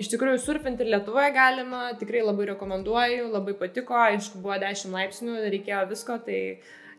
iš 0.00 0.10
tikrųjų 0.12 0.40
surfinti 0.42 0.84
ir 0.84 0.94
Lietuvoje 0.94 1.30
galima, 1.36 1.84
tikrai 2.00 2.24
labai 2.24 2.50
rekomenduoju, 2.52 3.28
labai 3.32 3.54
patiko, 3.60 3.96
aišku, 4.08 4.40
buvo 4.44 4.58
10 4.60 4.96
laipsnių, 4.96 5.36
reikėjo 5.54 5.84
visko, 5.92 6.18
tai 6.26 6.40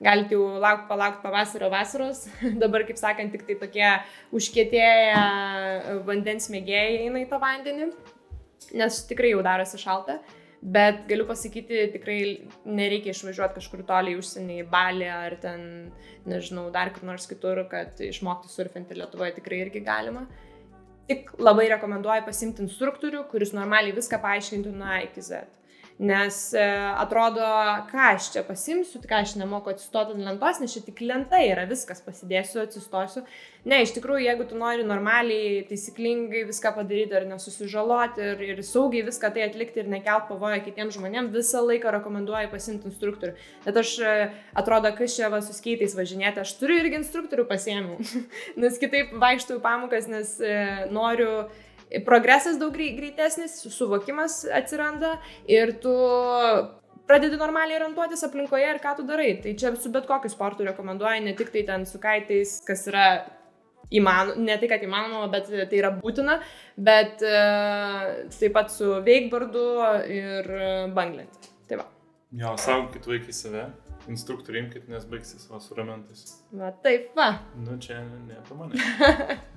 galite 0.03 0.35
jau 0.35 0.45
laukti, 0.59 0.87
palaukti 0.89 1.23
pavasario 1.23 1.69
vasaros, 1.73 2.25
dabar, 2.63 2.85
kaip 2.87 2.99
sakant, 2.99 3.31
tik 3.35 3.45
tai 3.47 3.59
tokie 3.61 3.91
užkėtėję 4.35 6.01
vandens 6.07 6.49
mėgėjai 6.53 7.05
eina 7.05 7.21
į 7.23 7.29
tą 7.31 7.39
vandenį, 7.41 7.91
nes 8.75 9.05
tikrai 9.09 9.35
jau 9.35 9.45
darosi 9.45 9.79
šalta. 9.81 10.19
Bet 10.65 11.03
galiu 11.05 11.27
pasakyti, 11.29 11.83
tikrai 11.93 12.19
nereikia 12.65 13.13
išvažiuoti 13.13 13.59
kažkur 13.59 13.83
toliai 13.85 14.17
užsienį, 14.17 14.55
į 14.63 14.69
Balį 14.71 15.09
ar 15.13 15.35
ten, 15.43 15.59
nežinau, 16.25 16.71
dar 16.73 16.89
kur 16.95 17.05
nors 17.05 17.27
kitur, 17.29 17.61
kad 17.69 17.99
išmokti 18.01 18.49
surfinti 18.49 18.97
Lietuvoje 18.97 19.35
tikrai 19.35 19.59
irgi 19.61 19.83
galima. 19.85 20.23
Tik 21.05 21.35
labai 21.37 21.67
rekomenduoju 21.75 22.25
pasimti 22.25 22.65
instruktorių, 22.65 23.27
kuris 23.29 23.53
normaliai 23.53 23.93
viską 23.93 24.17
paaiškintų 24.23 24.73
nuo 24.73 24.89
A 24.89 25.03
iki 25.05 25.21
Z. 25.21 25.43
Nes 25.95 26.37
e, 26.51 26.61
atrodo, 26.99 27.39
ką 27.87 28.01
aš 28.11 28.25
čia 28.33 28.41
pasimsiu, 28.43 28.99
ką 28.99 29.21
aš 29.23 29.37
nemoku 29.39 29.71
atsistoti 29.71 30.11
ant 30.11 30.25
lentos, 30.27 30.57
nes 30.59 30.73
čia 30.73 30.81
tik 30.83 30.99
lenta 30.99 31.39
yra, 31.39 31.63
viskas 31.69 32.01
pasidėsiu, 32.03 32.65
atsistosiu. 32.65 33.21
Ne, 33.63 33.77
iš 33.85 33.93
tikrųjų, 33.95 34.25
jeigu 34.25 34.43
tu 34.49 34.57
nori 34.59 34.83
normaliai, 34.83 35.61
taisyklingai 35.69 36.41
viską 36.49 36.73
padaryti 36.75 37.15
ir 37.15 37.29
nesusižaloti 37.29 38.27
ir, 38.27 38.43
ir 38.43 38.59
saugiai 38.67 39.05
viską 39.07 39.31
tai 39.37 39.45
atlikti 39.47 39.85
ir 39.85 39.87
nekelt 39.93 40.27
pavojo 40.27 40.59
kitiems 40.65 40.97
žmonėms, 40.97 41.31
visą 41.31 41.63
laiką 41.63 41.93
rekomenduoju 41.95 42.51
pasimti 42.51 42.91
instruktorių. 42.91 43.37
Bet 43.63 43.79
aš, 43.79 43.93
e, 44.03 44.17
atrodo, 44.51 44.91
kas 44.99 45.15
čia 45.15 45.31
va 45.31 45.39
su 45.45 45.55
skaitais 45.55 45.95
važinėti, 45.95 46.43
aš 46.43 46.57
turiu 46.59 46.81
irgi 46.81 46.99
instruktorių 46.99 47.47
pasiemiau, 47.47 48.03
nes 48.65 48.83
kitaip 48.83 49.15
vaikštau 49.23 49.63
pamokas, 49.63 50.11
nes 50.11 50.35
e, 50.43 50.59
noriu 50.91 51.45
progresas 52.05 52.57
daug 52.61 52.73
greitesnis, 52.75 53.59
suvokimas 53.73 54.43
atsiranda 54.53 55.15
ir 55.47 55.75
tu 55.83 55.93
pradedi 57.05 57.37
normaliai 57.37 57.79
orientuotis 57.79 58.25
aplinkoje 58.25 58.67
ir 58.73 58.81
ką 58.83 58.95
tu 58.97 59.07
darai. 59.07 59.35
Tai 59.43 59.53
čia 59.59 59.73
su 59.79 59.91
bet 59.93 60.07
kokiu 60.09 60.31
sportu 60.33 60.65
rekomenduoju, 60.67 61.23
ne 61.25 61.35
tik 61.37 61.53
tai 61.53 61.65
ten 61.67 61.85
su 61.85 62.01
kaitais, 62.01 62.57
kas 62.65 62.87
yra 62.89 63.07
įmanoma, 63.93 64.41
ne 64.41 64.57
tai, 64.57 64.69
kad 64.71 64.83
įmanoma, 64.85 65.29
bet 65.33 65.49
tai 65.53 65.79
yra 65.79 65.93
būtina, 65.99 66.39
bet 66.89 67.21
uh, 67.25 68.25
taip 68.33 68.55
pat 68.57 68.73
su 68.73 68.97
veikbardu 69.05 69.65
ir 70.09 70.53
banglent. 70.97 71.51
Tai 71.69 71.81
va. 71.83 71.89
Jo, 72.35 72.55
saugokit 72.59 73.05
vaikai 73.07 73.35
save, 73.35 73.67
instruktorių 74.11 74.65
imkite, 74.65 74.89
nes 74.91 75.05
baigsis 75.09 75.45
va 75.51 75.61
su 75.63 75.77
ramentais. 75.77 76.39
Va, 76.57 76.73
taip, 76.83 77.11
va. 77.17 77.35
Nu, 77.61 77.77
čia 77.81 78.01
ne 78.01 78.41
apie 78.41 78.57
mane. 78.57 78.79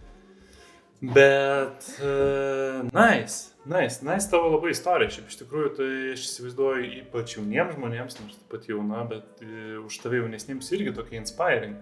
Bet, 1.01 2.01
uh, 2.03 2.83
nice, 2.91 3.55
nice, 3.65 4.03
nice 4.03 4.31
tavo 4.31 4.49
labai 4.57 4.73
istorija. 4.75 5.13
Šiaip 5.15 5.29
iš 5.31 5.39
tikrųjų, 5.45 5.69
tai 5.77 5.91
aš 6.17 6.25
įsivaizduoju 6.27 6.89
ypač 7.05 7.37
jauniems 7.37 7.77
žmonėms, 7.77 8.19
nors 8.19 8.41
taip 8.41 8.49
pat 8.57 8.67
jauna, 8.67 9.05
bet 9.07 9.45
uh, 9.47 9.79
už 9.85 10.01
tave 10.03 10.19
jaunesniems 10.25 10.73
irgi 10.75 10.97
tokia 10.97 11.21
inspiring. 11.23 11.79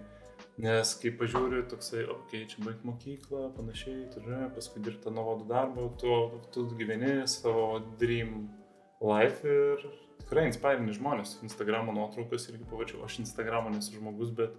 Nes 0.60 0.92
kai 1.00 1.12
pažiūriu, 1.16 1.62
toksai, 1.68 2.04
okei, 2.08 2.42
okay, 2.42 2.44
čia 2.48 2.62
baig 2.64 2.84
mokyklą, 2.84 3.50
panašiai, 3.56 4.06
turi, 4.12 4.36
paskui 4.56 4.80
dirbti 4.84 5.12
nuovodų 5.12 5.48
darbą, 5.50 5.90
tu, 6.00 6.20
tu 6.52 6.64
gyveni 6.76 7.18
savo 7.28 7.82
dream 8.00 8.46
life 9.04 9.44
ir 9.44 9.84
tikrai 10.22 10.46
inspiring 10.48 10.92
žmonės. 10.96 11.38
Instagramo 11.44 11.92
nuotraukas 11.96 12.48
irgi 12.52 12.64
pavačiau, 12.68 13.02
aš 13.04 13.20
Instagramo 13.24 13.72
nesu 13.72 13.96
žmogus, 13.98 14.32
bet 14.36 14.56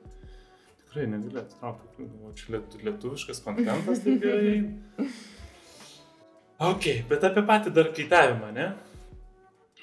tikrai 0.87 1.07
negali 1.11 1.43
atitraukti. 1.43 2.07
O 2.23 2.33
čia 2.33 2.61
lietuviškas 2.87 3.43
kontentas, 3.45 4.01
tai 4.05 4.19
gerai. 4.23 4.61
Ok, 6.57 6.87
bet 7.05 7.21
apie 7.21 7.43
patį 7.45 7.69
dar 7.69 7.91
kaitavimą, 7.93 8.47
ne? 8.49 8.63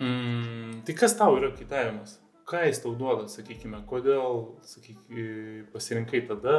Mm, 0.03 0.81
tai 0.83 0.97
kas 0.99 1.13
tau 1.15 1.37
yra 1.39 1.53
kaitavimas? 1.55 2.17
Ką 2.51 2.65
jis 2.67 2.81
tau 2.83 2.97
duoda, 2.99 3.29
sakykime, 3.31 3.79
kodėl, 3.87 4.41
sakykime, 4.67 5.69
pasirinkai 5.71 6.25
tada, 6.27 6.57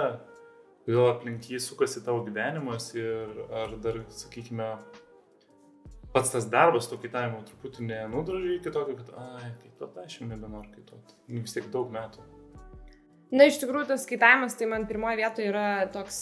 kodėl 0.86 1.10
aplink 1.10 1.50
jį 1.52 1.60
sukasi 1.60 2.00
tavo 2.06 2.24
gyvenimas 2.24 2.94
ir 2.96 3.44
ar 3.60 3.76
dar, 3.84 4.00
sakykime, 4.16 4.70
pats 6.16 6.32
tas 6.32 6.48
darbas 6.48 6.88
to 6.88 6.96
kaitavimo 7.04 7.44
truputį 7.50 7.90
nenudražė 7.92 8.56
iki 8.56 8.72
tokio, 8.72 8.96
kad, 9.02 9.12
ai, 9.20 9.52
kaituot, 9.66 10.00
aš 10.06 10.22
jau 10.22 10.32
nebenoriu 10.32 10.72
kaituot. 10.78 11.16
Nu, 11.28 11.44
vis 11.44 11.60
tiek 11.60 11.68
daug 11.76 11.92
metų. 11.92 12.24
Na, 13.34 13.48
iš 13.50 13.58
tikrųjų, 13.62 13.88
tas 13.90 14.06
skaitavimas 14.06 14.58
tai 14.58 14.70
man 14.70 14.86
pirmoje 14.90 15.18
vietoje 15.18 15.50
yra 15.50 15.68
toks 15.94 16.18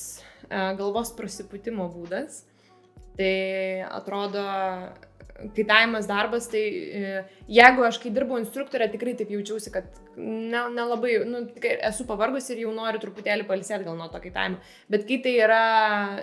e, 0.47 0.59
galvos 0.79 1.11
prasipūtimo 1.17 1.89
būdas. 1.91 2.43
Tai 3.17 3.33
atrodo, 3.93 4.43
kaitavimas 5.55 6.07
darbas, 6.07 6.47
tai 6.49 6.61
e, 6.61 7.11
jeigu 7.51 7.83
aš 7.85 7.99
kai 8.01 8.11
dirbau 8.13 8.39
instruktorė, 8.39 8.87
tikrai 8.93 9.13
taip 9.19 9.33
jaučiausi, 9.33 9.73
kad 9.73 9.99
nelabai, 10.17 11.17
ne 11.25 11.27
nu, 11.29 11.41
esu 11.89 12.05
pavargus 12.09 12.47
ir 12.53 12.63
jau 12.63 12.73
noriu 12.73 13.01
truputėlį 13.03 13.45
palisėti 13.49 13.85
gal 13.87 13.99
nuo 13.99 14.07
to 14.13 14.21
kaitavimo. 14.23 14.61
Bet 14.93 15.05
kai 15.09 15.19
tai 15.25 15.35
yra 15.43 15.61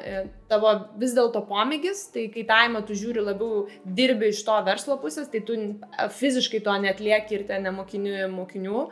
e, 0.00 0.24
tavo 0.50 0.72
vis 0.98 1.14
dėlto 1.18 1.44
pomėgis, 1.50 2.06
tai 2.14 2.28
kaitavimą 2.32 2.82
tu 2.88 2.98
žiūri 2.98 3.24
labiau, 3.28 3.66
dirbi 3.84 4.32
iš 4.32 4.42
to 4.48 4.58
verslo 4.66 4.98
pusės, 5.02 5.30
tai 5.30 5.44
tu 5.46 5.58
fiziškai 6.18 6.64
to 6.66 6.76
netlieki 6.88 7.38
ir 7.38 7.48
ten 7.50 7.66
nemokini 7.68 8.24
mokinių. 8.30 8.30
mokinių 8.40 8.86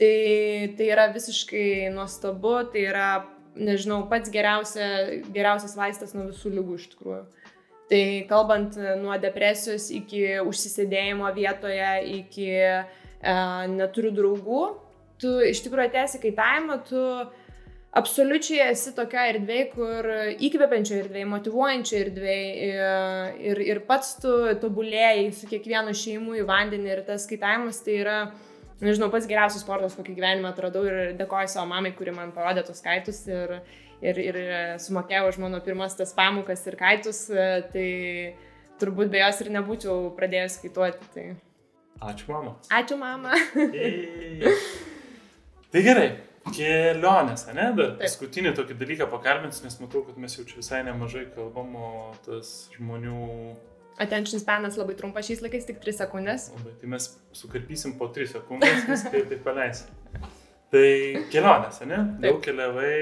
Tai, 0.00 0.74
tai 0.78 0.88
yra 0.88 1.06
visiškai 1.12 1.90
nuostabu, 1.94 2.56
tai 2.72 2.86
yra, 2.88 3.08
nežinau, 3.54 4.06
pats 4.10 4.32
geriausia, 4.32 4.86
geriausias 5.34 5.76
vaistas 5.78 6.14
nuo 6.16 6.30
visų 6.30 6.54
lygų 6.56 6.78
iš 6.80 6.88
tikrųjų. 6.94 7.22
Tai 7.92 8.04
kalbant 8.30 8.78
nuo 9.02 9.18
depresijos 9.20 9.90
iki 9.92 10.22
užsisėdėjimo 10.48 11.28
vietoje, 11.36 11.90
iki 12.22 12.48
e, 12.56 12.72
neturiu 13.74 14.14
draugų, 14.16 14.62
tu 15.20 15.36
iš 15.44 15.60
tikrųjų 15.66 15.90
atesi 15.90 16.22
kaitavimą, 16.22 16.78
tu 16.88 17.02
absoliučiai 17.92 18.70
esi 18.70 18.94
tokia 18.96 19.26
erdvė, 19.34 19.58
kur 19.74 20.08
įkvepiančio 20.48 20.96
erdvė, 21.02 21.26
motivuojančio 21.28 21.98
erdvė 22.06 22.38
ir, 23.50 23.60
ir 23.66 23.82
pats 23.88 24.14
tu 24.22 24.32
tobulėjai 24.62 25.28
su 25.36 25.50
kiekvienu 25.50 25.92
šeimu 25.96 26.38
į 26.40 26.46
vandenį 26.48 26.94
ir 26.94 27.04
tas 27.08 27.28
kaitavimas 27.28 27.82
tai 27.84 27.98
yra 28.00 28.16
nežinau, 28.82 29.08
pats 29.12 29.28
geriausias 29.30 29.62
sportas, 29.64 29.96
kokį 29.98 30.16
gyvenimą 30.18 30.50
atradau 30.52 30.84
ir 30.88 31.14
dėkoju 31.18 31.50
savo 31.52 31.66
mamai, 31.70 31.94
kuri 31.96 32.14
man 32.14 32.34
parodė 32.34 32.64
tos 32.66 32.82
kaitus 32.84 33.22
ir, 33.30 33.60
ir, 34.02 34.18
ir 34.22 34.40
sumokėjau 34.82 35.28
už 35.30 35.38
mano 35.44 35.62
pirmas 35.64 35.96
tas 35.98 36.14
pamokas 36.16 36.66
ir 36.66 36.78
kaitus, 36.80 37.24
tai 37.74 37.86
turbūt 38.82 39.12
be 39.12 39.22
jos 39.22 39.40
ir 39.44 39.52
nebūčiau 39.54 40.10
pradėjęs 40.18 40.58
skaituoti. 40.58 41.08
Tai... 41.14 41.28
Ačiū 42.12 42.34
mama. 42.34 42.56
Ačiū 42.74 42.98
mama. 42.98 43.38
tai 45.72 45.86
gerai. 45.86 46.10
Kelionės, 46.50 47.44
ne? 47.54 47.68
Dar 47.78 47.92
Taip. 47.92 48.00
paskutinį 48.02 48.50
tokį 48.58 48.74
dalyką 48.80 49.06
pakalbinsiu, 49.12 49.62
nes 49.68 49.76
matau, 49.78 50.02
kad 50.02 50.16
mes 50.18 50.34
jau 50.34 50.42
čia 50.48 50.58
visai 50.58 50.80
nemažai 50.88 51.28
kalbam, 51.36 51.76
o 51.78 51.90
tas 52.26 52.50
žmonių 52.74 53.20
Attention 54.00 54.40
spanas 54.40 54.78
labai 54.80 54.94
trumpas 54.96 55.26
šiais 55.28 55.42
laikais, 55.44 55.66
tik 55.68 55.80
3 55.82 55.98
sekundės. 56.00 56.48
Labai, 56.56 56.76
tai 56.80 56.92
mes 56.94 57.08
sukarpysim 57.36 57.96
po 57.98 58.08
3 58.14 58.30
sekundės, 58.36 58.86
viską 58.92 59.18
ir 59.20 59.26
taip 59.32 59.42
paleisim. 59.46 59.90
Tai 60.72 60.84
kelionės, 61.32 61.82
ne? 61.84 61.98
Taip. 61.98 62.20
Daug 62.24 62.38
keliavai. 62.46 62.92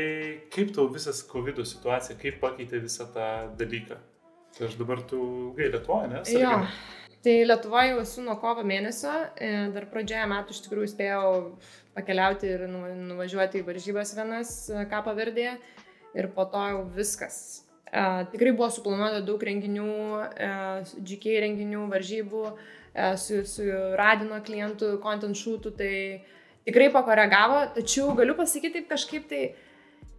Kaip 0.51 0.72
tau 0.74 0.88
visas 0.91 1.20
COVID 1.30 1.61
situacija, 1.62 2.18
kaip 2.18 2.41
pakeitė 2.43 2.80
visą 2.82 3.07
tą 3.14 3.26
dalyką? 3.61 4.01
Tai 4.57 4.64
aš 4.66 4.74
dabar 4.80 5.05
tu 5.07 5.20
ilgai 5.20 5.68
Lietuvoje, 5.70 6.09
ne? 6.11 6.24
Jo. 6.34 6.57
Tai 7.22 7.36
Lietuvoje 7.47 7.93
jau 7.93 8.01
esu 8.03 8.24
nuo 8.26 8.34
kovo 8.43 8.64
mėnesio, 8.66 9.12
e, 9.38 9.53
dar 9.76 9.86
pradžioje 9.93 10.26
metų 10.32 10.57
iš 10.57 10.64
tikrųjų 10.66 10.91
spėjau 10.91 11.24
pakeliauti 11.95 12.51
ir 12.57 12.66
nuvažiuoti 12.72 13.61
į 13.61 13.66
varžybas 13.66 14.16
vienas 14.18 14.55
e, 14.72 14.82
Kapo 14.91 15.14
Verdėje 15.14 15.55
ir 16.18 16.30
po 16.34 16.49
to 16.51 16.62
jau 16.72 16.82
viskas 16.97 17.36
tikrai 17.91 18.53
buvo 18.55 18.68
suplanuota 18.70 19.22
daug 19.26 19.43
renginių, 19.43 19.88
uh, 20.26 20.93
GK 21.07 21.41
renginių, 21.47 21.86
varžybų, 21.91 22.45
uh, 22.51 23.16
su, 23.18 23.43
su 23.47 23.66
radino 23.99 24.38
klientų, 24.47 24.97
content 25.03 25.38
shootų, 25.38 25.74
tai 25.78 25.95
tikrai 26.68 26.91
pakoregavo, 26.95 27.64
tačiau 27.78 28.14
galiu 28.18 28.36
pasakyti 28.38 28.80
taip 28.80 28.88
kažkaip 28.93 29.28
tai 29.30 29.43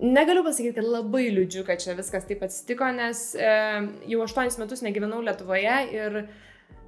negaliu 0.01 0.43
pasakyti, 0.45 0.75
kad 0.79 0.87
labai 0.87 1.27
liūdžiu, 1.35 1.65
kad 1.67 1.81
čia 1.81 1.95
viskas 1.97 2.25
taip 2.27 2.41
atsitiko, 2.45 2.87
nes 2.95 3.23
e, 3.37 3.51
jau 4.09 4.23
aštuonis 4.25 4.57
metus 4.61 4.81
negyvenau 4.85 5.21
Lietuvoje 5.25 5.75
ir 5.93 6.23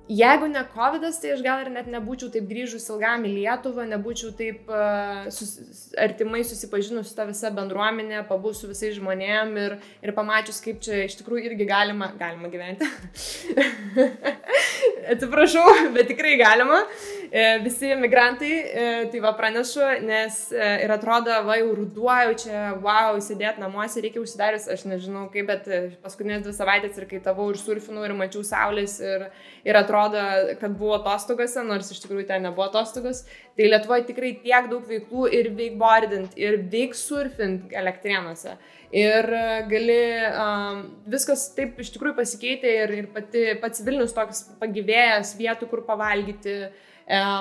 Jeigu 0.10 0.50
ne 0.52 0.60
COVID, 0.68 1.06
tai 1.22 1.30
aš 1.32 1.42
gal 1.46 1.62
ir 1.64 1.70
net 1.72 1.86
nebūčiau 1.88 2.28
taip 2.34 2.44
grįžus 2.50 2.90
ilgam 2.92 3.24
į 3.24 3.30
Lietuvą, 3.38 3.86
nebūčiau 3.88 4.34
taip 4.36 4.68
uh, 4.68 5.30
sus, 5.32 5.54
artimai 5.96 6.42
susipažinus 6.44 7.08
su 7.08 7.16
ta 7.16 7.24
visa 7.30 7.48
bendruomenė, 7.56 8.26
pabūs 8.28 8.60
su 8.60 8.68
visais 8.68 8.98
žmonėm 8.98 9.56
ir, 9.62 9.78
ir 10.04 10.12
pamačius, 10.18 10.60
kaip 10.66 10.84
čia 10.84 11.06
iš 11.06 11.16
tikrųjų 11.22 11.48
irgi 11.48 11.70
galima, 11.70 12.12
galima 12.20 12.52
gyventi. 12.52 12.90
Atsiprašau, 15.14 15.64
bet 15.96 16.12
tikrai 16.12 16.36
galima. 16.42 16.84
E, 16.84 17.23
visi 17.64 17.96
migrantai, 17.96 18.52
e, 18.52 19.08
tai 19.10 19.20
va 19.20 19.32
pranešu, 19.34 19.82
nes 20.06 20.36
e, 20.54 20.66
ir 20.86 20.92
atrodo, 20.94 21.34
va 21.48 21.56
jau 21.58 21.72
ruduo, 21.74 22.12
jau 22.28 22.36
čia, 22.44 22.60
wow, 22.84 23.18
įsidėti 23.18 23.64
namuose, 23.64 24.04
reikia 24.06 24.22
užsidarius, 24.22 24.68
aš 24.70 24.84
nežinau 24.86 25.24
kaip, 25.34 25.50
bet 25.50 25.66
paskutinės 26.04 26.44
dvi 26.46 26.54
savaitės 26.54 27.00
ir 27.02 27.08
kai 27.10 27.24
tavau 27.26 27.48
ir 27.50 27.58
surfinau 27.58 28.06
ir 28.06 28.14
mačiau 28.20 28.46
saulės 28.46 29.00
ir, 29.02 29.26
ir 29.66 29.82
atrodo, 29.82 30.22
kad 30.62 30.78
buvo 30.78 31.00
atostogose, 31.00 31.66
nors 31.66 31.90
iš 31.90 32.04
tikrųjų 32.06 32.28
ten 32.30 32.46
nebuvo 32.46 32.68
atostogos. 32.68 33.24
Tai 33.58 33.72
Lietuvoje 33.72 34.06
tikrai 34.12 34.36
tiek 34.46 34.70
daug 34.70 34.86
veiklų 34.86 35.26
ir 35.34 35.50
veikbordint, 35.58 36.38
ir 36.38 36.62
veik 36.70 36.94
surfint 36.94 37.74
elektrienuose. 37.74 38.60
Ir 38.94 39.26
gali, 39.74 40.00
um, 40.38 40.86
viskas 41.10 41.50
taip 41.58 41.82
iš 41.82 41.96
tikrųjų 41.96 42.20
pasikeitė 42.22 42.80
ir, 42.86 42.98
ir 43.02 43.12
pati, 43.14 43.48
pats 43.62 43.82
Vilnius 43.82 44.14
toks 44.14 44.52
pagyvėjęs 44.62 45.34
vietų, 45.42 45.74
kur 45.74 45.88
pavalgyti. 45.90 46.60
Uh, 46.70 46.90
E, 46.93 46.93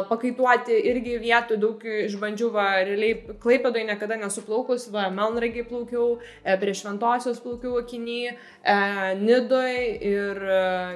pakaituoti 0.09 0.75
irgi 0.91 1.19
vietų 1.23 1.57
daug 1.63 1.85
išbandžiau, 1.87 2.51
va, 2.55 2.67
realiai 2.83 3.37
Klaipėdai 3.43 3.85
niekada 3.87 4.17
nesuplaukus, 4.19 4.89
va, 4.91 5.07
Melnragiai 5.15 5.65
plaukiau, 5.69 6.19
e, 6.43 6.57
prie 6.59 6.75
Šventosios 6.75 7.39
plaukiau 7.45 7.77
Akinį, 7.79 8.19
e, 8.33 8.77
Nidoj 9.23 9.77
ir 10.03 10.41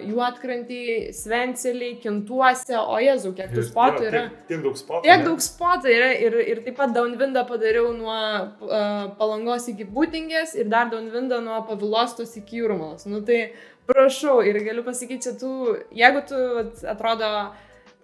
Juotkrantį, 0.09 1.12
Svenceliai, 1.14 1.99
Kintuose, 2.03 2.75
o 2.81 2.99
Jezu, 3.03 3.33
kiek 3.37 3.55
tų 3.55 3.67
spotų 3.69 4.09
yra. 4.09 4.25
Tiek, 4.33 4.49
tiek 4.51 4.64
daug 4.67 4.81
spotų. 4.81 5.03
Tiek 5.07 5.25
daug 5.29 5.45
spotų 5.47 5.95
yra 5.95 6.11
ir, 6.27 6.39
ir 6.55 6.62
taip 6.67 6.79
pat 6.81 6.95
downwindą 6.97 7.47
padariau 7.49 7.93
nuo 7.95 8.17
uh, 8.17 9.07
Palangos 9.19 9.69
iki 9.71 9.87
Būtingės 9.87 10.57
ir 10.59 10.71
dar 10.73 10.91
downwindą 10.91 11.39
nuo 11.45 11.62
Pavilostos 11.69 12.35
iki 12.41 12.62
Jūrmalos. 12.62 13.07
Nu 13.07 13.23
tai 13.27 13.53
prašau 13.87 14.41
ir 14.43 14.59
galiu 14.64 14.83
pasakyti, 14.87 15.23
čia 15.29 15.37
tu, 15.39 15.77
jeigu 15.95 16.25
tu 16.27 16.41
atrodo 16.91 17.31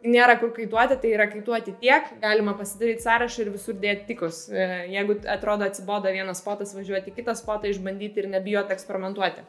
nėra 0.05 0.37
kur 0.41 0.53
kaituoti, 0.55 0.97
tai 1.03 1.13
yra 1.15 1.27
kaituoti 1.31 1.75
tiek, 1.81 2.09
galima 2.23 2.55
pasidaryti 2.59 3.05
sąrašą 3.05 3.45
ir 3.45 3.53
visur 3.55 3.77
dėti 3.83 4.09
tikus. 4.11 4.45
E, 4.51 4.67
jeigu 4.93 5.19
atrodo 5.31 5.67
atsibodo 5.69 6.11
vienas 6.13 6.43
spotas, 6.43 6.75
važiuoti 6.77 7.15
kitą 7.15 7.37
spotą, 7.39 7.71
išbandyti 7.71 8.25
ir 8.25 8.29
nebijoti 8.33 8.75
eksperimentuoti. 8.75 9.47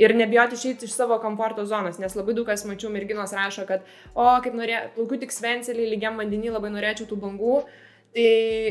Ir 0.00 0.14
nebijoti 0.16 0.56
išeiti 0.56 0.88
iš 0.88 0.94
savo 0.96 1.18
komforto 1.20 1.66
zonos, 1.68 1.98
nes 2.00 2.16
labai 2.16 2.32
daug 2.36 2.48
kas 2.48 2.64
mačiau, 2.64 2.92
merginos 2.92 3.34
rašo, 3.36 3.66
kad, 3.68 3.84
o, 4.14 4.24
kaip 4.40 4.56
norėjau, 4.56 4.86
plaukiu 4.96 5.20
tik 5.20 5.34
svencelį, 5.34 5.90
lygiam 5.92 6.16
vandenį, 6.20 6.54
labai 6.54 6.70
norėčiau 6.72 7.10
tų 7.10 7.18
bangų, 7.20 7.58
tai 8.16 8.30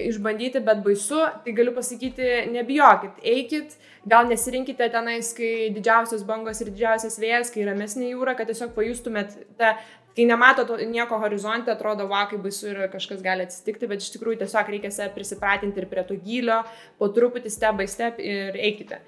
išbandyti, 0.09 0.63
bet 0.65 0.81
baisu, 0.83 1.21
tai 1.45 1.53
galiu 1.55 1.75
pasakyti, 1.75 2.31
nebijokit, 2.55 3.21
eikit, 3.35 3.77
gal 4.09 4.27
nesirinkite 4.31 4.89
tenais, 4.91 5.29
kai 5.37 5.69
didžiausios 5.75 6.25
bangos 6.27 6.59
ir 6.63 6.73
didžiausias 6.73 7.19
vėjas, 7.21 7.53
kai 7.53 7.67
ramesnė 7.67 8.09
jūra, 8.15 8.33
kad 8.39 8.49
tiesiog 8.49 8.73
pajustumėt 8.75 9.37
tą 9.59 9.75
kai 10.19 10.25
nemato 10.27 10.65
nieko 10.83 11.19
horizonte, 11.21 11.71
atrodo, 11.71 12.07
va, 12.11 12.25
kaip 12.27 12.43
baisu 12.43 12.73
ir 12.73 12.79
kažkas 12.91 13.21
gali 13.23 13.45
atsitikti, 13.47 13.87
bet 13.87 14.03
iš 14.03 14.11
tikrųjų 14.15 14.41
tiesiog 14.41 14.71
reikia 14.73 14.91
save 14.91 15.13
prisipratinti 15.15 15.79
ir 15.79 15.87
prie 15.91 16.03
to 16.07 16.17
gylio, 16.19 16.59
po 16.99 17.07
truputį 17.15 17.51
step 17.53 17.77
by 17.79 17.87
step 17.87 18.19
ir 18.19 18.57
eikite. 18.59 18.99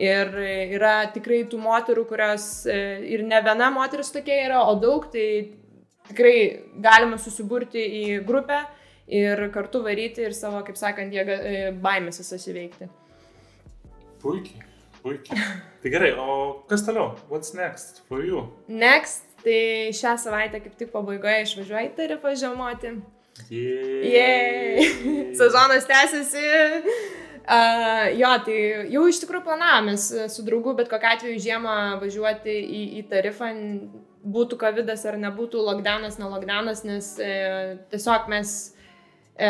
Ir 0.00 0.30
yra 0.78 1.10
tikrai 1.12 1.42
tų 1.50 1.58
moterų, 1.60 2.06
kurios 2.08 2.44
e, 2.70 2.76
ir 3.10 3.24
ne 3.26 3.40
viena 3.44 3.68
moteris 3.74 4.12
tokia 4.14 4.38
yra, 4.46 4.62
o 4.70 4.76
daug, 4.80 5.08
tai 5.12 5.26
tikrai 6.08 6.36
galima 6.80 7.18
susiburti 7.20 7.82
į 7.82 8.04
grupę 8.26 8.62
ir 9.10 9.48
kartu 9.52 9.82
varyti 9.84 10.24
ir 10.28 10.36
savo, 10.38 10.62
kaip 10.66 10.78
sakant, 10.78 11.12
jėga, 11.12 11.36
e, 11.36 11.64
baimės 11.82 12.22
visas 12.22 12.46
įveikti. 12.48 12.88
Puikiai, 14.22 14.62
puikiai. 15.02 15.50
Tai 15.82 15.92
gerai, 15.92 16.14
o 16.20 16.62
kas 16.70 16.86
toliau? 16.86 17.16
What's 17.28 17.56
next 17.56 18.02
for 18.06 18.22
you? 18.24 18.46
Next 18.68 19.29
Tai 19.44 19.60
šią 19.96 20.16
savaitę 20.20 20.60
kaip 20.60 20.76
tik 20.76 20.90
pabaigoje 20.92 21.46
išvažiuoju 21.46 21.88
į 21.88 21.96
tarifą 21.96 22.34
žiemoti. 22.36 22.92
Jei. 23.48 24.84
Sezonas 25.38 25.86
tęsiasi. 25.88 26.44
Uh, 27.50 28.10
jo, 28.20 28.30
tai 28.46 28.58
jau 28.92 29.06
iš 29.08 29.22
tikrųjų 29.22 29.46
planavomės 29.46 30.04
su 30.30 30.44
draugu, 30.46 30.74
bet 30.78 30.90
kokiu 30.90 31.08
atveju 31.08 31.40
žiemą 31.42 31.76
važiuoti 32.02 32.52
į, 32.52 32.82
į 33.00 33.06
tarifą, 33.10 33.48
būtų 34.20 34.58
COVID 34.60 34.92
ar 34.92 35.16
nebūtų 35.24 35.64
lockdownas, 35.64 36.20
ne 36.20 36.28
lockdownas, 36.28 36.84
nes 36.84 37.08
e, 37.18 37.30
tiesiog 37.90 38.28
mes 38.30 38.52
e, 39.34 39.48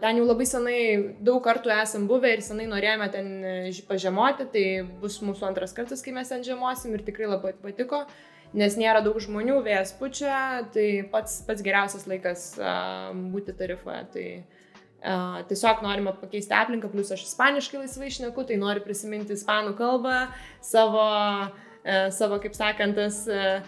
ten 0.00 0.20
jau 0.20 0.28
labai 0.28 0.46
senai 0.46 0.78
daug 1.26 1.42
kartų 1.44 1.74
esam 1.74 2.06
buvę 2.08 2.36
ir 2.36 2.44
senai 2.46 2.68
norėjome 2.70 3.10
ten 3.12 3.32
e, 3.42 3.56
pažiemoti, 3.88 4.46
tai 4.54 4.64
bus 5.02 5.18
mūsų 5.26 5.50
antras 5.50 5.74
kartas, 5.76 6.04
kai 6.06 6.14
mes 6.14 6.30
ten 6.30 6.46
žiemosim 6.46 6.94
ir 6.94 7.02
tikrai 7.04 7.26
labai 7.34 7.56
patiko. 7.58 8.04
E, 8.06 8.33
nes 8.54 8.76
nėra 8.78 9.02
daug 9.04 9.18
žmonių, 9.20 9.58
vėjas 9.66 9.92
pučia, 9.98 10.64
tai 10.74 10.88
pats, 11.10 11.40
pats 11.46 11.64
geriausias 11.64 12.06
laikas 12.10 12.52
uh, 12.60 13.10
būti 13.34 13.54
tarifoje. 13.58 14.00
Tai 14.14 14.26
uh, 14.38 15.42
tiesiog 15.50 15.82
norime 15.84 16.14
pakeisti 16.20 16.54
aplinką, 16.56 16.90
plus 16.92 17.12
aš 17.14 17.26
ispaniškai 17.26 17.82
laisvai 17.82 18.10
išneku, 18.12 18.46
tai 18.48 18.58
noriu 18.60 18.84
prisiminti 18.86 19.34
ispanų 19.36 19.74
kalbą, 19.78 20.18
savo, 20.64 21.04
uh, 21.04 22.08
savo 22.14 22.40
kaip 22.42 22.56
sakant, 22.56 22.98
tas 22.98 23.24
uh, 23.30 23.60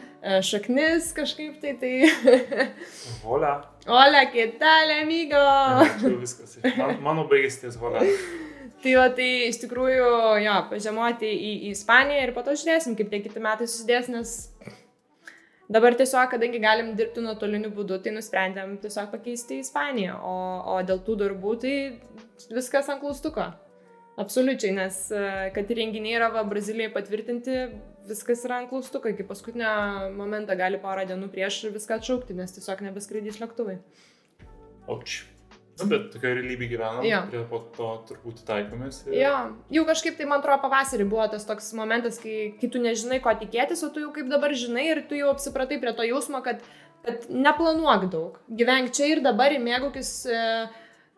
šaknis 0.47 1.13
kažkaip 1.17 1.61
tai. 1.63 1.77
tai... 1.83 1.95
hola. 3.27 3.59
Hola, 3.87 4.27
¿qué 4.33 4.49
tal, 4.59 4.91
amigo? 5.03 5.39
Ja, 5.39 5.87
viskas. 6.19 6.59
Man, 6.75 6.99
mano 7.03 7.29
baigėsi 7.31 7.67
ties 7.67 7.79
hola. 7.83 8.03
Tai 8.83 8.93
va, 8.99 9.07
tai 9.17 9.29
iš 9.49 9.61
tikrųjų, 9.63 10.09
jo, 10.45 10.57
pažemoti 10.71 11.29
į, 11.33 11.53
į 11.69 11.71
Ispaniją 11.73 12.27
ir 12.27 12.33
po 12.37 12.45
to 12.47 12.55
žiūrėsim, 12.59 12.97
kaip 12.99 13.09
tie 13.13 13.23
kiti 13.25 13.43
metai 13.43 13.67
susidės, 13.67 14.11
nes 14.13 14.35
dabar 15.73 15.97
tiesiog, 15.99 16.29
kadangi 16.35 16.61
galim 16.63 16.93
dirbti 16.99 17.25
nuotoliniu 17.25 17.73
būdu, 17.75 17.99
tai 18.05 18.13
nusprendėm 18.15 18.77
tiesiog 18.83 19.09
pakeisti 19.15 19.59
į 19.59 19.65
Ispaniją, 19.65 20.19
o, 20.21 20.35
o 20.75 20.81
dėl 20.87 21.01
tų 21.07 21.17
darbų 21.25 21.55
tai 21.65 21.77
viskas 22.53 22.93
ant 22.93 23.03
klaustuko. 23.03 23.49
Absoliučiai, 24.21 24.73
nes 24.77 25.03
e, 25.13 25.23
kad 25.53 25.73
renginiai 25.77 26.17
yra 26.17 26.31
va, 26.33 26.45
Brazilijai 26.49 26.93
patvirtinti, 26.95 27.57
viskas 28.09 28.45
yra 28.49 28.63
ant 28.63 28.71
klaustuko, 28.71 29.13
iki 29.13 29.27
paskutinio 29.29 29.73
momento 30.17 30.57
gali 30.57 30.81
porą 30.81 31.05
dienų 31.09 31.29
prieš 31.33 31.67
viską 31.75 31.99
atšaukti, 32.01 32.37
nes 32.39 32.57
tiesiog 32.57 32.85
nebeskraidys 32.87 33.41
lėktuvai. 33.43 33.81
Auč. 34.89 35.25
Nu, 35.77 35.87
bet 35.91 36.07
tokia 36.15 36.31
realybė 36.33 36.71
gyvenam, 36.71 37.03
jo. 37.05 37.19
prie 37.29 37.43
po 37.51 37.61
to 37.77 37.91
turbūt 38.09 38.41
taikomės. 38.49 39.03
Ir... 39.11 39.19
Jo, 39.21 39.35
jau 39.77 39.85
kažkaip 39.89 40.17
tai 40.17 40.29
man 40.29 40.41
atrodo 40.41 40.63
pavasarį 40.63 41.05
buvo 41.11 41.27
tas 41.33 41.45
toks 41.49 41.69
momentas, 41.77 42.17
kai, 42.23 42.55
kai 42.61 42.71
tu 42.73 42.81
nežinai, 42.81 43.21
ko 43.25 43.35
tikėtis, 43.37 43.85
o 43.85 43.91
tu 43.93 44.01
jau 44.07 44.13
kaip 44.15 44.31
dabar 44.33 44.57
žinai 44.57 44.87
ir 44.95 45.03
tu 45.11 45.19
jau 45.19 45.29
apsipratai 45.35 45.77
prie 45.83 45.93
to 45.99 46.07
jausmo, 46.09 46.41
kad, 46.47 46.65
kad 47.05 47.29
neplanuok 47.29 48.09
daug. 48.13 48.41
Gyvenk 48.49 48.97
čia 48.97 49.11
ir 49.13 49.21
dabar 49.27 49.53
ir 49.53 49.61
mėgaukis, 49.65 50.15
e, 50.33 50.47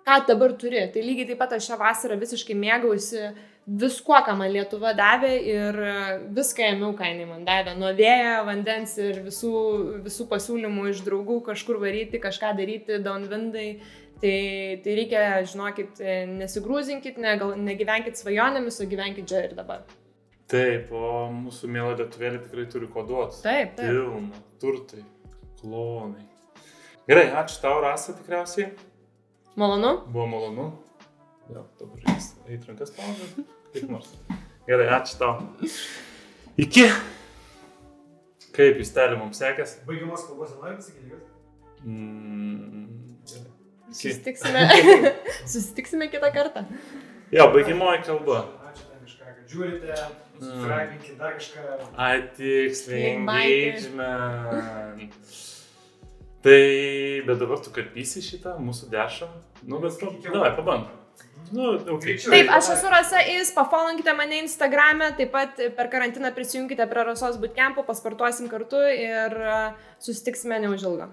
ką 0.08 0.18
dabar 0.32 0.56
turi. 0.58 0.88
Tai 0.90 1.06
lygiai 1.06 1.30
taip 1.30 1.38
pat 1.44 1.54
aš 1.54 1.70
šią 1.70 1.78
vasarą 1.78 2.18
visiškai 2.18 2.58
mėgausi 2.58 3.28
viskuo, 3.68 4.16
ką 4.24 4.34
man 4.38 4.50
Lietuva 4.52 4.94
davė 4.96 5.32
ir 5.44 5.78
e, 5.84 5.94
viską 6.36 6.70
ėmiau, 6.72 6.94
ką 6.96 7.10
jinai 7.10 7.26
man 7.28 7.44
davė. 7.46 7.74
Nuo 7.76 7.92
vėjo, 7.96 8.42
vandens 8.48 8.96
ir 9.02 9.20
visų, 9.26 9.52
visų 10.06 10.28
pasiūlymų 10.30 10.88
iš 10.94 11.02
draugų 11.06 11.42
kažkur 11.50 11.80
varyti, 11.82 12.22
kažką 12.22 12.54
daryti, 12.56 13.00
downwindai. 13.04 13.68
Tai, 14.18 14.38
tai 14.82 14.94
reikia, 14.98 15.22
žinokit, 15.46 16.00
nesigrūzinkit, 16.32 17.20
ne, 17.22 17.36
gal, 17.38 17.52
negyvenkit 17.62 18.18
svajonėmis, 18.18 18.80
o 18.82 18.86
gyvenkit 18.90 19.28
čia 19.30 19.44
ir 19.46 19.54
dabar. 19.54 19.84
Taip, 20.50 20.88
o 20.90 21.28
mūsų 21.34 21.68
mėla 21.70 21.94
lietuvėlė 22.00 22.40
tikrai 22.46 22.64
turi 22.72 22.88
koduoti. 22.90 23.38
Taip, 23.44 23.76
taip. 23.78 23.92
Pilna, 23.92 24.42
turtai, 24.62 25.04
klonai. 25.60 26.24
Gerai, 27.08 27.28
ačiū 27.40 27.60
tau, 27.62 27.78
Rasa, 27.84 28.16
tikriausiai. 28.16 28.72
Malonu. 29.60 29.94
Buvo 30.08 30.26
malonu. 30.32 30.66
Jo, 31.52 31.62
dabar 31.78 32.02
reiks 32.02 32.32
eiti 32.48 32.68
rankas 32.68 32.90
pauzę. 32.96 33.46
Kaip 33.74 33.86
nors. 33.92 34.10
Gerai, 34.66 34.90
ačiū 34.98 35.16
tau. 35.20 35.46
Iki. 36.60 36.84
Kaip 38.56 38.80
jūs 38.82 38.92
telė 38.96 39.16
mums 39.20 39.40
sekės? 39.40 39.78
Baigiamas 39.88 40.26
kalbos 40.28 40.52
pasakyti, 40.58 41.12
kad? 41.12 41.34
Mm, 41.84 42.77
Susitiksime, 43.92 44.68
susitiksime 45.52 46.08
kitą 46.12 46.32
kartą. 46.34 46.64
Jo, 47.32 47.48
baigimoji 47.52 48.02
kalba. 48.06 48.44
Ačiū 48.68 48.84
ten 48.88 49.00
kažką, 49.04 49.24
kad 49.34 49.52
žiūrite, 49.52 49.96
subscribinkit 50.38 51.18
dar 51.20 51.34
kažką. 51.38 51.64
Ai, 51.96 52.14
tiksliai, 52.36 53.02
Clickbaitį. 53.04 53.56
engagement. 53.64 55.10
Tai, 56.44 56.60
bet 57.26 57.40
dabar 57.40 57.58
tu 57.64 57.72
karpysi 57.74 58.22
šitą 58.22 58.54
mūsų 58.62 58.92
dešą. 58.92 59.28
Nu, 59.66 59.80
bet, 59.82 59.98
davai, 60.28 60.52
pabandom. 60.56 60.94
Nu, 61.52 61.72
okay. 61.94 62.18
Taip, 62.20 62.50
aš 62.52 62.74
esu 62.74 62.90
Rasa 62.92 63.22
Is, 63.32 63.50
pafollowinkite 63.56 64.12
mane 64.16 64.42
Instagram'e, 64.42 65.14
taip 65.16 65.32
pat 65.32 65.56
per 65.76 65.88
karantiną 65.88 66.30
prisijungkite 66.36 66.84
prie 66.90 67.04
Rasos 67.08 67.38
bootcamp'o, 67.40 67.86
pasportuosim 67.88 68.50
kartu 68.52 68.82
ir 68.92 69.32
e, 69.32 69.56
susitiksime 70.04 70.60
neužilgo. 70.66 71.08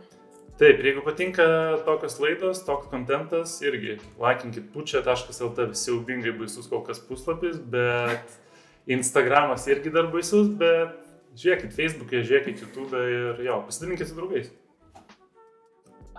Taip, 0.55 0.79
jeigu 0.79 1.01
patinka 1.03 1.43
tokios 1.83 2.13
laidos, 2.23 2.61
toks 2.63 2.87
kontentas, 2.87 3.57
irgi 3.59 3.97
laikinkit 4.21 4.69
pučia.lt, 4.71 5.65
visi 5.71 5.89
siaubingai 5.89 6.31
baisus 6.37 6.69
kol 6.71 6.79
kas 6.87 7.01
puslapis, 7.03 7.57
bet 7.59 8.37
Instagramas 8.95 9.67
irgi 9.67 9.91
dar 9.91 10.07
baisus, 10.13 10.47
bet 10.61 10.95
žiūrėkit 11.35 11.75
Facebook'e, 11.75 12.23
žiūrėkit 12.23 12.63
YouTube 12.63 12.95
ir 12.95 13.43
jo, 13.43 13.59
pasidalinkit 13.67 14.07
su 14.07 14.15
draugais. 14.15 14.47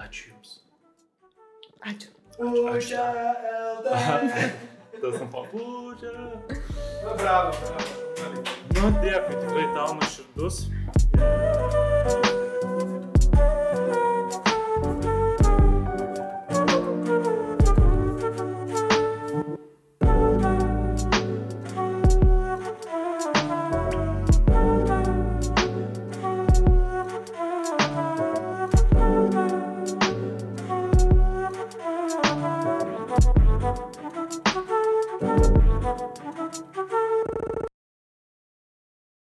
Ačiū 0.05 0.28
Jums. 0.34 0.53
Ačiū. 1.80 2.12
Pučia 2.37 3.09
LD. 3.80 3.97
Tas 5.01 5.16
ant 5.22 5.32
papučia. 5.32 6.12
Nu, 6.12 7.16
bravo, 7.16 7.57
bravo. 7.64 8.37
Nu, 8.76 8.93
dėkui, 9.01 9.41
tikrai 9.41 9.66
tau 9.72 9.97
nuoširdus. 9.97 10.62
Ir 11.16 11.86